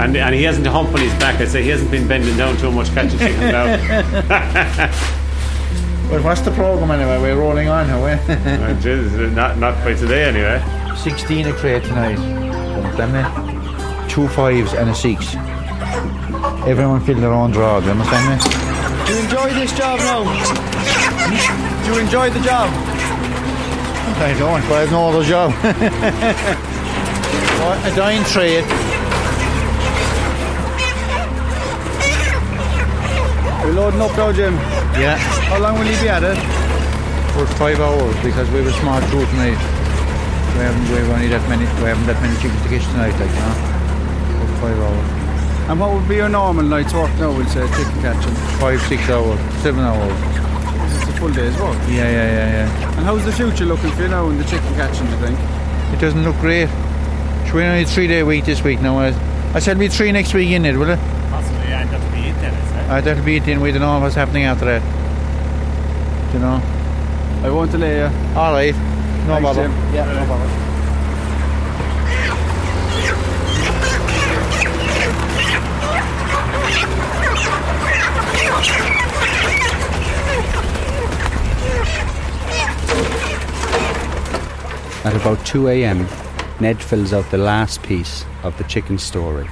And, 0.00 0.16
and 0.16 0.34
he 0.34 0.42
hasn't 0.42 0.66
a 0.66 0.70
hump 0.70 0.88
on 0.88 1.00
his 1.00 1.12
back. 1.20 1.38
I 1.38 1.44
say 1.44 1.62
he 1.62 1.68
hasn't 1.68 1.90
been 1.90 2.08
bending 2.08 2.34
down 2.38 2.56
too 2.56 2.72
much 2.72 2.88
catching 2.94 3.18
chickens 3.18 3.40
now. 3.40 3.66
well, 6.10 6.22
what's 6.22 6.40
the 6.40 6.50
programme 6.52 6.92
anyway? 6.92 7.18
We're 7.20 7.36
rolling 7.38 7.68
on, 7.68 7.90
are 7.90 8.04
we? 8.06 8.12
oh, 8.32 8.78
Jesus, 8.80 9.30
not, 9.34 9.58
not 9.58 9.74
by 9.84 9.92
today 9.92 10.24
anyway. 10.24 10.62
16 10.96 11.46
a 11.46 11.52
crate 11.52 11.84
tonight. 11.84 12.16
Two 14.08 14.28
fives 14.28 14.72
and 14.72 14.88
a 14.88 14.94
six. 14.94 15.36
Everyone 16.66 17.00
feel 17.00 17.18
their 17.20 17.32
own 17.32 17.50
draw, 17.52 17.80
do 17.80 17.86
you 17.86 17.92
understand 17.92 18.24
me? 18.28 18.36
Do 19.06 19.14
you 19.14 19.20
enjoy 19.24 19.54
this 19.54 19.72
job 19.76 19.98
now? 20.00 20.24
Do 21.84 21.92
you 21.92 21.98
enjoy 22.00 22.30
the 22.30 22.40
job? 22.40 22.68
I 24.20 24.34
don't, 24.38 24.60
but 24.62 24.72
I 24.72 24.80
have 24.80 24.90
no 24.90 25.08
other 25.08 25.22
job. 25.24 25.52
a 27.84 27.96
dying 27.96 28.24
trade. 28.24 28.64
We're 33.64 33.72
loading 33.72 34.00
up 34.00 34.16
now, 34.16 34.32
Jim. 34.32 34.54
Yeah. 34.98 35.16
How 35.16 35.60
long 35.60 35.78
will 35.78 35.86
you 35.86 35.98
be 36.00 36.08
at 36.08 36.24
it? 36.24 36.36
For 37.32 37.46
five 37.54 37.78
hours 37.78 38.16
because 38.22 38.50
we 38.50 38.58
have 38.58 38.66
a 38.66 38.72
small 38.80 39.00
crew 39.08 39.24
tonight. 39.26 39.58
We 40.56 40.64
haven't 40.64 40.88
we 40.90 40.96
have 40.98 41.10
only 41.10 41.28
that 41.28 41.48
many 41.48 41.64
we 41.80 41.88
haven't 41.88 42.06
that 42.06 42.20
many 42.20 42.34
chickens 42.42 42.62
to 42.62 42.68
catch 42.68 42.84
tonight, 42.90 43.14
like 43.20 43.30
you 43.30 43.42
know. 43.46 43.54
For 44.40 44.66
five 44.66 44.78
hours. 44.80 45.27
And 45.68 45.78
what 45.78 45.92
would 45.92 46.08
be 46.08 46.16
your 46.16 46.30
normal 46.30 46.64
night's 46.64 46.94
work 46.94 47.12
now, 47.18 47.30
we'll 47.30 47.46
say, 47.46 47.66
chicken 47.76 48.00
catching? 48.00 48.34
Five, 48.58 48.80
six 48.82 49.02
hours, 49.10 49.38
seven 49.62 49.80
hours. 49.80 50.16
It's 51.02 51.10
a 51.10 51.12
full 51.20 51.30
day's 51.30 51.54
work. 51.60 51.76
Yeah, 51.88 52.08
yeah, 52.08 52.08
yeah, 52.08 52.68
yeah. 52.68 52.96
And 52.96 53.04
how's 53.04 53.24
the 53.26 53.32
future 53.32 53.66
looking 53.66 53.90
for 53.92 54.02
you 54.02 54.08
now 54.08 54.30
in 54.30 54.38
the 54.38 54.44
chicken 54.44 54.74
catching, 54.74 55.04
do 55.06 55.12
you 55.12 55.18
think? 55.18 55.38
It 55.92 56.00
doesn't 56.00 56.24
look 56.24 56.36
great. 56.36 56.70
We're 57.52 57.70
only 57.70 57.84
three 57.84 58.06
day 58.06 58.22
week 58.22 58.46
this 58.46 58.62
week 58.64 58.80
now. 58.80 58.98
I 58.98 59.58
said 59.58 59.76
we 59.78 59.88
three 59.88 60.10
next 60.10 60.32
week 60.32 60.50
in 60.50 60.64
it, 60.64 60.76
will 60.76 60.90
it? 60.90 60.98
Possibly, 61.30 61.58
yeah, 61.68 61.84
that'll 61.84 62.10
be 62.12 62.28
it 62.28 62.34
then, 62.40 62.54
is 62.54 62.70
it? 62.72 62.90
Uh, 62.90 63.00
that'll 63.02 63.24
be 63.24 63.36
it 63.36 63.44
then. 63.44 63.60
We 63.60 63.70
don't 63.70 63.80
know 63.80 64.00
what's 64.00 64.14
happening 64.14 64.44
after 64.44 64.64
that. 64.64 64.82
Do 66.32 66.38
you 66.38 66.44
know? 66.44 66.62
I 67.46 67.50
won't 67.50 67.70
delay 67.70 67.98
you. 67.98 68.10
All 68.36 68.52
right. 68.52 68.74
No 68.74 69.34
Thanks, 69.34 69.42
bother. 69.42 69.62
Jim. 69.68 69.94
Yeah, 69.94 70.12
no 70.12 70.26
bother. 70.26 70.67
At 85.08 85.16
about 85.16 85.46
2 85.46 85.70
am, 85.70 86.06
Ned 86.60 86.82
fills 86.82 87.14
out 87.14 87.30
the 87.30 87.38
last 87.38 87.82
piece 87.82 88.26
of 88.42 88.58
the 88.58 88.64
chicken 88.64 88.98
story. 88.98 89.48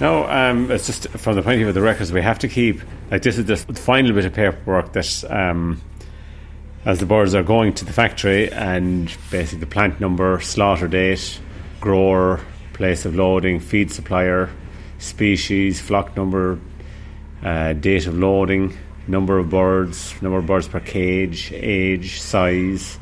No, 0.00 0.26
um, 0.30 0.70
it's 0.70 0.86
just 0.86 1.08
from 1.10 1.36
the 1.36 1.42
point 1.42 1.56
of 1.56 1.58
view 1.58 1.68
of 1.68 1.74
the 1.74 1.82
records, 1.82 2.10
we 2.10 2.22
have 2.22 2.38
to 2.38 2.48
keep 2.48 2.80
like 3.10 3.20
this 3.20 3.36
is 3.36 3.44
the 3.44 3.58
final 3.58 4.14
bit 4.14 4.24
of 4.24 4.32
paperwork 4.32 4.94
that 4.94 5.24
um, 5.28 5.82
as 6.86 7.00
the 7.00 7.04
birds 7.04 7.34
are 7.34 7.42
going 7.42 7.74
to 7.74 7.84
the 7.84 7.92
factory 7.92 8.50
and 8.50 9.14
basically 9.30 9.58
the 9.58 9.66
plant 9.66 10.00
number, 10.00 10.40
slaughter 10.40 10.88
date, 10.88 11.38
grower, 11.78 12.40
place 12.72 13.04
of 13.04 13.14
loading, 13.14 13.60
feed 13.60 13.92
supplier, 13.92 14.48
species, 14.96 15.82
flock 15.82 16.16
number, 16.16 16.58
uh, 17.42 17.74
date 17.74 18.06
of 18.06 18.16
loading, 18.16 18.74
number 19.06 19.36
of 19.36 19.50
birds, 19.50 20.14
number 20.22 20.38
of 20.38 20.46
birds 20.46 20.66
per 20.66 20.80
cage, 20.80 21.52
age, 21.52 22.22
size, 22.22 22.98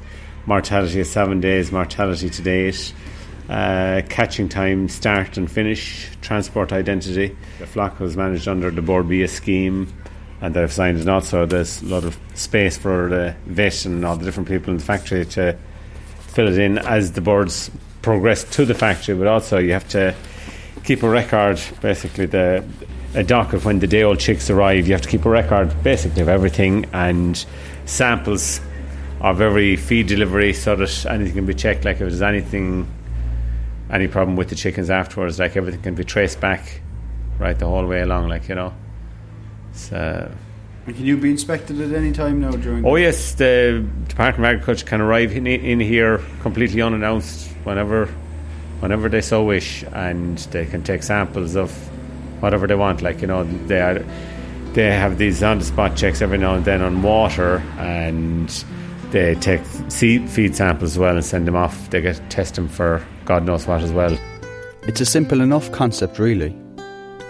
mortality 0.46 1.00
is 1.00 1.10
seven 1.10 1.40
days, 1.40 1.72
mortality 1.72 2.30
to 2.30 2.42
date, 2.42 2.92
uh, 3.48 4.02
catching 4.08 4.48
time, 4.48 4.88
start 4.88 5.36
and 5.36 5.50
finish, 5.50 6.08
transport 6.22 6.72
identity. 6.72 7.36
The 7.58 7.66
flock 7.66 8.00
was 8.00 8.16
managed 8.16 8.48
under 8.48 8.70
the 8.70 8.82
Bord 8.82 9.08
Bia 9.08 9.28
scheme, 9.28 9.92
and 10.40 10.54
they've 10.54 10.72
signed 10.72 10.98
it 10.98 11.08
out, 11.08 11.24
so 11.24 11.46
there's 11.46 11.82
a 11.82 11.86
lot 11.86 12.04
of 12.04 12.18
space 12.34 12.76
for 12.76 13.08
the 13.08 13.36
vet 13.46 13.84
and 13.84 14.04
all 14.04 14.16
the 14.16 14.24
different 14.24 14.48
people 14.48 14.70
in 14.70 14.78
the 14.78 14.84
factory 14.84 15.24
to 15.26 15.56
fill 16.20 16.48
it 16.48 16.58
in 16.58 16.78
as 16.78 17.12
the 17.12 17.20
birds 17.20 17.70
progress 18.02 18.44
to 18.44 18.64
the 18.64 18.74
factory, 18.74 19.14
but 19.14 19.26
also 19.26 19.58
you 19.58 19.72
have 19.72 19.88
to 19.88 20.14
keep 20.84 21.02
a 21.02 21.08
record, 21.08 21.60
basically, 21.80 22.26
the 22.26 22.64
a 23.14 23.22
dock 23.22 23.52
of 23.52 23.64
when 23.64 23.78
the 23.78 23.86
day 23.86 24.02
old 24.02 24.18
chicks 24.18 24.50
arrive. 24.50 24.86
You 24.86 24.92
have 24.92 25.02
to 25.02 25.08
keep 25.08 25.24
a 25.24 25.30
record, 25.30 25.72
basically, 25.82 26.20
of 26.20 26.28
everything 26.28 26.86
and 26.92 27.44
samples 27.86 28.60
of 29.24 29.40
every 29.40 29.74
feed 29.74 30.06
delivery 30.06 30.52
so 30.52 30.76
that 30.76 31.06
anything 31.06 31.34
can 31.34 31.46
be 31.46 31.54
checked. 31.54 31.86
Like 31.86 31.94
if 31.94 32.00
there's 32.00 32.20
anything, 32.20 32.86
any 33.90 34.06
problem 34.06 34.36
with 34.36 34.50
the 34.50 34.54
chickens 34.54 34.90
afterwards, 34.90 35.38
like 35.38 35.56
everything 35.56 35.80
can 35.80 35.94
be 35.94 36.04
traced 36.04 36.40
back 36.40 36.82
right 37.38 37.58
the 37.58 37.66
whole 37.66 37.86
way 37.86 38.02
along, 38.02 38.28
like, 38.28 38.50
you 38.50 38.54
know. 38.54 38.74
So. 39.72 40.30
And 40.86 40.94
Can 40.94 41.06
you 41.06 41.16
be 41.16 41.30
inspected 41.30 41.80
at 41.80 41.92
any 41.92 42.12
time 42.12 42.38
now 42.42 42.50
during? 42.50 42.84
Oh 42.84 42.96
yes, 42.96 43.32
the 43.32 43.82
Department 44.08 44.44
of 44.44 44.56
Agriculture 44.56 44.84
can 44.84 45.00
arrive 45.00 45.32
in, 45.32 45.46
in 45.46 45.80
here 45.80 46.20
completely 46.42 46.82
unannounced 46.82 47.48
whenever, 47.64 48.06
whenever 48.80 49.08
they 49.08 49.22
so 49.22 49.42
wish, 49.42 49.84
and 49.94 50.36
they 50.52 50.66
can 50.66 50.82
take 50.82 51.02
samples 51.02 51.56
of 51.56 51.70
whatever 52.42 52.66
they 52.66 52.74
want. 52.74 53.00
Like 53.00 53.22
you 53.22 53.26
know, 53.26 53.44
they 53.44 53.80
are, 53.80 54.04
they 54.74 54.90
have 54.90 55.16
these 55.16 55.42
on 55.42 55.60
the 55.60 55.64
spot 55.64 55.96
checks 55.96 56.20
every 56.20 56.36
now 56.36 56.56
and 56.56 56.64
then 56.66 56.82
on 56.82 57.00
water, 57.00 57.60
and 57.78 58.50
they 59.14 59.36
take 59.36 59.62
seed 59.88 60.28
feed 60.28 60.56
samples 60.56 60.94
as 60.94 60.98
well 60.98 61.14
and 61.14 61.24
send 61.24 61.46
them 61.46 61.54
off. 61.54 61.88
They 61.90 62.00
get 62.00 62.20
test 62.30 62.56
them 62.56 62.66
for 62.68 63.00
God 63.24 63.44
knows 63.44 63.64
what 63.64 63.80
as 63.80 63.92
well. 63.92 64.18
It's 64.82 65.00
a 65.00 65.06
simple 65.06 65.40
enough 65.40 65.70
concept, 65.70 66.18
really. 66.18 66.52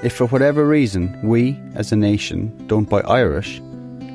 If 0.02 0.14
for 0.14 0.26
whatever 0.28 0.66
reason 0.66 1.20
we, 1.22 1.60
as 1.74 1.92
a 1.92 1.96
nation, 1.96 2.66
don't 2.68 2.88
buy 2.88 3.02
Irish, 3.02 3.60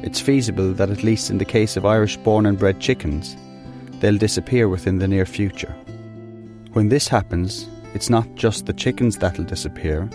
it's 0.02 0.20
feasible 0.20 0.74
that 0.74 0.90
at 0.90 1.04
least 1.04 1.30
in 1.30 1.38
the 1.38 1.46
case 1.46 1.78
of 1.78 1.86
Irish 1.86 2.18
born 2.18 2.48
and 2.48 2.58
bred 2.58 2.80
chickens, 2.80 3.38
they'll 4.00 4.18
disappear 4.18 4.68
within 4.68 4.98
the 4.98 5.08
near 5.08 5.28
future. 5.28 5.76
When 6.74 6.90
this 6.90 7.08
happens, 7.08 7.70
it's 7.94 8.10
not 8.10 8.34
just 8.34 8.66
the 8.66 8.74
chickens 8.74 9.18
that'll 9.18 9.46
disappear, 9.46 10.10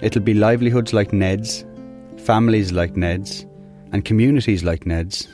it'll 0.00 0.22
be 0.22 0.34
livelihoods 0.34 0.92
like 0.92 1.12
Ned's, 1.12 1.64
families 2.18 2.70
like 2.70 2.96
Ned's, 2.96 3.46
and 3.90 4.04
communities 4.04 4.62
like 4.62 4.86
Ned's 4.86 5.26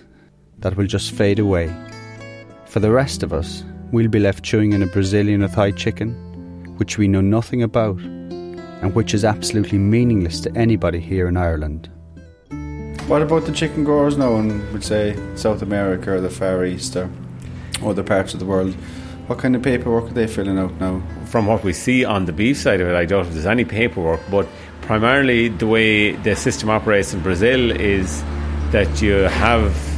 that 0.61 0.77
will 0.77 0.87
just 0.87 1.13
fade 1.13 1.39
away. 1.39 1.75
For 2.67 2.81
the 2.81 2.91
rest 2.91 3.23
of 3.23 3.33
us, 3.33 3.65
we'll 3.93 4.09
be 4.09 4.19
left 4.19 4.45
chewing 4.45 4.73
in 4.73 4.83
a 4.83 4.87
Brazilian 4.87 5.43
or 5.43 5.49
Thai 5.49 5.73
chicken, 5.73 6.15
which 6.77 6.99
we 6.99 7.09
know 7.09 7.21
nothing 7.21 7.63
about 7.63 7.99
and 8.01 8.95
which 8.95 9.15
is 9.15 9.25
absolutely 9.25 9.79
meaningless 9.79 10.41
to 10.41 10.57
anybody 10.57 11.01
here 11.01 11.27
in 11.27 11.37
Ireland. 11.37 11.91
What 13.09 13.23
about 13.23 13.47
the 13.47 13.53
chicken 13.53 13.85
growers 13.85 14.17
now 14.17 14.37
in, 14.37 14.73
would 14.73 14.85
say, 14.85 15.17
South 15.35 15.63
America 15.63 16.13
or 16.13 16.21
the 16.21 16.31
Far 16.31 16.65
East 16.65 16.95
or 16.95 17.11
other 17.83 18.03
parts 18.03 18.35
of 18.35 18.41
the 18.41 18.47
world? 18.47 18.75
What 19.27 19.39
kind 19.39 19.57
of 19.57 19.63
paperwork 19.63 20.11
are 20.11 20.15
they 20.15 20.27
filling 20.27 20.59
out 20.59 20.73
now? 20.81 21.03
From 21.27 21.47
what 21.47 21.65
we 21.65 21.73
see 21.73 22.05
on 22.05 22.27
the 22.27 22.33
beef 22.33 22.57
side 22.59 22.81
of 22.81 22.89
it, 22.89 22.95
I 22.95 23.05
doubt 23.05 23.27
if 23.27 23.33
there's 23.33 23.47
any 23.47 23.65
paperwork, 23.65 24.21
but 24.31 24.47
primarily 24.83 25.49
the 25.49 25.67
way 25.67 26.13
the 26.13 26.37
system 26.37 26.71
operates 26.71 27.13
in 27.13 27.21
Brazil 27.21 27.71
is 27.71 28.23
that 28.71 29.03
you 29.03 29.13
have 29.13 29.98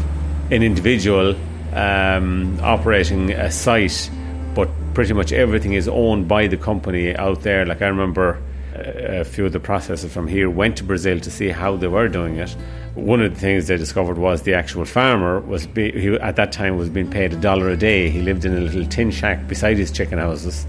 an 0.50 0.62
individual 0.62 1.36
um, 1.74 2.58
operating 2.60 3.30
a 3.32 3.50
site, 3.50 4.10
but 4.54 4.68
pretty 4.94 5.12
much 5.12 5.32
everything 5.32 5.74
is 5.74 5.88
owned 5.88 6.26
by 6.26 6.46
the 6.46 6.56
company 6.56 7.14
out 7.14 7.42
there. 7.42 7.64
Like 7.64 7.82
I 7.82 7.86
remember 7.86 8.42
a 8.74 9.24
few 9.24 9.46
of 9.46 9.52
the 9.52 9.60
processors 9.60 10.10
from 10.10 10.26
here 10.26 10.48
went 10.48 10.76
to 10.78 10.84
Brazil 10.84 11.20
to 11.20 11.30
see 11.30 11.48
how 11.48 11.76
they 11.76 11.86
were 11.86 12.08
doing 12.08 12.36
it. 12.36 12.56
One 12.94 13.20
of 13.20 13.34
the 13.34 13.40
things 13.40 13.68
they 13.68 13.76
discovered 13.76 14.18
was 14.18 14.42
the 14.42 14.54
actual 14.54 14.84
farmer 14.84 15.40
was 15.40 15.66
be, 15.66 15.92
he, 15.92 16.14
at 16.14 16.36
that 16.36 16.52
time 16.52 16.76
was 16.76 16.88
being 16.88 17.10
paid 17.10 17.32
a 17.32 17.36
dollar 17.36 17.68
a 17.68 17.76
day. 17.76 18.10
He 18.10 18.20
lived 18.20 18.44
in 18.44 18.56
a 18.56 18.60
little 18.60 18.86
tin 18.86 19.10
shack 19.10 19.46
beside 19.46 19.76
his 19.76 19.92
chicken 19.92 20.18
houses, 20.18 20.66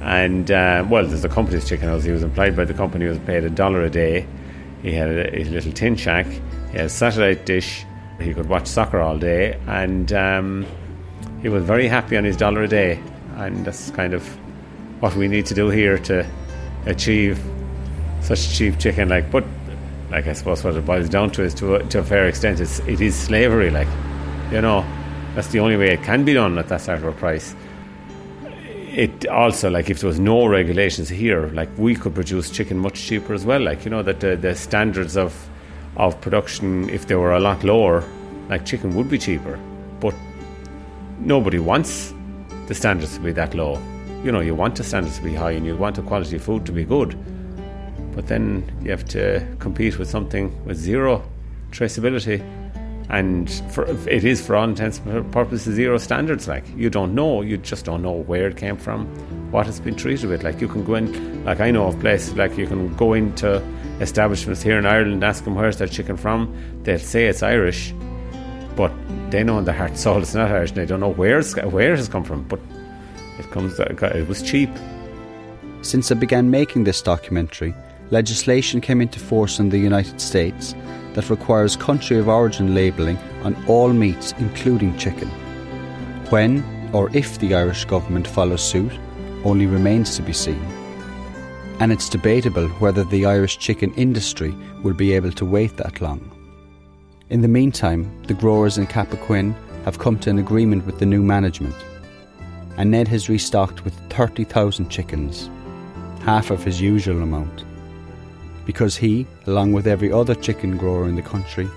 and 0.00 0.50
uh, 0.50 0.86
well, 0.88 1.06
there's 1.06 1.22
the 1.22 1.28
company's 1.28 1.68
chicken 1.68 1.88
house. 1.88 2.04
He 2.04 2.10
was 2.10 2.22
employed 2.22 2.54
by 2.56 2.64
the 2.64 2.74
company. 2.74 3.06
Was 3.06 3.18
paid 3.20 3.44
a 3.44 3.50
dollar 3.50 3.82
a 3.82 3.90
day. 3.90 4.26
He 4.82 4.92
had 4.92 5.08
a, 5.08 5.40
a 5.40 5.44
little 5.44 5.72
tin 5.72 5.96
shack. 5.96 6.26
He 6.70 6.76
had 6.76 6.86
a 6.86 6.90
satellite 6.90 7.46
dish. 7.46 7.84
He 8.20 8.32
could 8.32 8.48
watch 8.48 8.66
soccer 8.66 9.00
all 9.00 9.18
day, 9.18 9.58
and 9.66 10.12
um, 10.12 10.66
he 11.42 11.48
was 11.48 11.64
very 11.64 11.88
happy 11.88 12.16
on 12.16 12.24
his 12.24 12.36
dollar 12.36 12.62
a 12.62 12.68
day. 12.68 13.00
And 13.36 13.64
that's 13.64 13.90
kind 13.90 14.14
of 14.14 14.24
what 15.00 15.16
we 15.16 15.28
need 15.28 15.46
to 15.46 15.54
do 15.54 15.68
here 15.68 15.98
to 15.98 16.26
achieve 16.86 17.42
such 18.20 18.56
cheap 18.56 18.78
chicken. 18.78 19.08
Like, 19.08 19.30
but 19.30 19.44
like 20.10 20.26
I 20.26 20.32
suppose 20.32 20.62
what 20.62 20.76
it 20.76 20.86
boils 20.86 21.08
down 21.08 21.30
to 21.32 21.42
is 21.42 21.54
to 21.54 21.74
a, 21.76 21.84
to 21.84 21.98
a 21.98 22.04
fair 22.04 22.26
extent, 22.26 22.60
it's, 22.60 22.78
it 22.80 23.00
is 23.00 23.16
slavery. 23.16 23.70
Like, 23.70 23.88
you 24.52 24.60
know, 24.60 24.84
that's 25.34 25.48
the 25.48 25.58
only 25.58 25.76
way 25.76 25.92
it 25.92 26.02
can 26.02 26.24
be 26.24 26.34
done 26.34 26.56
at 26.58 26.68
that 26.68 26.80
sort 26.80 26.98
of 26.98 27.04
a 27.04 27.12
price. 27.12 27.54
It 28.92 29.26
also 29.26 29.70
like 29.70 29.90
if 29.90 30.00
there 30.00 30.06
was 30.06 30.20
no 30.20 30.46
regulations 30.46 31.08
here, 31.08 31.48
like 31.48 31.68
we 31.76 31.96
could 31.96 32.14
produce 32.14 32.48
chicken 32.48 32.78
much 32.78 33.02
cheaper 33.02 33.34
as 33.34 33.44
well. 33.44 33.60
Like 33.60 33.84
you 33.84 33.90
know 33.90 34.04
that 34.04 34.20
the, 34.20 34.36
the 34.36 34.54
standards 34.54 35.16
of 35.16 35.48
of 35.96 36.20
production, 36.20 36.88
if 36.90 37.06
they 37.06 37.14
were 37.14 37.32
a 37.32 37.40
lot 37.40 37.64
lower, 37.64 38.04
like 38.48 38.66
chicken 38.66 38.94
would 38.94 39.08
be 39.08 39.18
cheaper. 39.18 39.58
But 40.00 40.14
nobody 41.20 41.58
wants 41.58 42.12
the 42.66 42.74
standards 42.74 43.14
to 43.14 43.20
be 43.20 43.32
that 43.32 43.54
low. 43.54 43.80
You 44.24 44.32
know, 44.32 44.40
you 44.40 44.54
want 44.54 44.76
the 44.76 44.84
standards 44.84 45.18
to 45.18 45.24
be 45.24 45.34
high 45.34 45.52
and 45.52 45.66
you 45.66 45.76
want 45.76 45.96
the 45.96 46.02
quality 46.02 46.36
of 46.36 46.42
food 46.42 46.64
to 46.66 46.72
be 46.72 46.84
good. 46.84 47.16
But 48.14 48.26
then 48.26 48.70
you 48.82 48.90
have 48.90 49.04
to 49.06 49.46
compete 49.58 49.98
with 49.98 50.08
something 50.08 50.64
with 50.64 50.76
zero 50.76 51.22
traceability. 51.70 52.40
And 53.10 53.50
for, 53.70 53.84
it 54.08 54.24
is, 54.24 54.44
for 54.44 54.56
all 54.56 54.64
intents 54.64 54.98
and 55.00 55.30
purposes, 55.30 55.74
zero 55.74 55.98
standards. 55.98 56.48
Like, 56.48 56.64
you 56.74 56.88
don't 56.88 57.14
know, 57.14 57.42
you 57.42 57.58
just 57.58 57.84
don't 57.84 58.02
know 58.02 58.12
where 58.12 58.48
it 58.48 58.56
came 58.56 58.76
from, 58.76 59.06
what 59.54 59.68
it's 59.68 59.78
been 59.78 59.94
treated 59.94 60.28
with. 60.28 60.42
Like, 60.42 60.60
you 60.60 60.66
can 60.66 60.84
go 60.84 60.96
in, 60.96 61.44
like, 61.44 61.60
I 61.60 61.70
know 61.70 61.86
of 61.86 62.00
places, 62.00 62.34
like, 62.34 62.58
you 62.58 62.66
can 62.66 62.92
go 62.96 63.12
into 63.12 63.62
establishments 64.00 64.62
here 64.62 64.76
in 64.76 64.84
Ireland 64.84 65.12
and 65.12 65.24
ask 65.24 65.44
them 65.44 65.54
where's 65.54 65.76
their 65.76 65.86
chicken 65.86 66.16
from. 66.16 66.52
They'll 66.82 66.98
say 66.98 67.26
it's 67.26 67.40
Irish, 67.40 67.94
but 68.74 68.92
they 69.30 69.44
know 69.44 69.56
in 69.60 69.64
their 69.64 69.76
heart 69.76 69.96
soul 69.96 70.20
it's 70.20 70.34
not 70.34 70.50
Irish 70.50 70.70
and 70.70 70.78
they 70.78 70.86
don't 70.86 70.98
know 70.98 71.12
where, 71.12 71.38
it's, 71.38 71.54
where 71.54 71.92
it 71.92 71.98
has 71.98 72.08
come 72.08 72.24
from. 72.24 72.42
But 72.48 72.58
it 73.38 73.48
comes, 73.52 73.78
it 73.78 74.28
was 74.28 74.42
cheap. 74.42 74.70
Since 75.82 76.10
I 76.10 76.16
began 76.16 76.50
making 76.50 76.82
this 76.82 77.00
documentary, 77.00 77.72
legislation 78.10 78.80
came 78.80 79.00
into 79.00 79.20
force 79.20 79.60
in 79.60 79.68
the 79.68 79.78
United 79.78 80.20
States 80.20 80.74
that 81.12 81.30
requires 81.30 81.76
country 81.76 82.18
of 82.18 82.28
origin 82.28 82.74
labelling 82.74 83.18
on 83.44 83.54
all 83.68 83.92
meats, 83.92 84.34
including 84.38 84.98
chicken. 84.98 85.28
When 86.30 86.64
or 86.92 87.08
if 87.16 87.38
the 87.38 87.54
Irish 87.54 87.84
government 87.84 88.26
follows 88.26 88.68
suit 88.68 88.92
only 89.44 89.66
remains 89.66 90.16
to 90.16 90.22
be 90.22 90.32
seen. 90.32 90.62
And 91.80 91.92
it's 91.92 92.08
debatable 92.08 92.68
whether 92.80 93.04
the 93.04 93.26
Irish 93.26 93.58
chicken 93.58 93.92
industry 93.94 94.54
will 94.82 94.94
be 94.94 95.12
able 95.12 95.32
to 95.32 95.44
wait 95.44 95.76
that 95.76 96.00
long. 96.00 96.30
In 97.30 97.40
the 97.40 97.48
meantime, 97.48 98.22
the 98.24 98.34
growers 98.34 98.78
in 98.78 98.86
Cappoquin 98.86 99.54
have 99.84 99.98
come 99.98 100.18
to 100.20 100.30
an 100.30 100.38
agreement 100.38 100.86
with 100.86 100.98
the 100.98 101.06
new 101.06 101.22
management, 101.22 101.74
and 102.76 102.90
Ned 102.90 103.08
has 103.08 103.28
restocked 103.28 103.84
with 103.84 103.94
30,000 104.10 104.88
chickens, 104.88 105.50
half 106.22 106.50
of 106.50 106.64
his 106.64 106.80
usual 106.80 107.22
amount 107.22 107.64
because 108.64 108.96
he, 108.96 109.26
along 109.46 109.72
with 109.72 109.86
every 109.86 110.10
other 110.10 110.34
chicken 110.34 110.76
grower 110.76 111.08
in 111.08 111.16
the 111.16 111.22
country, 111.22 111.68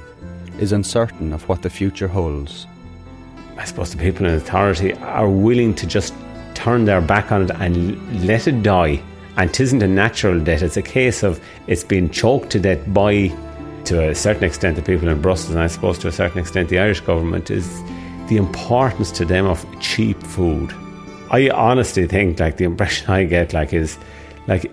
is 0.60 0.72
uncertain 0.72 1.34
of 1.34 1.48
what 1.48 1.62
the 1.62 1.70
future 1.70 2.08
holds. 2.08 2.66
I 3.58 3.66
suppose 3.66 3.92
the 3.92 3.98
people 3.98 4.26
in 4.26 4.36
authority 4.36 4.94
are 4.96 5.30
willing 5.30 5.74
to 5.76 5.88
just 5.88 6.14
turn 6.58 6.86
their 6.86 7.02
back 7.02 7.32
on 7.32 7.44
it 7.44 7.52
and 7.52 8.26
let 8.26 8.48
it 8.48 8.64
die. 8.64 9.02
And 9.38 9.50
it 9.50 9.60
isn't 9.60 9.84
a 9.84 9.88
natural 9.88 10.40
death, 10.40 10.64
it's 10.64 10.78
a 10.78 10.82
case 10.82 11.24
of 11.24 11.40
it's 11.68 11.84
been 11.84 12.10
choked 12.10 12.50
to 12.52 12.60
death 12.60 12.84
by, 12.88 13.28
to 13.86 14.10
a 14.10 14.16
certain 14.16 14.44
extent, 14.44 14.76
the 14.76 14.82
people 14.82 15.08
in 15.08 15.22
Brussels, 15.22 15.52
and 15.52 15.64
I 15.64 15.68
suppose 15.68 16.00
to 16.00 16.08
a 16.08 16.12
certain 16.12 16.40
extent, 16.40 16.70
the 16.70 16.80
Irish 16.80 17.02
government, 17.02 17.52
is 17.52 17.84
the 18.30 18.38
importance 18.38 19.12
to 19.12 19.26
them 19.26 19.46
of 19.46 19.66
cheap 19.80 20.22
food. 20.24 20.74
I 21.30 21.50
honestly 21.50 22.08
think, 22.08 22.40
like, 22.40 22.58
the 22.58 22.66
impression 22.66 23.12
I 23.12 23.26
get, 23.26 23.54
like, 23.54 23.74
is 23.74 23.98
like 24.48 24.72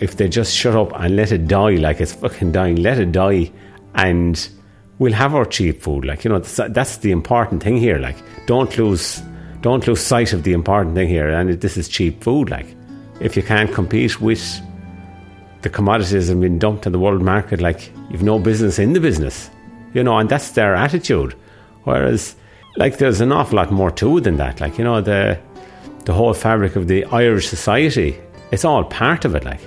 if 0.00 0.16
they 0.16 0.28
just 0.28 0.54
shut 0.54 0.74
up 0.74 0.92
and 0.94 1.16
let 1.16 1.32
it 1.32 1.48
die 1.48 1.76
like 1.76 2.00
it's 2.00 2.12
fucking 2.12 2.52
dying, 2.52 2.76
let 2.76 2.98
it 2.98 3.12
die, 3.12 3.50
and 3.94 4.48
we'll 4.98 5.12
have 5.12 5.34
our 5.34 5.44
cheap 5.44 5.82
food. 5.82 6.04
Like 6.04 6.24
you 6.24 6.30
know, 6.30 6.38
that's 6.38 6.98
the 6.98 7.10
important 7.10 7.62
thing 7.62 7.76
here. 7.76 7.98
Like 7.98 8.16
don't 8.46 8.76
lose, 8.78 9.22
don't 9.64 9.86
lose 9.86 10.02
sight 10.02 10.34
of 10.34 10.42
the 10.42 10.52
important 10.52 10.94
thing 10.94 11.08
here. 11.08 11.30
And 11.30 11.58
this 11.58 11.78
is 11.78 11.88
cheap 11.88 12.22
food. 12.22 12.50
Like 12.50 12.66
if 13.20 13.34
you 13.34 13.42
can't 13.42 13.72
compete 13.72 14.20
with 14.20 14.60
the 15.62 15.70
commodities 15.70 16.26
that 16.26 16.34
have 16.34 16.40
been 16.42 16.58
dumped 16.58 16.84
in 16.84 16.92
the 16.92 16.98
world 16.98 17.22
market, 17.22 17.62
like 17.62 17.90
you've 18.10 18.22
no 18.22 18.38
business 18.38 18.78
in 18.78 18.92
the 18.92 19.00
business. 19.00 19.48
You 19.94 20.04
know, 20.04 20.18
and 20.18 20.28
that's 20.28 20.50
their 20.50 20.74
attitude. 20.74 21.34
Whereas 21.84 22.36
like 22.76 22.98
there's 22.98 23.22
an 23.22 23.32
awful 23.32 23.56
lot 23.56 23.72
more 23.72 23.90
to 23.92 24.18
it 24.18 24.24
than 24.24 24.36
that. 24.36 24.60
Like 24.60 24.76
you 24.76 24.84
know 24.84 25.00
the 25.00 25.40
the 26.04 26.12
whole 26.12 26.34
fabric 26.34 26.76
of 26.76 26.86
the 26.86 27.06
Irish 27.06 27.48
society. 27.48 28.20
It's 28.52 28.66
all 28.66 28.84
part 28.84 29.24
of 29.24 29.34
it. 29.34 29.44
Like 29.44 29.62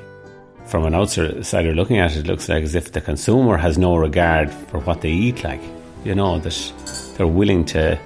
from 0.68 0.86
an 0.86 0.94
outsider 0.94 1.74
looking 1.74 1.98
at 1.98 2.12
it, 2.12 2.20
it 2.20 2.28
looks 2.28 2.48
like 2.50 2.64
as 2.64 2.76
if 2.76 2.92
the 2.92 3.02
consumer 3.02 3.58
has 3.58 3.80
no 3.80 3.96
regard 3.96 4.52
for 4.70 4.80
what 4.82 5.02
they 5.02 5.10
eat. 5.10 5.44
Like 5.44 5.62
you 6.06 6.14
know 6.14 6.38
that 6.38 6.74
they're 7.18 7.26
willing 7.26 7.66
to 7.74 7.98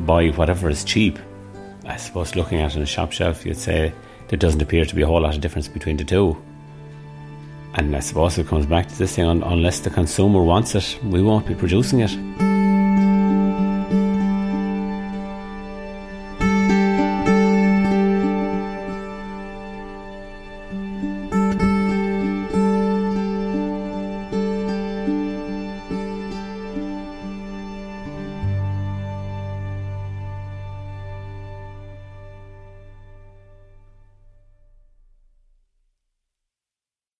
buy 0.00 0.28
whatever 0.28 0.68
is 0.68 0.84
cheap. 0.84 1.18
I 1.86 1.96
suppose 1.96 2.36
looking 2.36 2.60
at 2.60 2.72
it 2.72 2.76
on 2.76 2.82
a 2.82 2.86
shop 2.86 3.12
shelf, 3.12 3.46
you'd 3.46 3.56
say 3.56 3.92
there 4.28 4.38
doesn't 4.38 4.60
appear 4.60 4.84
to 4.84 4.94
be 4.94 5.02
a 5.02 5.06
whole 5.06 5.20
lot 5.20 5.34
of 5.34 5.40
difference 5.40 5.68
between 5.68 5.96
the 5.96 6.04
two. 6.04 6.36
And 7.74 7.94
I 7.94 8.00
suppose 8.00 8.38
it 8.38 8.46
comes 8.46 8.66
back 8.66 8.88
to 8.88 8.98
this 8.98 9.16
thing 9.16 9.26
unless 9.26 9.80
the 9.80 9.90
consumer 9.90 10.42
wants 10.42 10.74
it, 10.74 10.98
we 11.04 11.22
won't 11.22 11.46
be 11.46 11.54
producing 11.54 12.00
it. 12.00 12.57